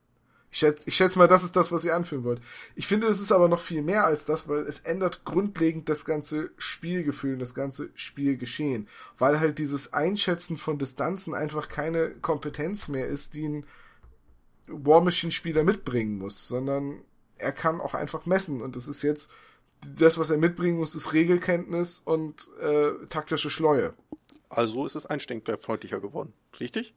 [0.55, 2.41] Ich schätze, ich schätze mal, das ist das, was ihr anführen wollt.
[2.77, 6.05] Ich finde, es ist aber noch viel mehr als das, weil es ändert grundlegend das
[6.05, 8.87] ganze Spielgefühl und das ganze Spielgeschehen.
[9.19, 13.67] Weil halt dieses Einschätzen von Distanzen einfach keine Kompetenz mehr ist, die ein
[14.69, 17.01] War Machine Spieler mitbringen muss, sondern
[17.37, 19.33] er kann auch einfach messen und das ist jetzt
[19.99, 23.93] das, was er mitbringen muss, ist Regelkenntnis und äh, taktische Schleue.
[24.51, 26.95] Also ist es einsteigerfreundlicher geworden, richtig?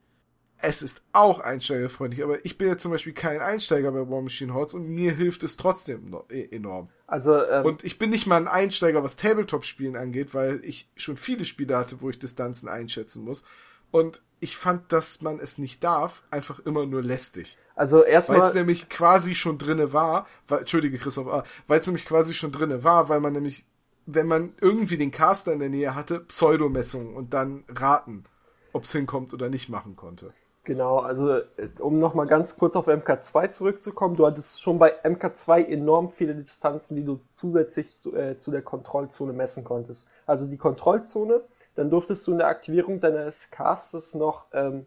[0.61, 4.53] Es ist auch einsteigerfreundlich, aber ich bin ja zum Beispiel kein Einsteiger bei War Machine
[4.53, 6.89] Hordes und mir hilft es trotzdem e-, enorm.
[7.05, 11.17] Also, ähm, und ich bin nicht mal ein Einsteiger, was Tabletop-Spielen angeht, weil ich schon
[11.17, 13.43] viele Spiele hatte, wo ich Distanzen einschätzen muss.
[13.91, 17.57] Und ich fand, dass man es nicht darf, einfach immer nur lästig.
[17.75, 18.39] Also erstmal.
[18.39, 22.33] Weil es nämlich quasi schon drinne war, weil, Entschuldige Christoph, ah, weil es nämlich quasi
[22.33, 23.65] schon drinne war, weil man nämlich,
[24.05, 28.25] wenn man irgendwie den Caster in der Nähe hatte, Pseudomessungen und dann raten,
[28.73, 30.33] ob es hinkommt oder nicht machen konnte.
[30.67, 31.39] Genau, also
[31.79, 36.97] um nochmal ganz kurz auf MK2 zurückzukommen, du hattest schon bei MK2 enorm viele Distanzen,
[36.97, 40.09] die du zusätzlich zu, äh, zu der Kontrollzone messen konntest.
[40.25, 41.39] Also die Kontrollzone,
[41.75, 44.85] dann durftest du in der Aktivierung deines Castes noch ähm,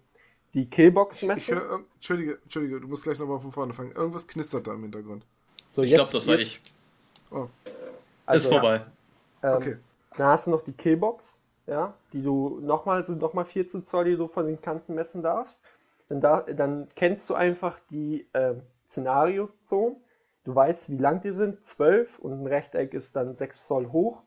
[0.52, 1.40] die Killbox messen.
[1.40, 3.92] Ich, ich hör, Entschuldige, Entschuldige, du musst gleich nochmal von vorne fangen.
[3.92, 5.24] Irgendwas knistert da im Hintergrund.
[5.70, 6.60] So, ich glaube, das war ich.
[7.30, 7.46] Oh.
[8.26, 8.82] Also, Ist vorbei.
[9.42, 9.76] Ja, ähm, okay.
[10.18, 11.39] Dann hast du noch die Killbox
[11.70, 15.62] ja, die du nochmal, sind nochmal 14 Zoll, die du von den Kanten messen darfst.
[16.08, 18.54] Dann, da, dann kennst du einfach die äh,
[18.88, 19.94] Szenario-Zone.
[20.42, 24.22] Du weißt, wie lang die sind, 12 und ein Rechteck ist dann 6 Zoll hoch.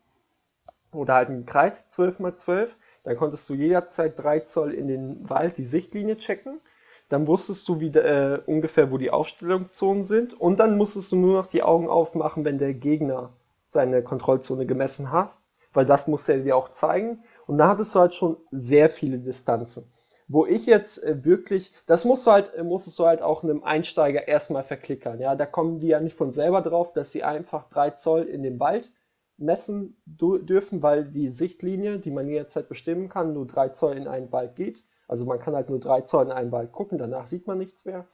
[0.94, 2.74] Oder halt ein Kreis 12 mal 12.
[3.04, 6.62] Dann konntest du jederzeit 3 Zoll in den Wald die Sichtlinie checken.
[7.10, 10.40] Dann wusstest du wie, äh, ungefähr, wo die Aufstellungszonen sind.
[10.40, 13.32] Und dann musstest du nur noch die Augen aufmachen, wenn der Gegner
[13.68, 15.38] seine Kontrollzone gemessen hat.
[15.74, 17.24] Weil das musste er dir auch zeigen.
[17.48, 19.92] Und da hattest du halt schon sehr viele Distanzen.
[20.28, 23.64] Wo ich jetzt äh, wirklich, das musst du halt, äh, musstest du halt auch einem
[23.64, 25.20] Einsteiger erstmal verklickern.
[25.20, 28.44] Ja, da kommen die ja nicht von selber drauf, dass sie einfach 3 Zoll in
[28.44, 28.92] den Wald
[29.38, 34.32] messen dürfen, weil die Sichtlinie, die man jederzeit bestimmen kann, nur 3 Zoll in einen
[34.32, 34.84] Wald geht.
[35.08, 37.84] Also man kann halt nur 3 Zoll in einen Wald gucken, danach sieht man nichts
[37.84, 38.08] mehr.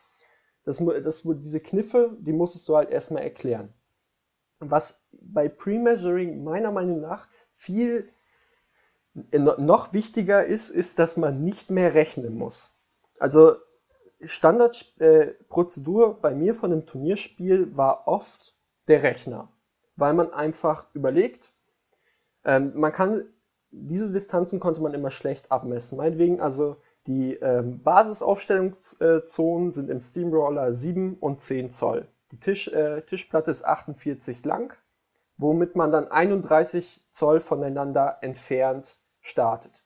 [0.66, 3.74] Das, das, diese Kniffe, die musstest du halt erstmal erklären.
[4.60, 7.28] Was bei Pre-Measuring meiner Meinung nach
[7.60, 8.10] viel
[9.22, 12.74] noch wichtiger ist, ist, dass man nicht mehr rechnen muss.
[13.20, 13.56] Also
[14.24, 18.56] Standardprozedur äh, bei mir von einem Turnierspiel war oft
[18.88, 19.50] der Rechner,
[19.98, 21.52] weil man einfach überlegt,
[22.46, 23.26] ähm, man kann
[23.72, 25.98] diese Distanzen konnte man immer schlecht abmessen.
[25.98, 26.78] Meinetwegen also
[27.08, 32.08] die ähm, Basisaufstellungszonen sind im Steamroller 7 und 10 Zoll.
[32.32, 34.76] Die Tisch, äh, Tischplatte ist 48 lang,
[35.40, 39.82] womit man dann 31 Zoll voneinander entfernt startet.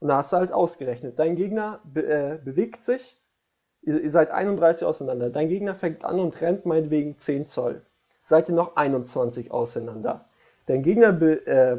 [0.00, 3.16] Und da hast du halt ausgerechnet, dein Gegner be äh, bewegt sich,
[3.82, 7.82] ihr, ihr, seid 31 auseinander, dein Gegner fängt an und rennt meinetwegen 10 Zoll.
[8.22, 10.24] Seid ihr noch 21 auseinander.
[10.64, 11.78] Dein Gegner äh,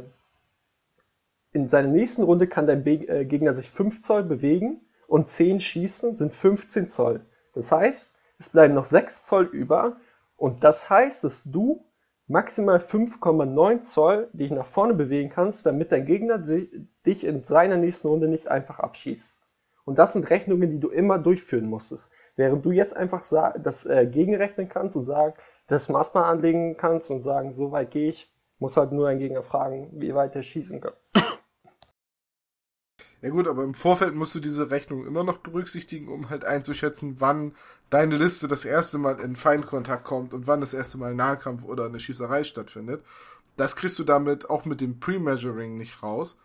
[1.51, 5.59] in seiner nächsten Runde kann dein Be äh, Gegner sich 5 Zoll bewegen und 10
[5.59, 7.21] schießen sind 15 Zoll.
[7.53, 9.97] Das heißt, es bleiben noch 6 Zoll über
[10.35, 11.83] und das heißt, dass du
[12.27, 18.07] maximal 5,9 Zoll dich nach vorne bewegen kannst, damit dein Gegner dich in seiner nächsten
[18.07, 19.41] Runde nicht einfach abschießt.
[19.85, 22.09] Und das sind Rechnungen, die du immer durchführen musstest.
[22.35, 23.23] Während du jetzt einfach
[23.57, 25.33] das äh, gegenrechnen kannst und sagen,
[25.67, 29.43] das Maßmal anlegen kannst und sagen, so weit gehe ich, muss halt nur dein Gegner
[29.43, 30.93] fragen, wie weit er schießen kann.
[33.21, 37.15] Ja gut, aber im Vorfeld musst du diese Rechnung immer noch berücksichtigen, um halt einzuschätzen,
[37.19, 37.55] wann
[37.89, 41.85] deine Liste das erste Mal in Feindkontakt kommt und wann das erste Mal Nahkampf oder
[41.85, 43.03] eine Schießerei stattfindet.
[43.55, 46.39] Das kriegst du damit auch mit dem Pre-Measuring nicht raus.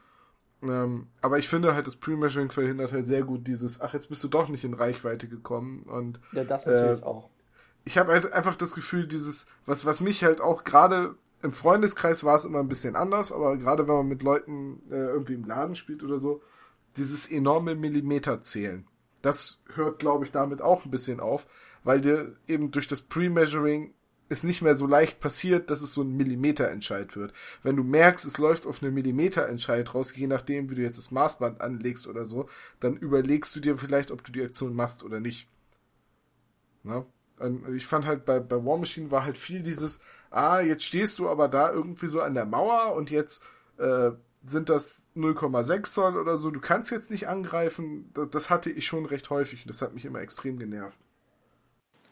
[0.62, 4.24] Ähm, aber ich finde halt, das Pre-Measuring verhindert halt sehr gut dieses, ach, jetzt bist
[4.24, 5.82] du doch nicht in Reichweite gekommen.
[5.82, 7.28] Und, ja, das natürlich äh, auch.
[7.84, 12.24] Ich habe halt einfach das Gefühl, dieses, was, was mich halt auch gerade im Freundeskreis
[12.24, 15.44] war es immer ein bisschen anders, aber gerade wenn man mit Leuten äh, irgendwie im
[15.44, 16.40] Laden spielt oder so,
[16.96, 18.86] dieses enorme Millimeterzählen.
[19.22, 21.46] Das hört, glaube ich, damit auch ein bisschen auf,
[21.84, 23.94] weil dir eben durch das Pre-Measuring
[24.28, 27.32] es nicht mehr so leicht passiert, dass es so ein Millimeterentscheid wird.
[27.62, 31.10] Wenn du merkst, es läuft auf einen Millimeterentscheid raus, je nachdem, wie du jetzt das
[31.10, 32.48] Maßband anlegst oder so,
[32.80, 35.48] dann überlegst du dir vielleicht, ob du die Aktion machst oder nicht.
[36.82, 37.04] Na?
[37.38, 40.00] Und ich fand halt bei, bei War Machine war halt viel dieses,
[40.30, 43.44] ah, jetzt stehst du aber da irgendwie so an der Mauer und jetzt
[43.78, 44.12] äh,
[44.44, 46.50] sind das 0,6 Zoll oder so.
[46.50, 48.12] Du kannst jetzt nicht angreifen.
[48.30, 50.96] Das hatte ich schon recht häufig und das hat mich immer extrem genervt.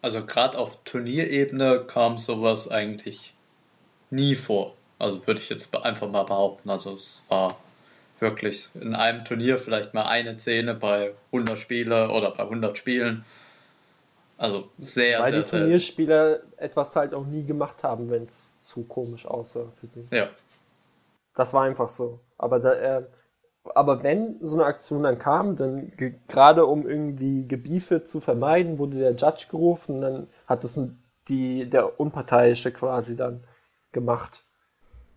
[0.03, 3.35] Also gerade auf Turnierebene kam sowas eigentlich
[4.11, 4.75] nie vor.
[4.99, 6.71] Also würde ich jetzt einfach mal behaupten.
[6.71, 7.57] Also es war
[8.19, 13.25] wirklich in einem Turnier vielleicht mal eine Szene bei 100 Spiele oder bei 100 Spielen.
[14.39, 18.83] Also sehr, Weil sehr, die Turnierspieler etwas halt auch nie gemacht haben, wenn es zu
[18.85, 20.05] komisch aussah für sie.
[20.11, 20.31] Ja,
[21.35, 22.21] das war einfach so.
[22.39, 23.07] Aber da, äh,
[23.75, 25.93] aber wenn so eine Aktion dann kam, dann
[26.29, 30.81] gerade um irgendwie Gebiefe zu vermeiden, wurde der Judge gerufen, dann hat es
[31.29, 33.45] die, der Unparteiische quasi dann
[33.93, 34.45] gemacht.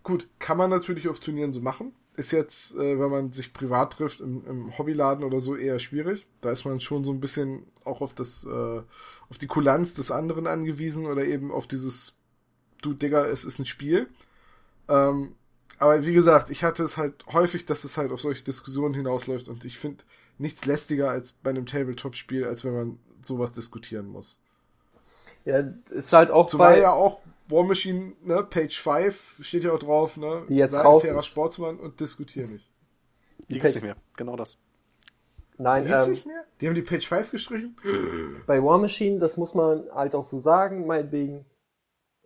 [0.02, 1.94] Gut, kann man natürlich auf Turnieren so machen.
[2.16, 6.26] Ist jetzt, äh, wenn man sich privat trifft, im, im, Hobbyladen oder so eher schwierig.
[6.42, 8.82] Da ist man schon so ein bisschen auch auf das, äh,
[9.30, 12.16] auf die Kulanz des anderen angewiesen oder eben auf dieses,
[12.82, 14.08] du Digga, es ist ein Spiel.
[14.88, 15.34] Ähm,
[15.84, 19.48] aber wie gesagt, ich hatte es halt häufig, dass es halt auf solche Diskussionen hinausläuft
[19.48, 20.02] und ich finde
[20.38, 24.38] nichts lästiger als bei einem Tabletop-Spiel, als wenn man sowas diskutieren muss.
[25.44, 25.58] Ja,
[25.90, 26.80] ist halt auch Zumal bei...
[26.80, 30.46] ja auch War Machine, ne, Page 5 steht ja auch drauf, ne?
[30.48, 31.26] Die jetzt Sei raus fairer ist.
[31.26, 32.66] Sportsmann und diskutier nicht.
[33.40, 34.56] Die, die gibt's nicht mehr, genau das.
[35.58, 36.44] Nein, die ähm, nicht mehr?
[36.62, 37.76] Die haben die Page 5 gestrichen?
[38.46, 41.44] Bei War Machine, das muss man halt auch so sagen, meinetwegen,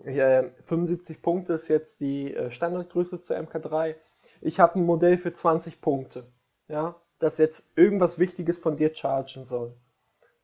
[0.02, 3.96] 75 Punkte ist jetzt die äh, Standardgröße zur MK3.
[4.40, 6.26] Ich habe ein Modell für 20 Punkte,
[6.68, 9.74] ja, das jetzt irgendwas Wichtiges von dir chargen soll.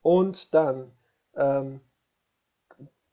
[0.02, 0.90] Und dann
[1.36, 1.80] ähm,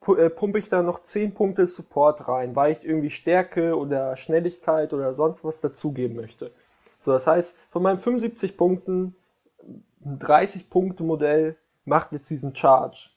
[0.07, 4.93] äh, pumpe ich da noch 10 Punkte Support rein, weil ich irgendwie Stärke oder Schnelligkeit
[4.93, 6.51] oder sonst was dazugeben möchte.
[6.97, 9.15] So, das heißt, von meinen 75 Punkten,
[10.03, 11.55] ein 30 Punkte Modell
[11.85, 13.09] macht jetzt diesen Charge.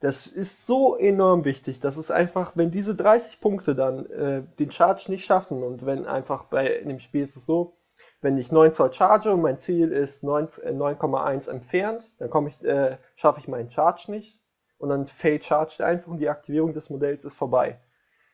[0.00, 1.80] Das ist so enorm wichtig.
[1.80, 6.06] Das ist einfach, wenn diese 30 Punkte dann äh, den Charge nicht schaffen und wenn
[6.06, 7.76] einfach bei in dem Spiel ist es so,
[8.22, 12.62] wenn ich 9 Zoll charge und mein Ziel ist 9,1 äh, entfernt, dann komme ich,
[12.64, 14.40] äh, schaffe ich meinen Charge nicht
[14.78, 17.78] und dann fail charged einfach und die Aktivierung des Modells ist vorbei.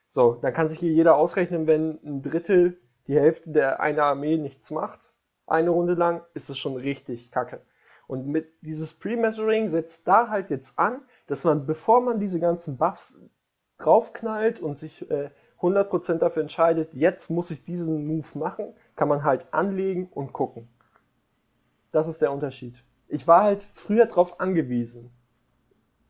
[0.08, 2.78] So, dann kann sich hier jeder ausrechnen, wenn ein Drittel
[3.08, 5.12] die Hälfte der einer Armee nichts macht,
[5.46, 7.60] eine Runde lang, ist es schon richtig kacke.
[8.06, 12.76] Und mit dieses Pre-Measuring setzt da halt jetzt an, dass man, bevor man diese ganzen
[12.76, 13.18] Buffs
[13.78, 15.30] draufknallt und sich äh,
[15.60, 20.68] 100% dafür entscheidet, jetzt muss ich diesen Move machen, kann man halt anlegen und gucken.
[21.92, 22.82] Das ist der Unterschied.
[23.08, 25.10] Ich war halt früher darauf angewiesen,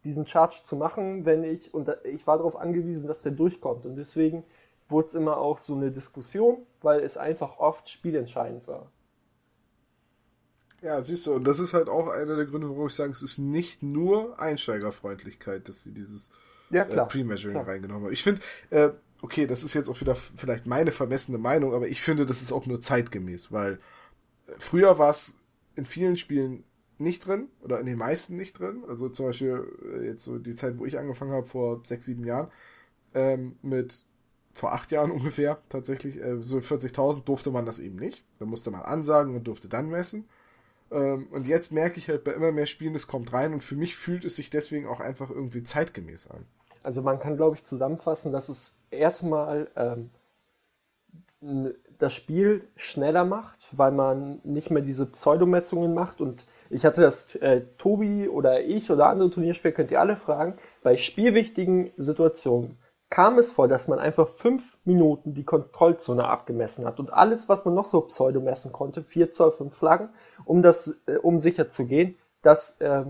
[0.05, 3.85] diesen Charge zu machen, wenn ich, und ich war darauf angewiesen, dass der durchkommt.
[3.85, 4.45] Und deswegen
[4.89, 8.91] wurde es immer auch so eine Diskussion, weil es einfach oft spielentscheidend war.
[10.83, 13.23] Ja, siehst du, und das ist halt auch einer der Gründe, warum ich sage, es
[13.23, 16.31] ist nicht nur Einsteigerfreundlichkeit, dass sie dieses
[16.71, 18.13] ja, äh, Pre-Measuring reingenommen haben.
[18.13, 18.41] Ich finde,
[18.71, 18.91] äh,
[19.23, 22.53] okay, das ist jetzt auch wieder vielleicht meine vermessene Meinung, aber ich finde, das ist
[22.53, 23.75] auch nur zeitgemäß, weil
[24.47, 25.39] äh, früher war es
[25.77, 26.65] in vielen Spielen
[26.99, 28.85] nicht drin oder in den meisten nicht drin.
[28.89, 32.25] Also zum Beispiel äh, jetzt so die Zeit, wo ich angefangen habe, vor sechs, sieben
[32.25, 32.51] Jahren,
[33.15, 34.05] ähm, mit
[34.55, 38.25] vor acht Jahren ungefähr tatsächlich, äh, so 40.000 durfte man das eben nicht.
[38.39, 40.27] Da musste man ansagen und durfte dann messen.
[40.91, 43.77] Ähm, und jetzt merke ich halt bei immer mehr Spielen, es kommt rein und für
[43.77, 46.47] mich fühlt es sich deswegen auch einfach irgendwie zeitgemäß an.
[46.83, 50.11] Also man kann, glaube ich, zusammenfassen, dass es erstmal ähm,
[51.99, 57.35] das Spiel schneller macht, weil man nicht mehr diese Pseudomessungen macht und ich hatte das,
[57.37, 62.79] äh, Tobi oder ich oder andere Turnierspieler, könnt ihr alle fragen, bei spielwichtigen Situationen
[63.11, 67.65] kam es vor, dass man einfach fünf Minuten die Kontrollzone abgemessen hat und alles, was
[67.65, 70.11] man noch so pseudo messen konnte, 4 Zoll, 5 Flaggen,
[70.45, 73.05] um das, äh, um sicher zu gehen, das äh,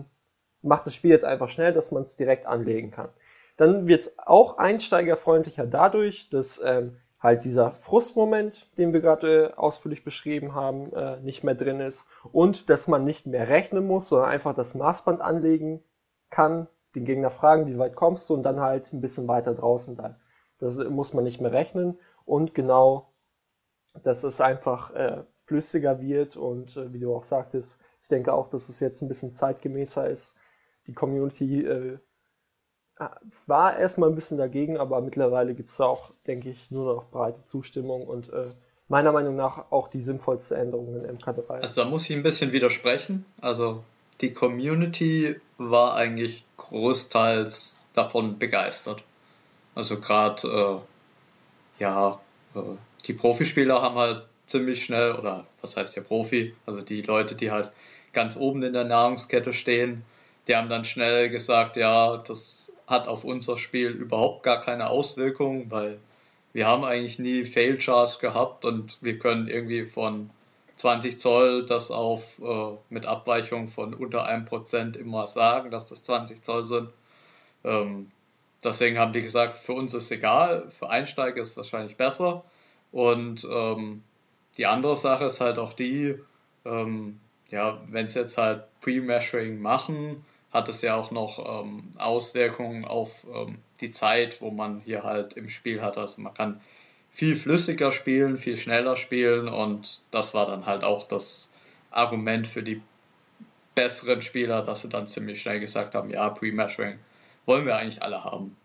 [0.63, 3.11] macht das Spiel jetzt einfach schnell, dass man es direkt anlegen kann.
[3.57, 10.05] Dann wird es auch einsteigerfreundlicher dadurch, dass ähm, halt dieser Frustmoment, den wir gerade ausführlich
[10.05, 14.31] beschrieben haben, äh, nicht mehr drin ist und dass man nicht mehr rechnen muss, sondern
[14.31, 15.83] einfach das Maßband anlegen
[16.31, 19.97] kann, den Gegner fragen, wie weit kommst du und dann halt ein bisschen weiter draußen
[19.97, 20.17] bleiben.
[20.59, 23.13] Das muss man nicht mehr rechnen und genau,
[24.03, 28.51] dass es einfach äh, flüssiger wird und äh, wie du auch sagtest, ich denke auch,
[28.51, 30.35] dass es jetzt ein bisschen zeitgemäßer ist.
[30.87, 31.99] Die Community äh,
[33.47, 37.45] war erstmal ein bisschen dagegen, aber mittlerweile gibt es auch, denke ich, nur noch breite
[37.45, 38.47] Zustimmung und äh,
[38.89, 41.49] meiner Meinung nach auch die sinnvollste Änderung in MK3.
[41.51, 43.27] Also da muss ich ein bisschen widersprechen.
[43.41, 43.83] Also
[44.21, 49.05] die Community war eigentlich großteils davon begeistert.
[49.77, 50.83] Also gerade,
[51.79, 52.19] äh, ja,
[52.55, 52.61] äh,
[53.07, 57.51] die Profispieler haben halt ziemlich schnell, oder was heißt der Profi, also die Leute, die
[57.51, 57.71] halt
[58.13, 60.03] ganz oben in der Nahrungskette stehen,
[60.49, 65.71] die haben dann schnell gesagt, ja, das hat auf unser Spiel überhaupt gar keine Auswirkung,
[65.71, 65.99] weil
[66.55, 70.31] wir haben eigentlich nie Failchars gehabt und wir können irgendwie von
[70.77, 76.03] 20 Zoll das auf äh, mit Abweichung von unter einem Prozent immer sagen, dass das
[76.05, 76.89] 20 Zoll sind.
[77.65, 78.11] Ähm,
[78.65, 82.45] deswegen haben die gesagt, für uns ist egal, für Einsteiger ist es wahrscheinlich besser.
[82.93, 84.03] Und ähm,
[84.59, 86.19] die andere Sache ist halt auch die,
[86.65, 92.85] ähm, ja, wenn es jetzt halt Pre-Measuring machen, hat es ja auch noch ähm, Auswirkungen
[92.85, 95.99] auf ähm, die Zeit, wo man hier halt im Spiel hat.
[95.99, 96.61] Also man kann
[97.13, 101.53] viel flüssiger spielen, viel schneller spielen und das war dann halt auch das
[101.91, 102.83] Argument für die
[103.75, 106.99] besseren Spieler, dass sie dann ziemlich schnell gesagt haben, ja, Pre-Measuring
[107.47, 108.57] wollen wir eigentlich alle haben.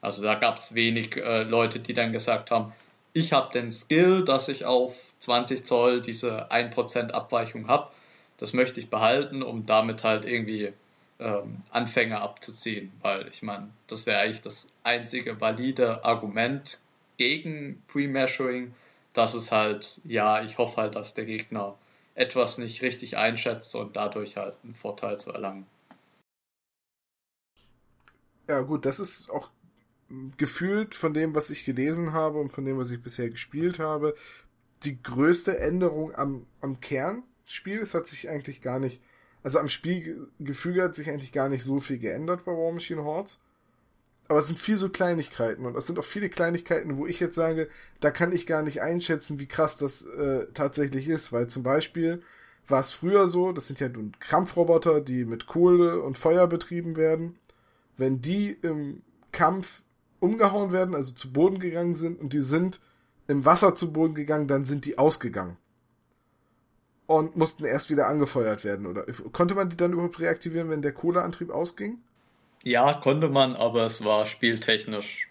[0.00, 2.72] Also da gab es wenig äh, Leute, die dann gesagt haben,
[3.12, 7.90] ich habe den Skill, dass ich auf 20 Zoll diese 1% Abweichung habe.
[8.38, 10.72] Das möchte ich behalten, um damit halt irgendwie
[11.20, 12.92] ähm, Anfänger abzuziehen.
[13.00, 16.80] Weil ich meine, das wäre eigentlich das einzige valide Argument
[17.16, 18.74] gegen Pre-Measuring,
[19.12, 21.76] dass es halt, ja, ich hoffe halt, dass der Gegner
[22.16, 25.66] etwas nicht richtig einschätzt und dadurch halt einen Vorteil zu erlangen.
[28.48, 29.50] Ja, gut, das ist auch
[30.36, 34.14] gefühlt von dem, was ich gelesen habe und von dem, was ich bisher gespielt habe,
[34.82, 37.80] die größte Änderung am, am Kernspiel.
[37.80, 39.00] Es hat sich eigentlich gar nicht,
[39.42, 43.38] also am Spielgefüge hat sich eigentlich gar nicht so viel geändert bei War Machine Hordes.
[44.26, 47.34] Aber es sind viel so Kleinigkeiten und es sind auch viele Kleinigkeiten, wo ich jetzt
[47.34, 47.68] sage,
[48.00, 52.22] da kann ich gar nicht einschätzen, wie krass das äh, tatsächlich ist, weil zum Beispiel
[52.66, 56.96] war es früher so, das sind ja nun Kampfroboter, die mit Kohle und Feuer betrieben
[56.96, 57.38] werden.
[57.96, 59.02] Wenn die im
[59.32, 59.82] Kampf
[60.20, 62.80] umgehauen werden, also zu Boden gegangen sind und die sind
[63.26, 65.56] im Wasser zu Boden gegangen, dann sind die ausgegangen.
[67.06, 69.04] Und mussten erst wieder angefeuert werden, oder?
[69.32, 71.98] Konnte man die dann überhaupt reaktivieren, wenn der Kohleantrieb ausging?
[72.62, 75.30] Ja, konnte man, aber es war spieltechnisch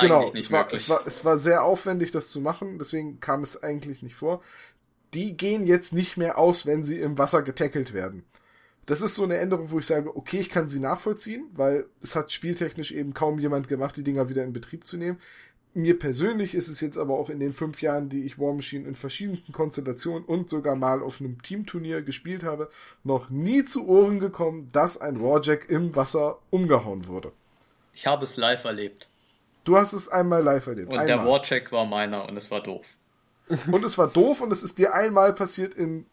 [0.00, 0.82] genau, eigentlich nicht es war, möglich.
[0.82, 4.42] Es war, es war sehr aufwendig, das zu machen, deswegen kam es eigentlich nicht vor.
[5.14, 8.24] Die gehen jetzt nicht mehr aus, wenn sie im Wasser getackelt werden.
[8.86, 12.14] Das ist so eine Änderung, wo ich sage, okay, ich kann sie nachvollziehen, weil es
[12.14, 15.20] hat spieltechnisch eben kaum jemand gemacht, die Dinger wieder in Betrieb zu nehmen.
[15.74, 18.88] Mir persönlich ist es jetzt aber auch in den fünf Jahren, die ich War Machine
[18.88, 22.70] in verschiedensten Konstellationen und sogar mal auf einem Teamturnier gespielt habe,
[23.04, 27.32] noch nie zu Ohren gekommen, dass ein Warjack im Wasser umgehauen wurde.
[27.92, 29.08] Ich habe es live erlebt.
[29.64, 30.92] Du hast es einmal live erlebt.
[30.92, 31.06] Und einmal.
[31.06, 32.96] der Warcheck war meiner und es war doof.
[33.70, 36.06] Und es war doof und es ist dir einmal passiert in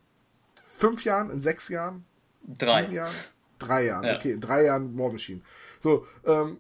[0.75, 2.03] fünf Jahren, in sechs Jahren?
[2.43, 2.87] Drei.
[2.89, 3.13] Jahren?
[3.59, 4.17] Drei Jahren, ja.
[4.17, 5.41] okay, in drei Jahren War Machine.
[5.79, 6.57] So, ähm,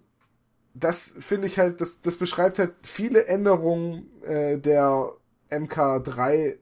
[0.73, 5.11] das finde ich halt, das, das beschreibt halt viele Änderungen äh, der
[5.51, 6.57] MK3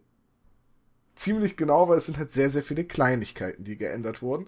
[1.16, 4.48] ziemlich genau, weil es sind halt sehr, sehr viele Kleinigkeiten, die geändert wurden.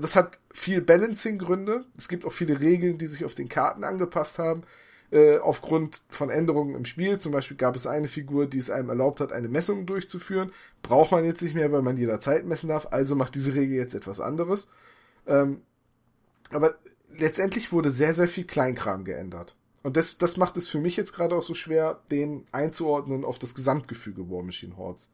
[0.00, 1.84] Das hat viel Balancing-Gründe.
[1.96, 4.62] Es gibt auch viele Regeln, die sich auf den Karten angepasst haben.
[5.14, 7.20] Äh, aufgrund von Änderungen im Spiel.
[7.20, 10.50] Zum Beispiel gab es eine Figur, die es einem erlaubt hat, eine Messung durchzuführen.
[10.82, 12.88] Braucht man jetzt nicht mehr, weil man jederzeit messen darf.
[12.90, 14.68] Also macht diese Regel jetzt etwas anderes.
[15.28, 15.62] Ähm,
[16.50, 16.74] aber
[17.16, 19.54] letztendlich wurde sehr, sehr viel Kleinkram geändert.
[19.84, 23.38] Und das, das macht es für mich jetzt gerade auch so schwer, den einzuordnen auf
[23.38, 25.10] das Gesamtgefüge War Machine Hordes.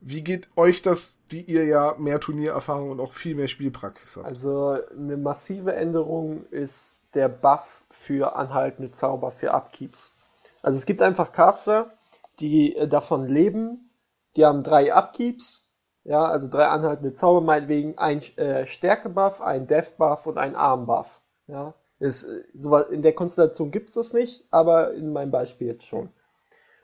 [0.00, 4.24] Wie geht euch das, die ihr ja mehr Turniererfahrung und auch viel mehr Spielpraxis habt?
[4.24, 10.16] Also eine massive Änderung ist der Buff für anhaltende Zauber für Upkeeps.
[10.62, 11.92] Also es gibt einfach Caster,
[12.40, 13.90] die äh, davon leben,
[14.36, 15.66] die haben drei Upkeeps
[16.06, 21.20] ja, also drei anhaltende Zauber, meinetwegen ein äh, Stärke-Buff, ein Death-Buff und ein Arm-Buff.
[21.48, 25.84] Ja, ist, äh, so, in der Konstellation gibt's das nicht, aber in meinem Beispiel jetzt
[25.84, 26.10] schon.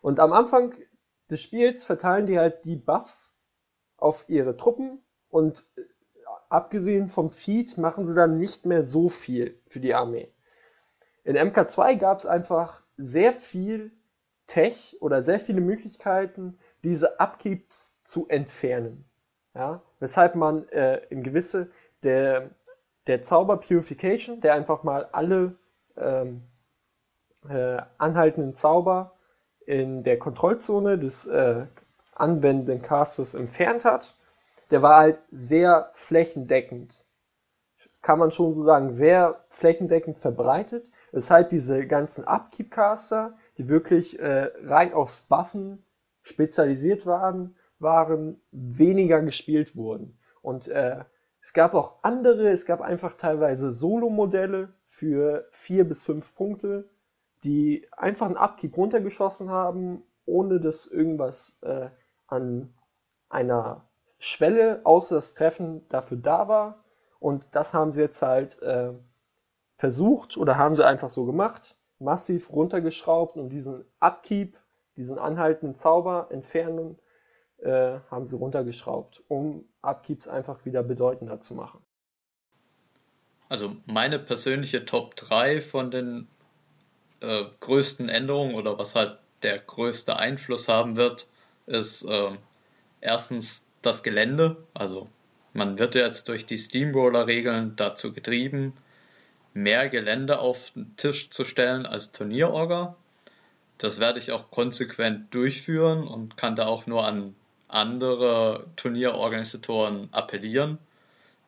[0.01, 0.75] Und am Anfang
[1.31, 3.37] des Spiels verteilen die halt die Buffs
[3.97, 5.83] auf ihre Truppen und äh,
[6.49, 10.33] abgesehen vom Feed machen sie dann nicht mehr so viel für die Armee.
[11.25, 13.93] In MK2 gab's einfach sehr viel
[14.47, 19.05] Tech oder sehr viele Möglichkeiten, diese Upkeeps zu entfernen.
[19.55, 21.71] Ja, weshalb man äh, in gewisse
[22.03, 22.51] der
[23.07, 25.57] der Zauber Purification, der einfach mal alle
[25.97, 26.43] ähm,
[27.49, 29.13] äh, anhaltenden Zauber
[29.67, 31.67] in der Kontrollzone des äh,
[32.15, 34.15] anwendenden Casters entfernt hat,
[34.71, 36.93] der war halt sehr flächendeckend.
[38.01, 40.91] Kann man schon so sagen, sehr flächendeckend verbreitet.
[41.13, 45.85] Weshalb diese ganzen Upkeep-Caster, die wirklich äh, rein aufs Buffen
[46.23, 50.19] spezialisiert waren, waren, weniger gespielt wurden.
[50.41, 51.05] Und äh,
[51.43, 56.89] es gab auch andere, es gab einfach teilweise Solo-Modelle für vier bis fünf Punkte,
[57.45, 61.91] die einfach einen Upkeep runtergeschossen haben, ohne dass irgendwas äh,
[62.27, 62.73] an
[63.29, 66.85] einer Schwelle außer das Treffen dafür da war.
[67.19, 68.93] Und das haben sie jetzt halt äh,
[69.83, 74.57] versucht oder haben sie einfach so gemacht, massiv runtergeschraubt und diesen Upkeep,
[74.97, 77.01] diesen anhaltenden Zauber entfernen
[77.59, 81.81] äh, haben sie runtergeschraubt, um Upkeeps einfach wieder bedeutender zu machen.
[83.49, 86.29] Also meine persönliche Top 3 von den
[87.19, 91.27] äh, größten Änderungen oder was halt der größte Einfluss haben wird,
[91.67, 92.31] ist äh,
[93.01, 94.59] erstens das Gelände.
[94.75, 95.09] Also
[95.53, 98.75] man wird jetzt durch die Steamroller-Regeln dazu getrieben,
[99.55, 102.97] mehr Gelände auf den Tisch zu stellen als Turnierorga.
[103.79, 107.35] Das werde ich auch konsequent durchführen und kann da auch nur an
[107.69, 110.79] andere Turnierorganisatoren appellieren.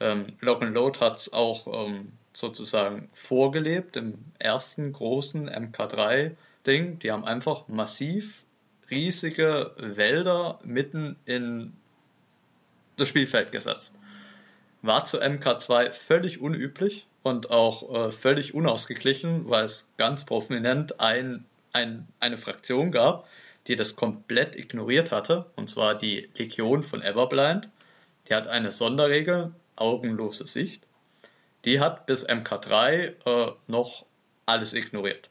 [0.01, 6.99] Ähm, Load hat es auch ähm, sozusagen vorgelebt im ersten großen MK3-Ding.
[6.99, 8.45] Die haben einfach massiv
[8.91, 11.73] riesige Wälder mitten in
[12.97, 13.99] das Spielfeld gesetzt.
[14.83, 21.47] War zu MK2 völlig unüblich und auch äh, völlig unausgeglichen, weil es ganz prominent ein,
[21.73, 23.27] ein, eine Fraktion gab,
[23.67, 27.71] die das komplett ignoriert hatte, und zwar die Legion von Everblind.
[28.29, 30.83] Die hat eine Sonderregel, augenlose Sicht.
[31.65, 34.05] Die hat bis MK3 äh, noch
[34.45, 35.31] alles ignoriert.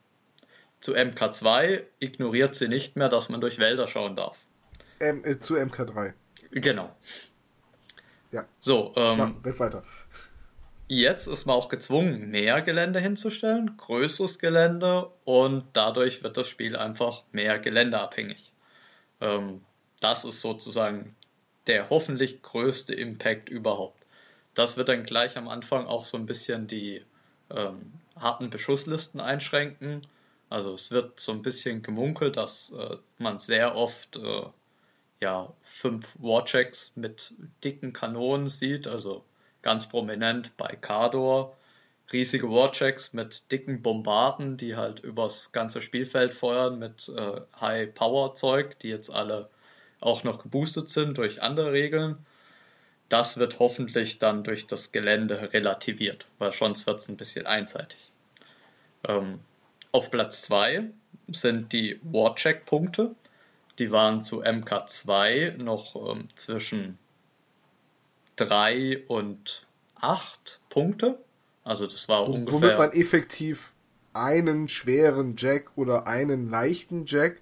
[0.79, 4.39] Zu MK2 ignoriert sie nicht mehr, dass man durch Wälder schauen darf.
[4.99, 6.13] Ähm, äh, zu MK3.
[6.49, 6.89] Genau.
[8.31, 8.45] Ja.
[8.59, 9.83] So, ähm, Mach, weiter.
[10.95, 16.75] Jetzt ist man auch gezwungen, mehr Gelände hinzustellen, größeres Gelände und dadurch wird das Spiel
[16.75, 18.53] einfach mehr geländeabhängig.
[19.19, 19.61] Ähm,
[20.01, 21.15] das ist sozusagen
[21.65, 24.05] der hoffentlich größte Impact überhaupt.
[24.53, 27.03] Das wird dann gleich am Anfang auch so ein bisschen die
[27.49, 30.05] ähm, harten Beschusslisten einschränken.
[30.51, 34.43] Also es wird so ein bisschen gemunkelt, dass äh, man sehr oft äh,
[35.21, 37.33] ja, fünf Warchecks mit
[37.63, 39.23] dicken Kanonen sieht, also
[39.63, 41.57] ganz prominent bei Kador,
[42.11, 48.89] riesige Warchecks mit dicken Bombarden, die halt übers ganze Spielfeld feuern mit äh, High-Power-Zeug, die
[48.89, 49.49] jetzt alle
[49.99, 52.17] auch noch geboostet sind durch andere Regeln.
[53.09, 58.11] Das wird hoffentlich dann durch das Gelände relativiert, weil sonst wird es ein bisschen einseitig.
[59.07, 59.39] Ähm,
[59.91, 60.89] auf Platz 2
[61.29, 63.15] sind die Warcheck-Punkte.
[63.79, 66.97] Die waren zu MK2 noch ähm, zwischen
[68.35, 71.19] 3 und 8 Punkte.
[71.63, 72.61] Also das war Womit ungefähr.
[72.61, 73.73] Womit man effektiv
[74.13, 77.41] einen schweren Jack oder einen leichten Jack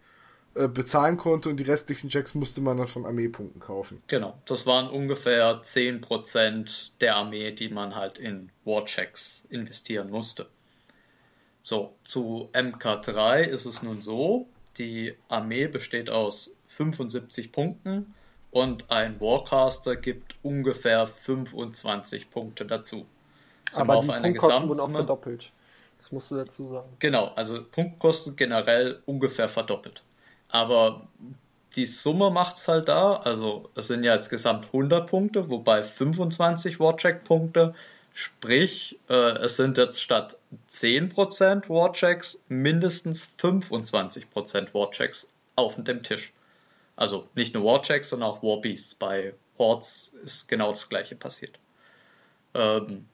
[0.53, 4.01] äh, bezahlen konnte und die restlichen Jacks musste man dann von Armeepunkten kaufen.
[4.07, 10.47] Genau, das waren ungefähr 10% der Armee, die man halt in Warchecks investieren musste.
[11.61, 14.47] So, zu MK3 ist es nun so,
[14.77, 18.13] die Armee besteht aus 75 Punkten
[18.51, 23.05] und ein Warcaster gibt ungefähr 25 Punkte dazu.
[23.69, 25.49] Sind Aber auf die eine wurden auch verdoppelt.
[25.99, 26.89] Das musst du dazu sagen.
[26.99, 30.03] Genau, also Punktkosten generell ungefähr verdoppelt.
[30.49, 31.07] Aber
[31.75, 33.13] die Summe macht es halt da.
[33.15, 37.73] Also es sind ja insgesamt 100 Punkte, wobei 25 Warcheck-Punkte
[38.13, 40.37] Sprich, äh, es sind jetzt statt
[40.69, 46.33] 10% Warchecks mindestens 25% Warchecks auf dem Tisch.
[47.01, 48.95] Also nicht nur Warchecks, sondern auch Warbeasts.
[48.95, 51.57] Bei Hordes ist genau das gleiche passiert.
[52.53, 53.07] Ähm,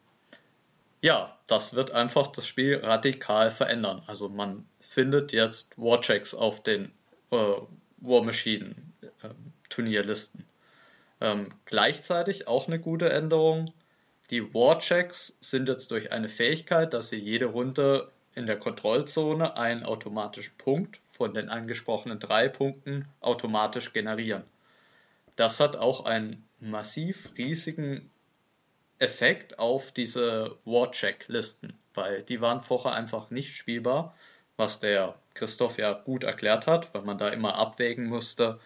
[1.01, 4.03] ja, das wird einfach das Spiel radikal verändern.
[4.07, 6.91] Also man findet jetzt Warchecks auf den
[7.31, 7.53] äh,
[8.01, 9.29] War Machine äh,
[9.69, 10.43] Turnierlisten.
[11.21, 13.71] Ähm, gleichzeitig auch eine gute Änderung
[14.29, 19.83] die Warchecks sind jetzt durch eine Fähigkeit, dass sie jede Runde in der Kontrollzone einen
[19.83, 24.43] automatischen Punkt von den angesprochenen drei Punkten automatisch generieren.
[25.35, 28.09] Das hat auch einen massiv riesigen
[28.99, 34.15] Effekt auf diese Warcheck-Listen, weil die waren vorher einfach nicht spielbar,
[34.55, 38.59] was der Christoph ja gut erklärt hat, weil man da immer abwägen musste,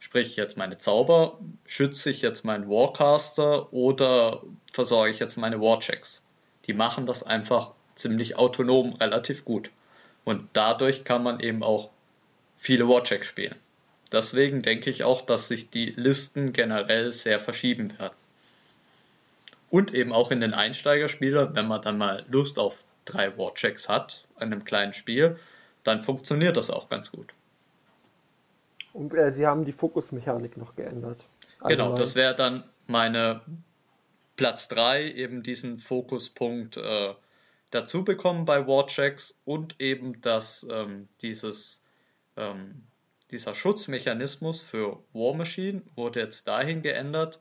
[0.00, 4.42] Sprich, jetzt meine Zauber, schütze ich jetzt meinen Warcaster oder
[4.72, 6.24] versorge ich jetzt meine Warchecks?
[6.66, 9.70] Die machen das einfach ziemlich autonom relativ gut.
[10.24, 11.90] Und dadurch kann man eben auch
[12.56, 13.54] viele Warchecks spielen.
[14.12, 18.16] Deswegen denke ich auch, dass sich die Listen generell sehr verschieben werden.
[19.70, 24.26] Und eben auch in den Einsteigerspielern, wenn man dann mal Lust auf drei Warchecks hat,
[24.36, 25.38] in einem kleinen Spiel,
[25.84, 27.32] dann funktioniert das auch ganz gut.
[28.92, 31.24] Und äh, sie haben die Fokusmechanik noch geändert.
[31.60, 33.42] Also genau, das wäre dann meine
[34.36, 37.14] Platz 3, eben diesen Fokuspunkt äh,
[37.70, 41.86] dazu bekommen bei Warchecks und eben, dass ähm, dieses,
[42.36, 42.86] ähm,
[43.30, 47.40] dieser Schutzmechanismus für War Machine wurde jetzt dahin geändert,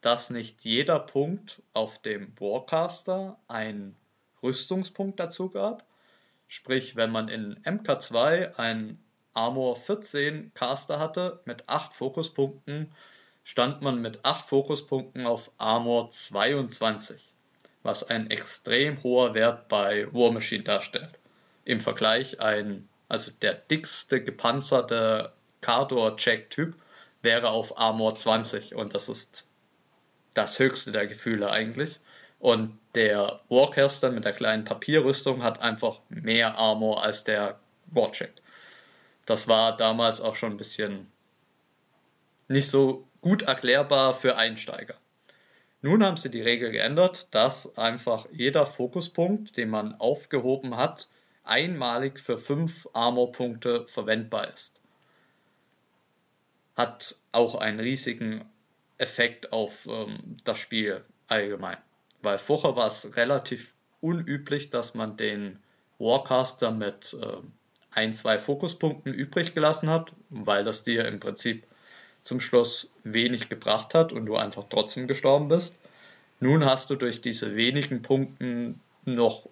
[0.00, 3.96] dass nicht jeder Punkt auf dem Warcaster einen
[4.42, 5.86] Rüstungspunkt dazu gab.
[6.48, 12.92] Sprich, wenn man in MK2 einen Armor 14 Caster hatte mit 8 Fokuspunkten,
[13.44, 17.31] stand man mit 8 Fokuspunkten auf Armor 22,
[17.82, 21.18] was ein extrem hoher Wert bei War Machine darstellt.
[21.64, 26.74] Im Vergleich ein, also der dickste gepanzerte Cardor-Check-Typ
[27.22, 29.46] wäre auf Armor 20 und das ist
[30.34, 32.00] das höchste der Gefühle eigentlich.
[32.38, 38.42] Und der Warcaster mit der kleinen Papierrüstung hat einfach mehr Armor als der Warcheck
[39.26, 41.10] das war damals auch schon ein bisschen
[42.48, 44.94] nicht so gut erklärbar für Einsteiger.
[45.82, 51.08] Nun haben sie die Regel geändert, dass einfach jeder Fokuspunkt, den man aufgehoben hat,
[51.42, 54.80] einmalig für fünf Armor-Punkte verwendbar ist.
[56.76, 58.44] Hat auch einen riesigen
[58.98, 61.78] Effekt auf ähm, das Spiel allgemein.
[62.22, 65.58] Weil vorher war es relativ unüblich, dass man den
[65.98, 67.52] Warcaster mit ähm,
[67.90, 71.66] ein, zwei Fokuspunkten übrig gelassen hat, weil das dir im Prinzip
[72.22, 75.78] zum Schluss wenig gebracht hat und du einfach trotzdem gestorben bist.
[76.40, 79.48] Nun hast du durch diese wenigen Punkten noch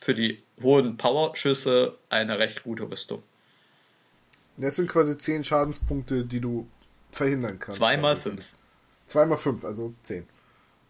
[0.00, 3.22] für die hohen Powerschüsse eine recht gute Rüstung.
[4.56, 6.66] Das sind quasi 10 Schadenspunkte, die du
[7.10, 7.78] verhindern kannst.
[7.78, 8.52] 2 mal 5.
[9.06, 10.26] 2 mal 5, also 10.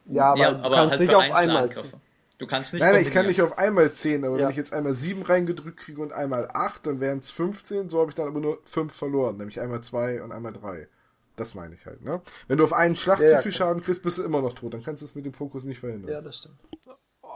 [0.07, 2.01] Ja, aber, ja, aber halt für Einzelangriffe.
[2.39, 2.83] Du kannst nicht.
[2.83, 4.45] Nein, nein ich kann nicht auf einmal 10, aber ja.
[4.45, 7.89] wenn ich jetzt einmal 7 reingedrückt kriege und einmal 8, dann wären es 15.
[7.89, 10.89] So habe ich dann aber nur 5 verloren, nämlich einmal 2 und einmal 3.
[11.37, 12.21] Das meine ich halt, ne?
[12.47, 14.75] Wenn du auf einen Schlag ja, zu viel Schaden kriegst, bist du immer noch tot.
[14.75, 16.11] Dann kannst du es mit dem Fokus nicht verhindern.
[16.11, 16.57] Ja, das stimmt.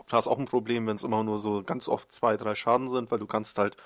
[0.09, 2.91] Du hast auch ein Problem, wenn es immer nur so ganz oft zwei, drei Schaden
[2.91, 3.77] sind, weil du kannst halt,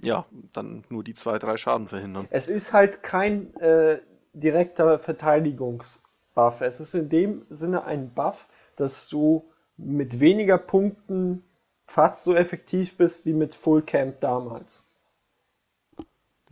[0.00, 2.26] ja, dann nur die zwei, drei Schaden verhindern.
[2.30, 4.00] Es ist halt kein äh,
[4.32, 6.60] direkter Verteidigungsbuff.
[6.60, 9.44] Es ist in dem Sinne ein Buff, dass du
[9.76, 11.44] mit weniger Punkten
[11.86, 14.84] fast so effektiv bist wie mit Full Camp damals.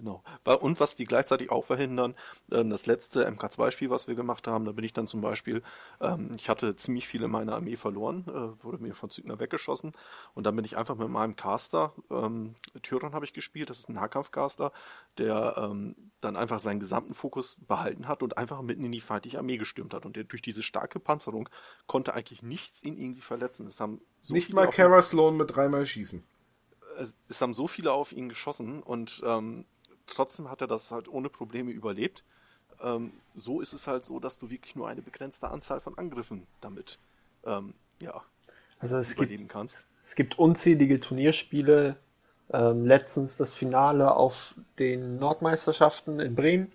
[0.00, 0.22] Genau.
[0.60, 2.14] Und was die gleichzeitig auch verhindern,
[2.50, 5.62] ähm, das letzte MK2-Spiel, was wir gemacht haben, da bin ich dann zum Beispiel,
[6.00, 9.92] ähm, ich hatte ziemlich viele meiner Armee verloren, äh, wurde mir von Zügner weggeschossen
[10.32, 13.90] und dann bin ich einfach mit meinem Caster, ähm, Tyron habe ich gespielt, das ist
[13.90, 14.72] ein Nahkampfcaster,
[15.18, 15.70] der
[16.20, 19.92] dann einfach seinen gesamten Fokus behalten hat und einfach mitten in die feindliche Armee gestürmt
[19.92, 21.48] hat und der durch diese starke Panzerung
[21.86, 23.66] konnte eigentlich nichts ihn irgendwie verletzen.
[23.66, 26.22] Es haben so Nicht mal Kara Sloan mit dreimal schießen.
[26.98, 29.64] Es, es, haben so viele auf ihn geschossen und ähm,
[30.10, 32.24] trotzdem hat er das halt ohne Probleme überlebt.
[32.82, 36.46] Ähm, so ist es halt so, dass du wirklich nur eine begrenzte Anzahl von Angriffen
[36.60, 36.98] damit
[37.44, 38.22] ähm, ja,
[38.78, 39.86] also es überleben gibt, kannst.
[40.02, 41.96] Es gibt unzählige Turnierspiele.
[42.52, 46.72] Ähm, letztens das Finale auf den Nordmeisterschaften in Bremen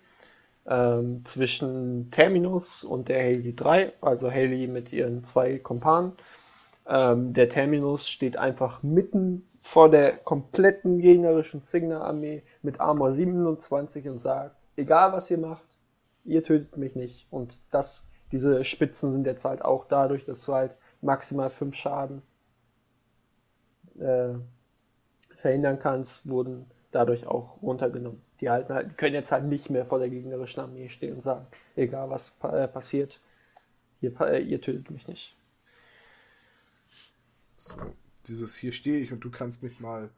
[0.66, 6.12] ähm, zwischen Terminus und der Haley 3, also Haley mit ihren zwei Kompanen.
[6.88, 14.18] Ähm, der Terminus steht einfach mitten vor der kompletten gegnerischen Signer-Armee mit Armor 27 und
[14.18, 15.64] sagt, egal was ihr macht,
[16.24, 17.26] ihr tötet mich nicht.
[17.30, 22.22] Und das, diese Spitzen sind jetzt halt auch dadurch, dass du halt maximal 5 Schaden
[23.98, 24.34] äh,
[25.34, 28.22] verhindern kannst, wurden dadurch auch runtergenommen.
[28.40, 31.46] Die, halten halt, können jetzt halt nicht mehr vor der gegnerischen Armee stehen und sagen,
[31.74, 33.20] egal was äh, passiert,
[34.00, 35.34] ihr, äh, ihr tötet mich nicht.
[37.56, 37.74] So,
[38.26, 40.10] dieses hier stehe ich und du kannst mich mal,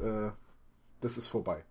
[0.00, 0.30] äh,
[1.00, 1.64] das ist vorbei.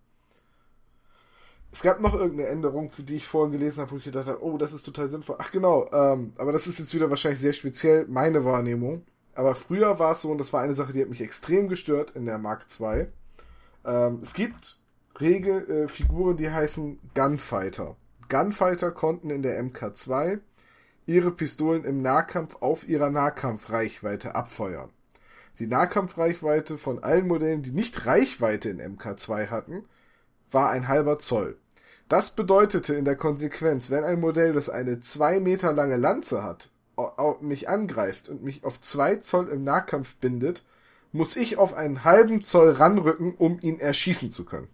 [1.73, 4.43] Es gab noch irgendeine Änderung, für die ich vorhin gelesen habe, wo ich gedacht habe,
[4.43, 5.38] oh, das ist total sinnvoll.
[5.39, 9.06] Ach genau, ähm, aber das ist jetzt wieder wahrscheinlich sehr speziell meine Wahrnehmung.
[9.35, 12.11] Aber früher war es so, und das war eine Sache, die hat mich extrem gestört
[12.11, 13.07] in der Mark II.
[13.85, 14.80] Ähm, es gibt
[15.19, 17.95] Regelfiguren, äh, die heißen Gunfighter.
[18.27, 20.39] Gunfighter konnten in der MK2
[21.06, 24.89] ihre Pistolen im Nahkampf auf ihrer Nahkampfreichweite abfeuern.
[25.60, 29.86] Die Nahkampfreichweite von allen Modellen, die nicht Reichweite in MK2 hatten,
[30.49, 31.57] war ein halber Zoll.
[32.10, 36.69] Das bedeutete in der Konsequenz, wenn ein Modell, das eine zwei Meter lange Lanze hat,
[37.41, 40.65] mich angreift und mich auf zwei Zoll im Nahkampf bindet,
[41.14, 44.68] muss ich auf einen halben Zoll ranrücken, um ihn erschießen zu können.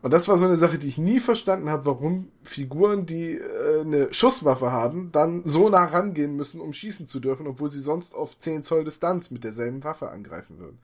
[0.00, 3.80] Und das war so eine Sache, die ich nie verstanden habe, warum Figuren, die äh,
[3.80, 8.14] eine Schusswaffe haben, dann so nah rangehen müssen, um schießen zu dürfen, obwohl sie sonst
[8.14, 10.78] auf 10 Zoll Distanz mit derselben Waffe angreifen würden.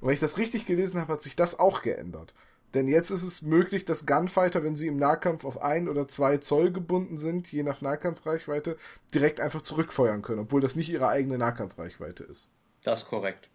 [0.00, 2.32] Und wenn ich das richtig gelesen habe, hat sich das auch geändert.
[2.74, 6.36] Denn jetzt ist es möglich, dass Gunfighter, wenn sie im Nahkampf auf ein oder zwei
[6.36, 8.76] Zoll gebunden sind, je nach Nahkampfreichweite,
[9.12, 12.50] direkt einfach zurückfeuern können, obwohl das nicht ihre eigene Nahkampfreichweite ist.
[12.84, 13.50] Das ist korrekt.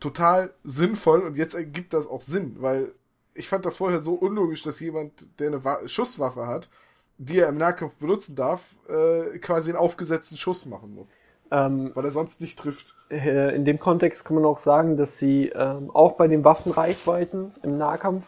[0.00, 2.92] Total sinnvoll und jetzt ergibt das auch Sinn, weil
[3.38, 6.68] ich fand das vorher so unlogisch, dass jemand, der eine Wa Schusswaffe hat,
[7.18, 11.16] die er im Nahkampf benutzen darf, äh, quasi einen aufgesetzten Schuss machen muss.
[11.50, 12.94] Ähm, weil er sonst nicht trifft.
[13.10, 17.52] Äh, in dem Kontext kann man auch sagen, dass sie ähm, auch bei den Waffenreichweiten
[17.62, 18.26] im Nahkampf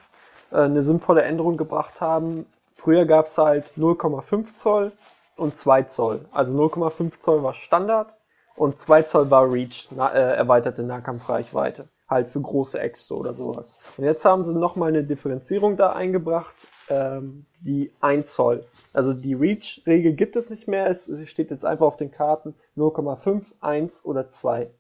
[0.53, 2.47] äh, eine sinnvolle Änderung gebracht haben.
[2.77, 4.93] Früher gab es halt 0,5 Zoll
[5.37, 6.25] und 2 Zoll.
[6.33, 8.15] Also 0,5 Zoll war Standard
[8.57, 13.79] und 2 Zoll war Reach, na, äh, erweiterte Nahkampfreichweite halt für große Äxte oder sowas.
[13.97, 18.67] Und jetzt haben sie nochmal eine Differenzierung da eingebracht, ähm, die 1 Zoll.
[18.93, 23.53] Also die Reach-Regel gibt es nicht mehr, es steht jetzt einfach auf den Karten 0,5,
[23.61, 24.71] 1 oder 2.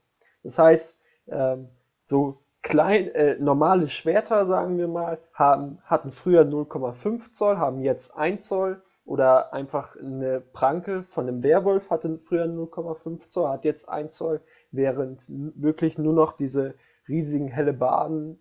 [0.42, 1.68] Das heißt, ähm,
[2.02, 8.16] so klein, äh, normale Schwerter, sagen wir mal, haben, hatten früher 0,5 Zoll, haben jetzt
[8.16, 13.88] 1 Zoll oder einfach eine Pranke von einem Werwolf hatte früher 0,5 Zoll, hat jetzt
[13.88, 14.40] 1 Zoll,
[14.72, 16.74] während wirklich nur noch diese
[17.10, 18.38] riesigen Hellebarden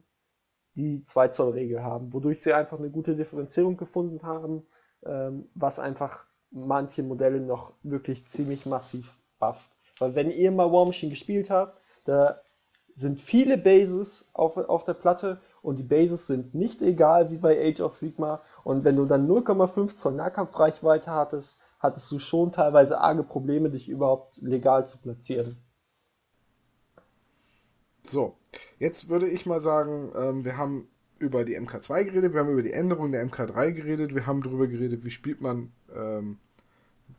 [0.75, 4.65] die 2 Zoll Regel haben, wodurch sie einfach eine gute Differenzierung gefunden haben,
[5.05, 9.69] ähm, was einfach manche Modelle noch wirklich ziemlich massiv bufft.
[9.99, 12.39] Weil wenn ihr mal War Machine gespielt habt, da
[12.95, 17.59] sind viele Bases auf, auf der Platte und die Bases sind nicht egal wie bei
[17.61, 22.99] Age of Sigma und wenn du dann 0,5 Zoll Nahkampfreichweite hattest, hattest du schon teilweise
[22.99, 25.57] arge Probleme, dich überhaupt legal zu platzieren.
[28.01, 28.35] So,
[28.79, 30.87] jetzt würde ich mal sagen, ähm, wir haben
[31.19, 34.67] über die MK2 geredet, wir haben über die Änderung der MK3 geredet, wir haben darüber
[34.67, 36.37] geredet, wie spielt man ähm,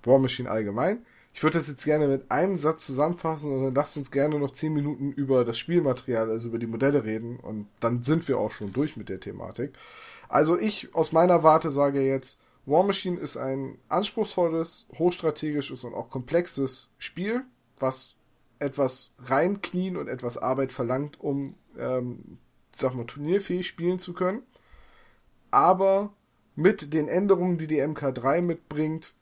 [0.03, 1.05] War Machine allgemein.
[1.33, 4.51] Ich würde das jetzt gerne mit einem Satz zusammenfassen und dann lasst uns gerne noch
[4.51, 8.51] 10 Minuten über das Spielmaterial, also über die Modelle reden und dann sind wir auch
[8.51, 9.73] schon durch mit der Thematik.
[10.29, 16.11] Also ich aus meiner Warte sage jetzt, War Machine ist ein anspruchsvolles, hochstrategisches und auch
[16.11, 17.45] komplexes Spiel,
[17.79, 18.17] was
[18.61, 22.39] etwas reinknien und etwas Arbeit verlangt, um, ähm,
[22.73, 24.43] sag mal, turnierfähig spielen zu können.
[25.51, 26.13] Aber
[26.55, 29.15] mit den Änderungen, die die MK3 mitbringt,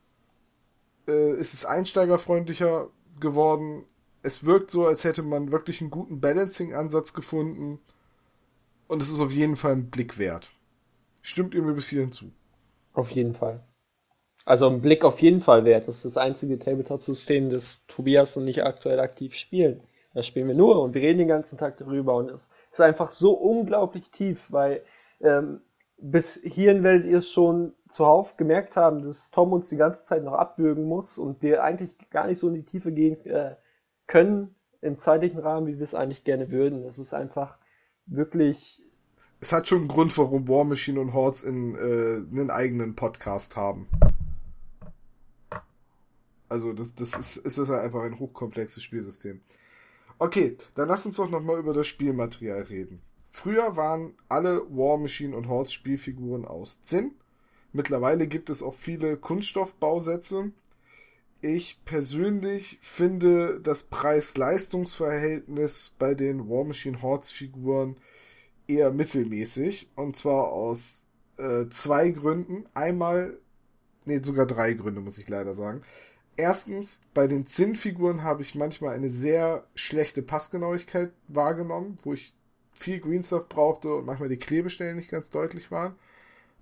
[1.06, 2.90] äh, ist es einsteigerfreundlicher
[3.20, 3.85] geworden.
[4.23, 7.78] es wirkt so, als hätte man wirklich einen guten Balancing-Ansatz gefunden.
[8.89, 10.51] Und es ist auf jeden Fall ein Blick wert.
[11.23, 12.32] Stimmt ihr mir bis hierhin zu?
[12.94, 13.62] Auf jeden Fall.
[14.49, 15.89] Also ein Blick auf jeden Fall wert.
[15.89, 19.83] Das ist das einzige Tabletop-System, das Tobias und ich aktuell aktiv spielen.
[20.15, 23.11] Da spielen wir nur und wir reden den ganzen Tag darüber und es ist einfach
[23.11, 24.81] so unglaublich tief, weil
[25.20, 25.61] ähm,
[25.99, 30.25] bis hierhin werdet ihr es schon zuhauf gemerkt haben, dass Tom uns die ganze Zeit
[30.25, 33.55] noch abwürgen muss und wir eigentlich gar nicht so in die Tiefe gehen äh,
[34.07, 36.87] können im zeitlichen Rahmen, wie wir es eigentlich gerne würden.
[36.87, 37.59] Es ist einfach
[38.07, 38.81] wirklich.
[39.41, 43.55] Es hat schon einen Grund, warum War Machine und Hordes in, äh, einen eigenen Podcast
[43.55, 43.89] haben.
[46.49, 49.41] Also das, das ist, ist das einfach ein hochkomplexes Spielsystem.
[50.19, 53.01] Okay, dann lass uns doch nochmal über das Spielmaterial reden.
[53.31, 57.12] Früher waren alle War Machine und Horse Spielfiguren aus Zinn.
[57.73, 60.53] Mittlerweile gibt es auch viele Kunststoffbausätze.
[61.41, 67.97] Ich persönlich finde das Preis-Leistungs-Verhältnis bei den War Machine Hordes Figuren
[68.66, 69.89] eher mittelmäßig.
[69.95, 71.05] Und zwar aus
[71.37, 72.65] äh, zwei Gründen.
[72.75, 73.39] Einmal,
[74.05, 75.83] nee, sogar drei Gründe, muss ich leider sagen.
[76.39, 82.32] Erstens, bei den Zinnfiguren habe ich manchmal eine sehr schlechte Passgenauigkeit wahrgenommen, wo ich
[82.74, 85.97] viel Greenstuff brauchte und manchmal die Klebestellen nicht ganz deutlich waren.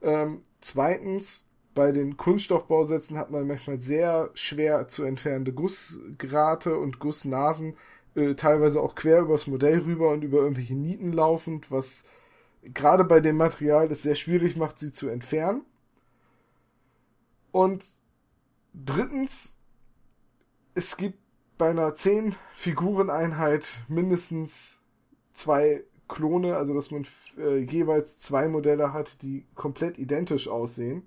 [0.00, 1.44] Ähm, zweitens,
[1.74, 7.76] bei den Kunststoffbausätzen hat man manchmal sehr schwer zu entfernende Gussgrate und Gussnasen,
[8.14, 12.04] äh, teilweise auch quer übers Modell rüber und über irgendwelche Nieten laufend, was
[12.62, 15.66] gerade bei dem Material es sehr schwierig macht, sie zu entfernen.
[17.52, 17.84] Und
[18.72, 19.55] drittens,
[20.76, 21.18] es gibt
[21.58, 24.82] bei einer 10 Figureneinheit mindestens
[25.32, 27.06] zwei Klone, also dass man
[27.38, 31.06] äh, jeweils zwei Modelle hat, die komplett identisch aussehen.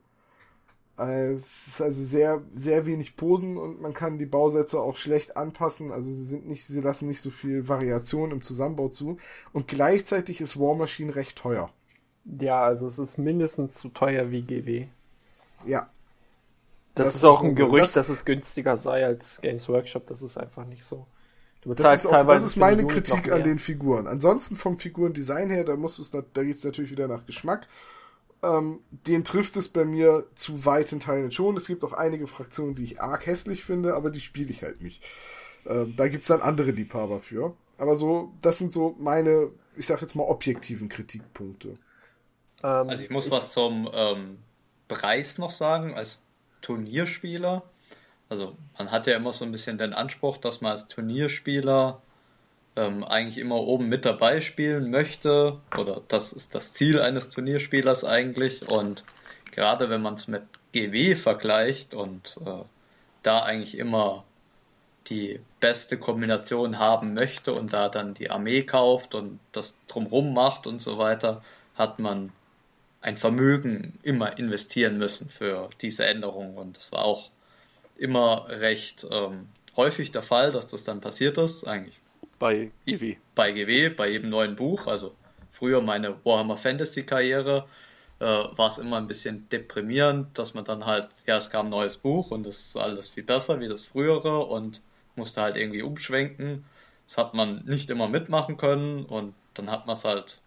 [0.98, 5.38] Äh, es ist also sehr, sehr wenig Posen und man kann die Bausätze auch schlecht
[5.38, 5.92] anpassen.
[5.92, 9.18] Also sie sind nicht, sie lassen nicht so viel Variation im Zusammenbau zu.
[9.54, 11.70] Und gleichzeitig ist War Machine recht teuer.
[12.26, 14.88] Ja, also es ist mindestens so teuer wie GW.
[15.66, 15.90] Ja,
[17.00, 20.08] das, das ist auch ein Gerücht, das, dass es günstiger sei als Games Workshop.
[20.08, 21.08] Das ist einfach nicht so.
[21.64, 24.08] das ist, auch, das ist meine Kritik an den Figuren.
[24.08, 27.68] Ansonsten vom Figurendesign her, da muss es, da geht es natürlich wieder nach Geschmack.
[28.42, 31.58] Ähm, den trifft es bei mir zu weiten Teilen schon.
[31.58, 34.82] Es gibt auch einige Fraktionen, die ich arg hässlich finde, aber die spiele ich halt
[34.82, 35.04] nicht.
[35.66, 37.54] Ähm, da gibt es dann andere Liebhaber für.
[37.78, 41.74] Aber so, das sind so meine, ich sag jetzt mal, objektiven Kritikpunkte.
[42.64, 44.38] Ähm, also ich muss ich, was zum ähm,
[44.88, 45.94] Preis noch sagen.
[45.94, 46.26] Als
[46.62, 47.64] Turnierspieler.
[48.30, 52.02] Also man hat ja immer so ein bisschen den Anspruch, dass man als Turnierspieler
[52.76, 55.60] ähm, eigentlich immer oben mit dabei spielen möchte.
[55.78, 58.68] Oder das ist das Ziel eines Turnierspielers eigentlich.
[58.70, 59.04] Und
[59.52, 62.64] gerade wenn man es mit GW vergleicht und äh,
[63.24, 64.24] da eigentlich immer
[65.08, 70.68] die beste Kombination haben möchte und da dann die Armee kauft und das drumrum macht
[70.68, 71.42] und so weiter,
[71.76, 72.32] hat man
[73.02, 76.58] ein Vermögen immer investieren müssen für diese Änderung.
[76.58, 77.30] Und es war auch
[77.98, 81.66] immer recht ähm, häufig der Fall, dass das dann passiert ist.
[81.66, 82.00] Eigentlich
[82.40, 83.18] bei GW.
[83.36, 84.88] Bei GW, bei jedem neuen Buch.
[84.88, 85.14] Also
[85.52, 87.68] früher meine Warhammer Fantasy Karriere
[88.20, 91.72] äh, war es immer ein bisschen deprimierend, dass man dann halt, ja, es kam ein
[91.72, 94.82] neues Buch und es ist alles viel besser wie das frühere und
[95.16, 96.66] musste halt irgendwie umschwenken.
[97.06, 100.42] Das hat man nicht immer mitmachen können und dann hat man es halt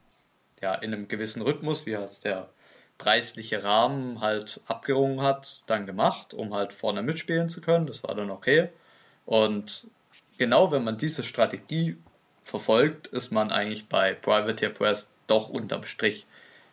[0.63, 2.49] ja, in einem gewissen Rhythmus, wie halt der
[2.97, 7.87] preisliche Rahmen halt abgerungen hat, dann gemacht, um halt vorne mitspielen zu können.
[7.87, 8.69] Das war dann okay.
[9.27, 9.89] Und
[10.39, 11.97] genau wenn man diese Strategie
[12.43, 16.27] verfolgt, ist man eigentlich bei Privateer Press doch unterm Strich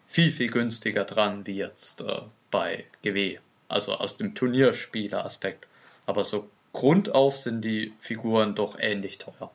[0.08, 2.22] viel, viel günstiger dran wie jetzt äh,
[2.52, 3.40] bei GW.
[3.68, 5.68] Also aus dem Turnierspieler-Aspekt.
[6.06, 9.52] Aber so grundauf sind die Figuren doch ähnlich teuer.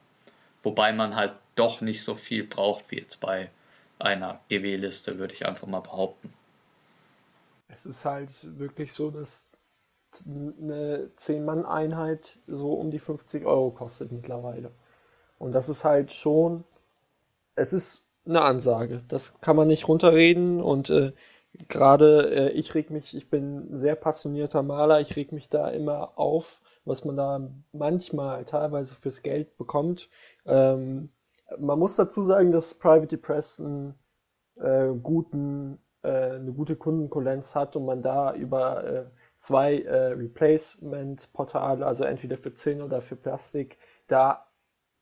[0.62, 3.50] Wobei man halt doch nicht so viel braucht wie jetzt bei
[3.98, 6.32] einer GW-Liste, würde ich einfach mal behaupten.
[7.68, 9.52] Es ist halt wirklich so, dass
[10.24, 14.70] eine 10-Mann-Einheit so um die 50 Euro kostet mittlerweile.
[15.38, 16.64] Und das ist halt schon,
[17.56, 19.02] es ist eine Ansage.
[19.08, 21.12] Das kann man nicht runterreden und äh,
[21.68, 26.18] gerade äh, ich reg mich, ich bin sehr passionierter Maler, ich reg mich da immer
[26.18, 30.08] auf, was man da manchmal teilweise fürs Geld bekommt.
[30.46, 31.10] Ähm,
[31.58, 33.94] man muss dazu sagen, dass Private Press einen,
[34.56, 39.04] äh, guten, äh, eine gute Kundenkulenz hat und man da über äh,
[39.38, 44.46] zwei äh, Replacement-Portale, also entweder für Zinn oder für Plastik, da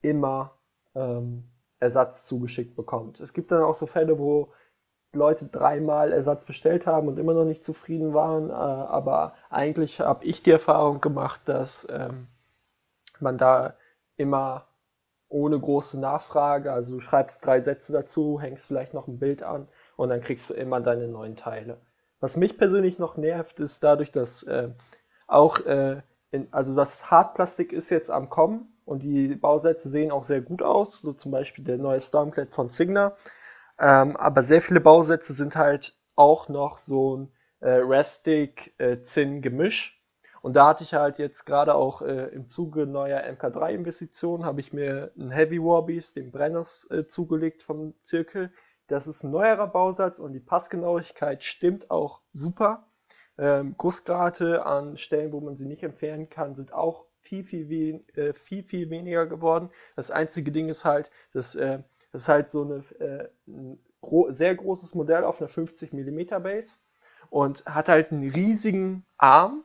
[0.00, 0.56] immer
[0.94, 1.44] ähm,
[1.78, 3.20] Ersatz zugeschickt bekommt.
[3.20, 4.52] Es gibt dann auch so Fälle, wo
[5.12, 10.24] Leute dreimal Ersatz bestellt haben und immer noch nicht zufrieden waren, äh, aber eigentlich habe
[10.24, 12.28] ich die Erfahrung gemacht, dass ähm,
[13.20, 13.74] man da
[14.16, 14.66] immer
[15.32, 16.72] ohne große Nachfrage.
[16.72, 20.48] Also du schreibst drei Sätze dazu, hängst vielleicht noch ein Bild an und dann kriegst
[20.50, 21.80] du immer deine neuen Teile.
[22.20, 24.68] Was mich persönlich noch nervt, ist dadurch, dass äh,
[25.26, 30.24] auch, äh, in, also das Hartplastik ist jetzt am Kommen und die Bausätze sehen auch
[30.24, 33.16] sehr gut aus, so zum Beispiel der neue Stormclad von Signa.
[33.78, 40.01] Ähm, aber sehr viele Bausätze sind halt auch noch so ein äh, Rastic-Zinn-Gemisch.
[40.42, 44.72] Und da hatte ich halt jetzt gerade auch äh, im Zuge neuer MK3-Investitionen, habe ich
[44.72, 48.52] mir einen Heavy Warbeast, den Brenners, äh, zugelegt vom Zirkel.
[48.88, 52.88] Das ist ein neuerer Bausatz und die Passgenauigkeit stimmt auch super.
[53.38, 58.08] Ähm, Gussgrate an Stellen, wo man sie nicht entfernen kann, sind auch viel, viel, wen,
[58.16, 59.70] äh, viel, viel weniger geworden.
[59.94, 61.78] Das einzige Ding ist halt, dass äh,
[62.10, 66.42] das ist halt so eine, äh, ein gro sehr großes Modell auf einer 50 mm
[66.42, 66.74] Base
[67.30, 69.64] und hat halt einen riesigen Arm,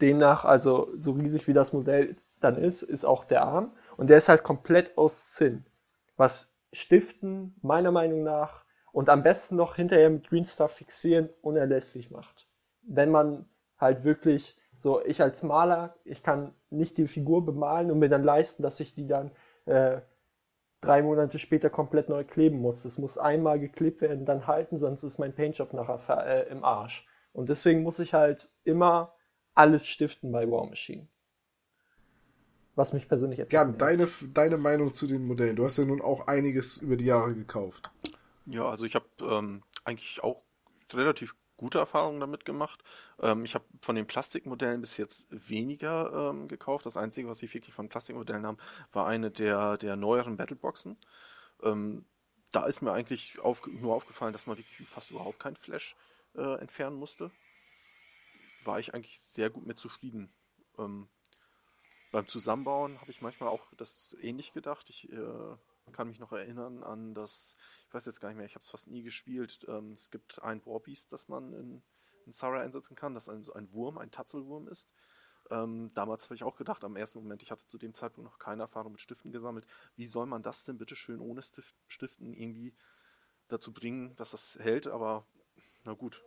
[0.00, 3.72] Demnach, also so riesig wie das Modell dann ist, ist auch der Arm.
[3.96, 5.64] Und der ist halt komplett aus Zinn.
[6.16, 12.10] Was Stiften meiner Meinung nach und am besten noch hinterher mit Green Stuff fixieren unerlässlich
[12.10, 12.48] macht.
[12.82, 13.46] Wenn man
[13.78, 18.24] halt wirklich so, ich als Maler, ich kann nicht die Figur bemalen und mir dann
[18.24, 19.30] leisten, dass ich die dann
[19.66, 20.00] äh,
[20.80, 22.82] drei Monate später komplett neu kleben muss.
[22.82, 27.06] Das muss einmal geklebt werden, dann halten, sonst ist mein Paintjob nachher äh, im Arsch.
[27.32, 29.12] Und deswegen muss ich halt immer
[29.60, 31.06] alles stiften bei War Machine.
[32.76, 33.52] Was mich persönlich etwas.
[33.52, 35.56] Ja, deine, deine Meinung zu den Modellen.
[35.56, 37.90] Du hast ja nun auch einiges über die Jahre gekauft.
[38.46, 40.42] Ja, also ich habe ähm, eigentlich auch
[40.92, 42.82] relativ gute Erfahrungen damit gemacht.
[43.20, 46.86] Ähm, ich habe von den Plastikmodellen bis jetzt weniger ähm, gekauft.
[46.86, 48.56] Das Einzige, was ich wirklich von Plastikmodellen habe,
[48.92, 50.96] war eine der, der neueren Battleboxen.
[51.62, 52.06] Ähm,
[52.50, 55.96] da ist mir eigentlich auf, nur aufgefallen, dass man wirklich fast überhaupt kein Flash
[56.34, 57.30] äh, entfernen musste
[58.64, 60.32] war ich eigentlich sehr gut mit zufrieden.
[60.78, 61.08] Ähm,
[62.12, 64.90] beim Zusammenbauen habe ich manchmal auch das ähnlich gedacht.
[64.90, 65.56] Ich äh,
[65.92, 67.56] kann mich noch erinnern an das,
[67.86, 69.64] ich weiß jetzt gar nicht mehr, ich habe es fast nie gespielt.
[69.68, 71.82] Ähm, es gibt ein Warbeast, das man in,
[72.26, 74.88] in Sarah einsetzen kann, das ein, so ein Wurm, ein Tatzelwurm ist.
[75.50, 78.38] Ähm, damals habe ich auch gedacht, am ersten Moment, ich hatte zu dem Zeitpunkt noch
[78.38, 79.66] keine Erfahrung mit Stiften gesammelt.
[79.96, 82.74] Wie soll man das denn bitte schön ohne Stiften irgendwie
[83.48, 84.86] dazu bringen, dass das hält?
[84.86, 85.26] Aber
[85.84, 86.22] na gut,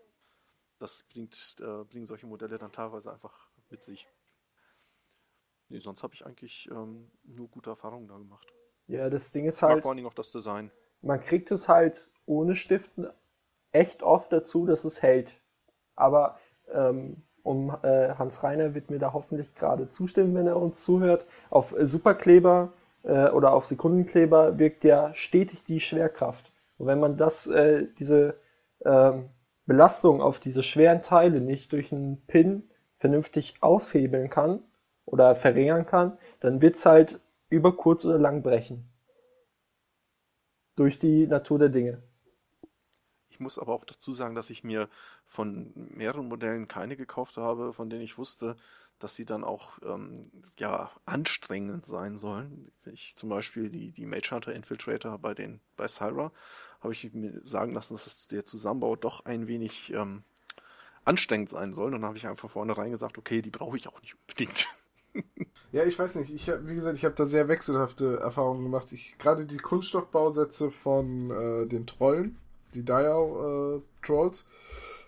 [0.83, 4.07] das bringt, äh, bringen solche Modelle dann teilweise einfach mit sich.
[5.69, 8.53] Nee, sonst habe ich eigentlich ähm, nur gute Erfahrungen da gemacht.
[8.87, 9.81] Ja, das Ding ist halt.
[9.81, 10.71] vor allen Dingen auch das Design.
[11.01, 13.07] Man kriegt es halt ohne Stiften
[13.71, 15.33] echt oft dazu, dass es hält.
[15.95, 16.37] Aber
[16.67, 21.25] ähm, um äh, Hans Reiner wird mir da hoffentlich gerade zustimmen, wenn er uns zuhört.
[21.49, 22.73] Auf äh, Superkleber
[23.03, 26.51] äh, oder auf Sekundenkleber wirkt ja stetig die Schwerkraft.
[26.77, 28.37] Und wenn man das, äh, diese
[29.65, 34.61] Belastung auf diese schweren Teile nicht durch einen Pin vernünftig aushebeln kann
[35.05, 37.19] oder verringern kann, dann wird's halt
[37.49, 38.89] über kurz oder lang brechen.
[40.75, 42.01] Durch die Natur der Dinge.
[43.29, 44.89] Ich muss aber auch dazu sagen, dass ich mir
[45.25, 48.55] von mehreren Modellen keine gekauft habe, von denen ich wusste,
[49.03, 52.71] dass sie dann auch ähm, ja anstrengend sein sollen.
[52.85, 56.31] Ich zum Beispiel die, die Mage Hunter Infiltrator bei den bei Syra
[56.79, 60.23] habe ich mir sagen lassen, dass der Zusammenbau doch ein wenig ähm,
[61.05, 61.87] anstrengend sein soll.
[61.87, 64.67] Und dann habe ich einfach vornherein gesagt, okay, die brauche ich auch nicht unbedingt.
[65.71, 66.33] ja, ich weiß nicht.
[66.33, 68.91] Ich hab, wie gesagt, ich habe da sehr wechselhafte Erfahrungen gemacht.
[68.91, 72.37] Ich gerade die Kunststoffbausätze von äh, den Trollen,
[72.73, 74.45] die Diao äh, Trolls,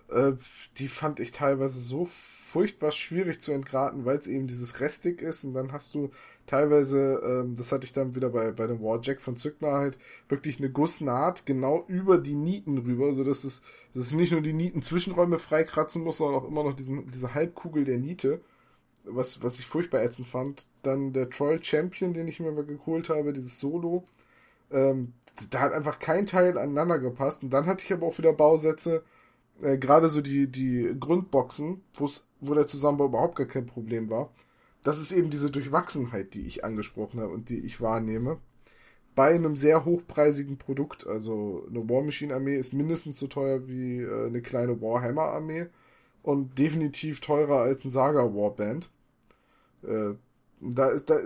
[0.09, 0.33] äh,
[0.77, 2.05] die fand ich teilweise so
[2.55, 6.11] furchtbar schwierig zu entgraten, weil es eben dieses Restig ist und dann hast du
[6.47, 9.97] teilweise, ähm, das hatte ich dann wieder bei, bei dem Warjack von Zückner halt,
[10.29, 13.61] wirklich eine Gussnaht genau über die Nieten rüber, so dass es,
[13.93, 17.83] dass es nicht nur die Nieten-Zwischenräume freikratzen muss, sondern auch immer noch diesen, diese Halbkugel
[17.83, 18.39] der Niete,
[19.03, 20.65] was, was ich furchtbar ätzend fand.
[20.81, 24.05] Dann der Troll Champion, den ich mir mal geholt habe, dieses Solo,
[24.71, 25.11] ähm,
[25.49, 27.43] da hat einfach kein Teil aneinander gepasst.
[27.43, 29.03] Und dann hatte ich aber auch wieder Bausätze,
[29.61, 31.81] äh, gerade so die, die Grundboxen,
[32.41, 34.29] wo der Zusammenbau überhaupt gar kein Problem war
[34.85, 38.37] das ist eben diese Durchwachsenheit, die ich angesprochen habe und die ich wahrnehme.
[39.15, 44.01] Bei einem sehr hochpreisigen Produkt, also eine War Machine Armee ist mindestens so teuer wie
[44.01, 45.67] äh, eine kleine Warhammer Armee
[46.21, 48.89] und definitiv teurer als ein Saga Warband.
[49.83, 50.13] Äh,
[50.73, 51.19] da ist, da,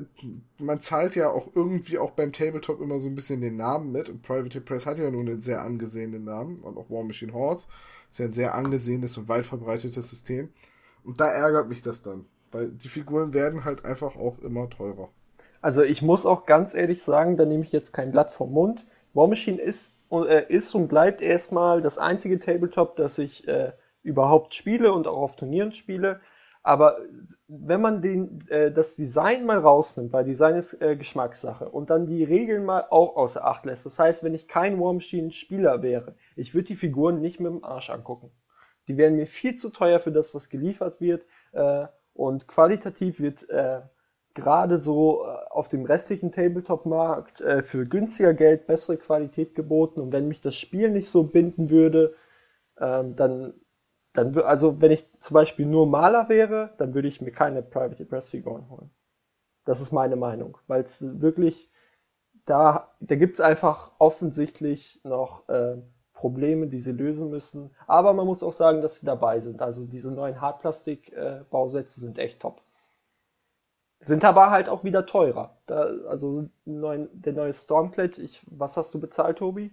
[0.58, 4.10] man zahlt ja auch irgendwie auch beim Tabletop immer so ein bisschen den Namen mit
[4.10, 7.68] und Private Press hat ja nun einen sehr angesehenen Namen und auch War Machine Hordes
[8.12, 10.50] ist ja ein sehr angesehenes und weit verbreitetes System.
[11.04, 12.26] Und da ärgert mich das dann.
[12.52, 15.10] Weil die Figuren werden halt einfach auch immer teurer.
[15.62, 18.86] Also ich muss auch ganz ehrlich sagen, da nehme ich jetzt kein Blatt vom Mund.
[19.14, 24.56] War Machine ist, äh, ist und bleibt erstmal das einzige Tabletop, das ich äh, überhaupt
[24.56, 26.22] spiele und auch auf Turnieren spiele.
[26.70, 27.00] Aber
[27.48, 32.06] wenn man den, äh, das Design mal rausnimmt, weil Design ist äh, Geschmackssache, und dann
[32.06, 35.82] die Regeln mal auch außer Acht lässt, das heißt, wenn ich kein War Machine Spieler
[35.82, 38.30] wäre, ich würde die Figuren nicht mit dem Arsch angucken.
[38.88, 43.50] Die wären mir viel zu teuer für das, was geliefert wird, äh, und qualitativ wird
[43.50, 43.82] äh,
[44.36, 50.02] gerade so äh, auf dem restlichen Tabletop-Markt äh, für günstiger Geld bessere Qualität geboten.
[50.02, 52.14] Und wenn mich das Spiel nicht so binden würde,
[52.80, 53.56] ähm, dann
[54.14, 58.06] dann, also wenn ich zum Beispiel nur Maler wäre, dann würde ich mir keine Private
[58.06, 58.90] Press Figuren holen.
[59.66, 61.72] Das ist meine Meinung, weil es wirklich
[62.46, 65.78] da, da gibt es einfach offensichtlich noch äh,
[66.14, 67.72] Probleme, die sie lösen müssen.
[67.88, 69.62] Aber man muss auch sagen, dass sie dabei sind.
[69.62, 72.62] Also diese neuen Hartplastik-Bausätze äh, sind echt top.
[74.02, 75.58] Sind aber halt auch wieder teurer.
[75.66, 79.72] Da, also neuen, der neue Stormplate, ich, was hast du bezahlt, Tobi?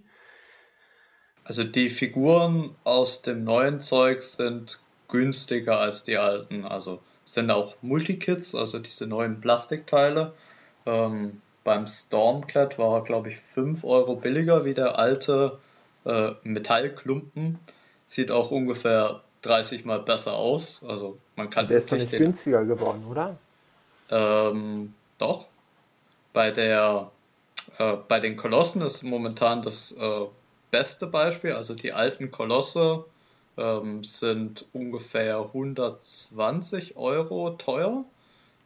[1.47, 6.65] Also die Figuren aus dem neuen Zeug sind günstiger als die alten.
[6.65, 10.33] Also es sind auch Multikits, also diese neuen Plastikteile.
[10.85, 15.57] Ähm, beim Stormclad war er, glaube ich, 5 Euro billiger wie der alte
[16.03, 17.59] äh, Metallklumpen.
[18.07, 20.81] Sieht auch ungefähr 30 mal besser aus.
[20.85, 23.37] Also man kann der ist nicht den, günstiger geworden, oder?
[24.09, 25.45] Ähm, doch.
[26.33, 27.09] Bei der
[27.77, 30.25] äh, bei den Kolossen ist momentan das äh,
[30.71, 31.53] beste Beispiel.
[31.53, 33.05] Also die alten Kolosse
[33.57, 38.05] ähm, sind ungefähr 120 Euro teuer.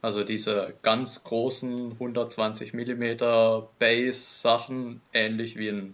[0.01, 3.17] Also diese ganz großen 120 mm
[3.77, 5.93] Base-Sachen, ähnlich wie ein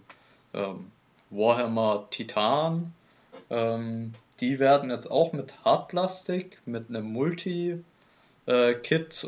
[0.54, 0.90] ähm,
[1.30, 2.94] Warhammer Titan.
[3.50, 7.84] Ähm, die werden jetzt auch mit Hartplastik, mit einem Multi-Kit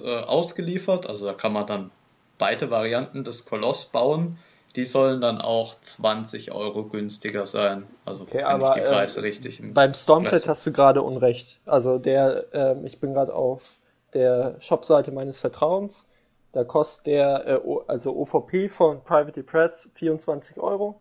[0.03, 1.07] äh, ausgeliefert.
[1.07, 1.91] Also da kann man dann
[2.39, 4.39] beide Varianten des Koloss bauen
[4.77, 7.87] die sollen dann auch 20 Euro günstiger sein.
[8.05, 9.61] Also okay, aber, ich die Preise äh, richtig.
[9.75, 11.61] Beim Stormpad hast du gerade Unrecht.
[11.67, 13.63] Also der, äh, ich bin gerade auf
[14.15, 16.07] der Shopseite meines Vertrauens.
[16.53, 21.01] Da kostet der, äh, also OVP von Private Press 24 Euro.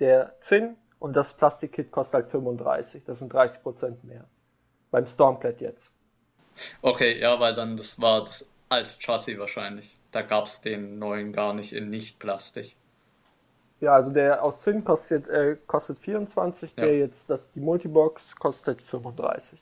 [0.00, 3.04] Der Zinn und das Plastikkit kostet halt 35.
[3.04, 4.24] Das sind 30 Prozent mehr.
[4.90, 5.92] Beim Stormpad jetzt.
[6.82, 9.96] Okay, ja, weil dann das war das alte Chassis wahrscheinlich.
[10.10, 12.74] Da gab es den neuen gar nicht in Nicht-Plastik.
[13.80, 16.84] Ja, also der aus Zinn kostet, äh, kostet 24, ja.
[16.84, 19.60] der jetzt, das, die Multibox kostet 35.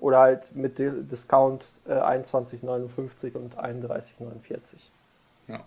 [0.00, 4.76] Oder halt mit Discount äh, 21,59 und 31,49.
[5.48, 5.60] Ja.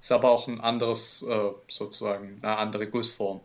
[0.00, 3.40] Ist aber auch ein anderes, äh, sozusagen, eine andere Gussform.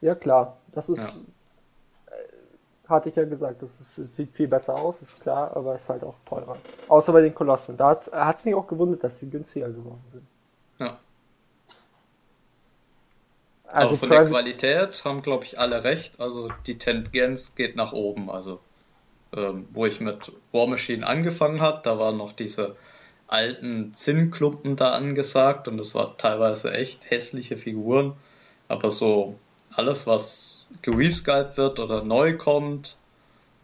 [0.00, 0.56] Ja, klar.
[0.72, 2.16] Das ist, ja.
[2.16, 5.74] Äh, hatte ich ja gesagt, das, ist, das, sieht viel besser aus, ist klar, aber
[5.74, 6.56] ist halt auch teurer.
[6.88, 7.76] Außer bei den Kolossen.
[7.76, 10.26] Da hat es mich auch gewundert, dass sie günstiger geworden sind.
[10.78, 10.98] Ja.
[13.74, 16.20] Also Aber von der Qualität haben, glaube ich, alle recht.
[16.20, 18.30] Also die Tendenz geht nach oben.
[18.30, 18.60] Also
[19.36, 22.76] ähm, wo ich mit War Machine angefangen hat, da waren noch diese
[23.26, 28.12] alten Zinnklumpen da angesagt und das war teilweise echt hässliche Figuren.
[28.68, 29.40] Aber so
[29.74, 32.96] alles, was geresculpt wird oder neu kommt,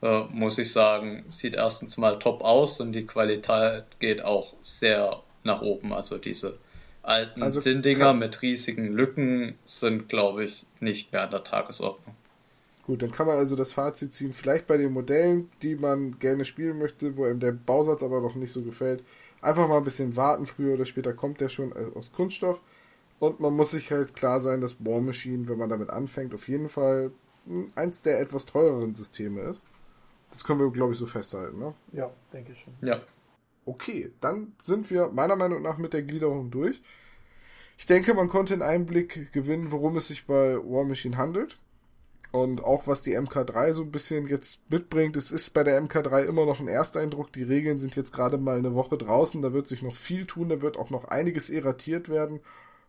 [0.03, 5.23] äh, muss ich sagen, sieht erstens mal top aus und die Qualität geht auch sehr
[5.45, 5.93] nach oben.
[5.93, 6.59] Also diese
[7.03, 12.15] alten also Zinndinger mit riesigen Lücken sind, glaube ich, nicht mehr an der Tagesordnung.
[12.87, 16.45] Gut, dann kann man also das Fazit ziehen, vielleicht bei den Modellen, die man gerne
[16.45, 19.05] spielen möchte, wo einem der Bausatz aber noch nicht so gefällt,
[19.41, 22.61] einfach mal ein bisschen warten, früher oder später kommt der schon äh, aus Kunststoff.
[23.19, 26.49] Und man muss sich halt klar sein, dass War Machine, wenn man damit anfängt, auf
[26.49, 27.13] jeden Fall
[27.47, 29.63] hm, eins der etwas teureren Systeme ist.
[30.31, 31.75] Das können wir, glaube ich, so festhalten, ne?
[31.93, 32.73] Ja, denke ich schon.
[32.81, 33.01] Ja.
[33.71, 36.83] Okay, dann sind wir meiner Meinung nach mit der Gliederung durch.
[37.79, 41.57] Ich denke, man konnte einen Einblick gewinnen, worum es sich bei War Machine handelt.
[42.33, 45.17] Und auch was die MK3 so ein bisschen jetzt mitbringt.
[45.17, 47.33] Es ist bei der MK3 immer noch ein Ersteindruck.
[47.33, 49.41] Die Regeln sind jetzt gerade mal eine Woche draußen.
[49.41, 50.49] Da wird sich noch viel tun.
[50.49, 52.41] Da wird auch noch einiges erratiert werden.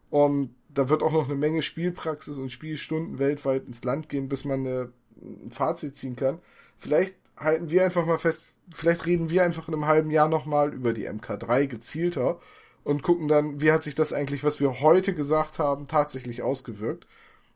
[0.10, 4.46] Und da wird auch noch eine Menge Spielpraxis und Spielstunden weltweit ins Land gehen, bis
[4.46, 4.92] man eine,
[5.22, 6.40] ein Fazit ziehen kann.
[6.76, 10.74] Vielleicht halten wir einfach mal fest, vielleicht reden wir einfach in einem halben Jahr nochmal
[10.74, 12.40] über die MK3 gezielter
[12.84, 17.06] und gucken dann, wie hat sich das eigentlich, was wir heute gesagt haben, tatsächlich ausgewirkt.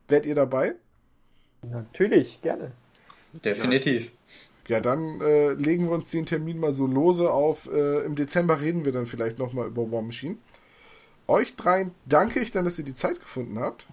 [0.08, 0.74] Wärt ihr dabei?
[1.62, 2.72] Natürlich, gerne.
[3.44, 4.12] Definitiv.
[4.68, 7.68] Ja, dann äh, legen wir uns den Termin mal so lose auf.
[7.72, 10.36] Äh, Im Dezember reden wir dann vielleicht nochmal über War Machine.
[11.28, 13.86] Euch dreien danke ich dann, dass ihr die Zeit gefunden habt.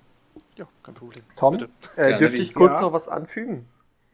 [0.55, 1.23] Ja, kein Problem.
[1.35, 1.57] Tom,
[1.95, 2.81] äh, dürfte ich kurz ja.
[2.81, 3.65] noch was anfügen?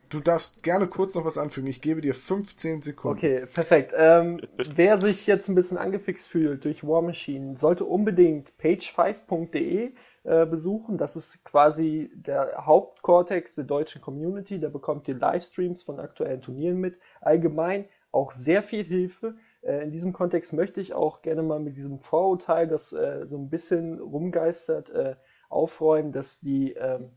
[0.09, 1.67] Du darfst gerne kurz noch was anfügen.
[1.67, 3.17] Ich gebe dir 15 Sekunden.
[3.17, 3.93] Okay, perfekt.
[3.95, 9.91] Ähm, wer sich jetzt ein bisschen angefixt fühlt durch War Machine, sollte unbedingt page5.de
[10.23, 10.97] äh, besuchen.
[10.97, 14.59] Das ist quasi der Hauptkortex der deutschen Community.
[14.59, 16.97] Da bekommt ihr Livestreams von aktuellen Turnieren mit.
[17.21, 19.35] Allgemein auch sehr viel Hilfe.
[19.61, 23.37] Äh, in diesem Kontext möchte ich auch gerne mal mit diesem Vorurteil, das äh, so
[23.37, 25.15] ein bisschen rumgeistert, äh,
[25.49, 27.11] aufräumen, dass die ähm,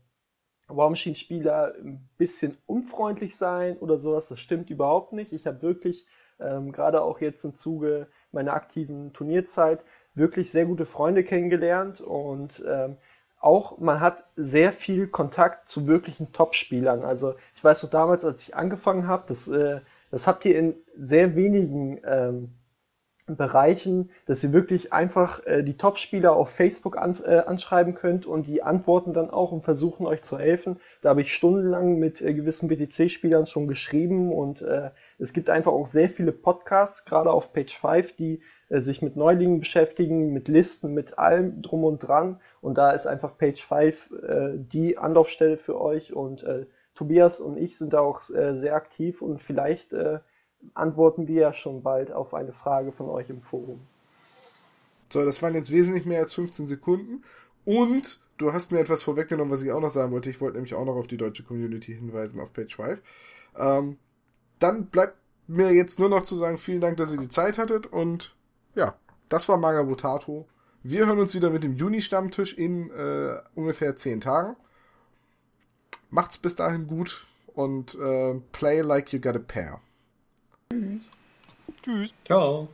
[0.67, 4.27] War Machine Spieler ein bisschen unfreundlich seien oder sowas.
[4.27, 5.33] Das stimmt überhaupt nicht.
[5.33, 6.05] Ich habe wirklich
[6.39, 9.83] ähm, gerade auch jetzt im Zuge meiner aktiven Turnierzeit
[10.15, 12.97] wirklich sehr gute Freunde kennengelernt und ähm,
[13.39, 17.03] auch man hat sehr viel Kontakt zu wirklichen Top-Spielern.
[17.03, 19.81] Also ich weiß noch damals, als ich angefangen habe, das, äh,
[20.11, 22.53] das habt ihr in sehr wenigen ähm,
[23.25, 28.47] Bereichen, dass ihr wirklich einfach äh, die Top-Spieler auf Facebook an, äh, anschreiben könnt und
[28.47, 30.79] die antworten dann auch und versuchen euch zu helfen.
[31.01, 35.71] Da habe ich stundenlang mit äh, gewissen BTC-Spielern schon geschrieben und äh, es gibt einfach
[35.71, 40.49] auch sehr viele Podcasts, gerade auf Page 5, die äh, sich mit Neulingen beschäftigen, mit
[40.49, 45.55] Listen, mit allem drum und dran und da ist einfach Page 5 äh, die Anlaufstelle
[45.55, 49.93] für euch und äh, Tobias und ich sind da auch äh, sehr aktiv und vielleicht
[49.93, 50.19] äh,
[50.73, 53.79] antworten wir ja schon bald auf eine Frage von euch im Forum.
[55.11, 57.23] So, das waren jetzt wesentlich mehr als 15 Sekunden.
[57.65, 60.29] Und du hast mir etwas vorweggenommen, was ich auch noch sagen wollte.
[60.29, 63.01] Ich wollte nämlich auch noch auf die deutsche Community hinweisen auf Page 5.
[63.57, 63.97] Ähm,
[64.59, 65.17] dann bleibt
[65.47, 67.85] mir jetzt nur noch zu sagen, vielen Dank, dass ihr die Zeit hattet.
[67.87, 68.35] Und
[68.75, 68.95] ja,
[69.29, 70.47] das war Magabotato.
[70.81, 74.55] Wir hören uns wieder mit dem Juni-Stammtisch in äh, ungefähr 10 Tagen.
[76.09, 79.79] Macht's bis dahin gut und äh, play like you got a pair.
[81.83, 82.13] Tschüss.
[82.25, 82.69] Ciao.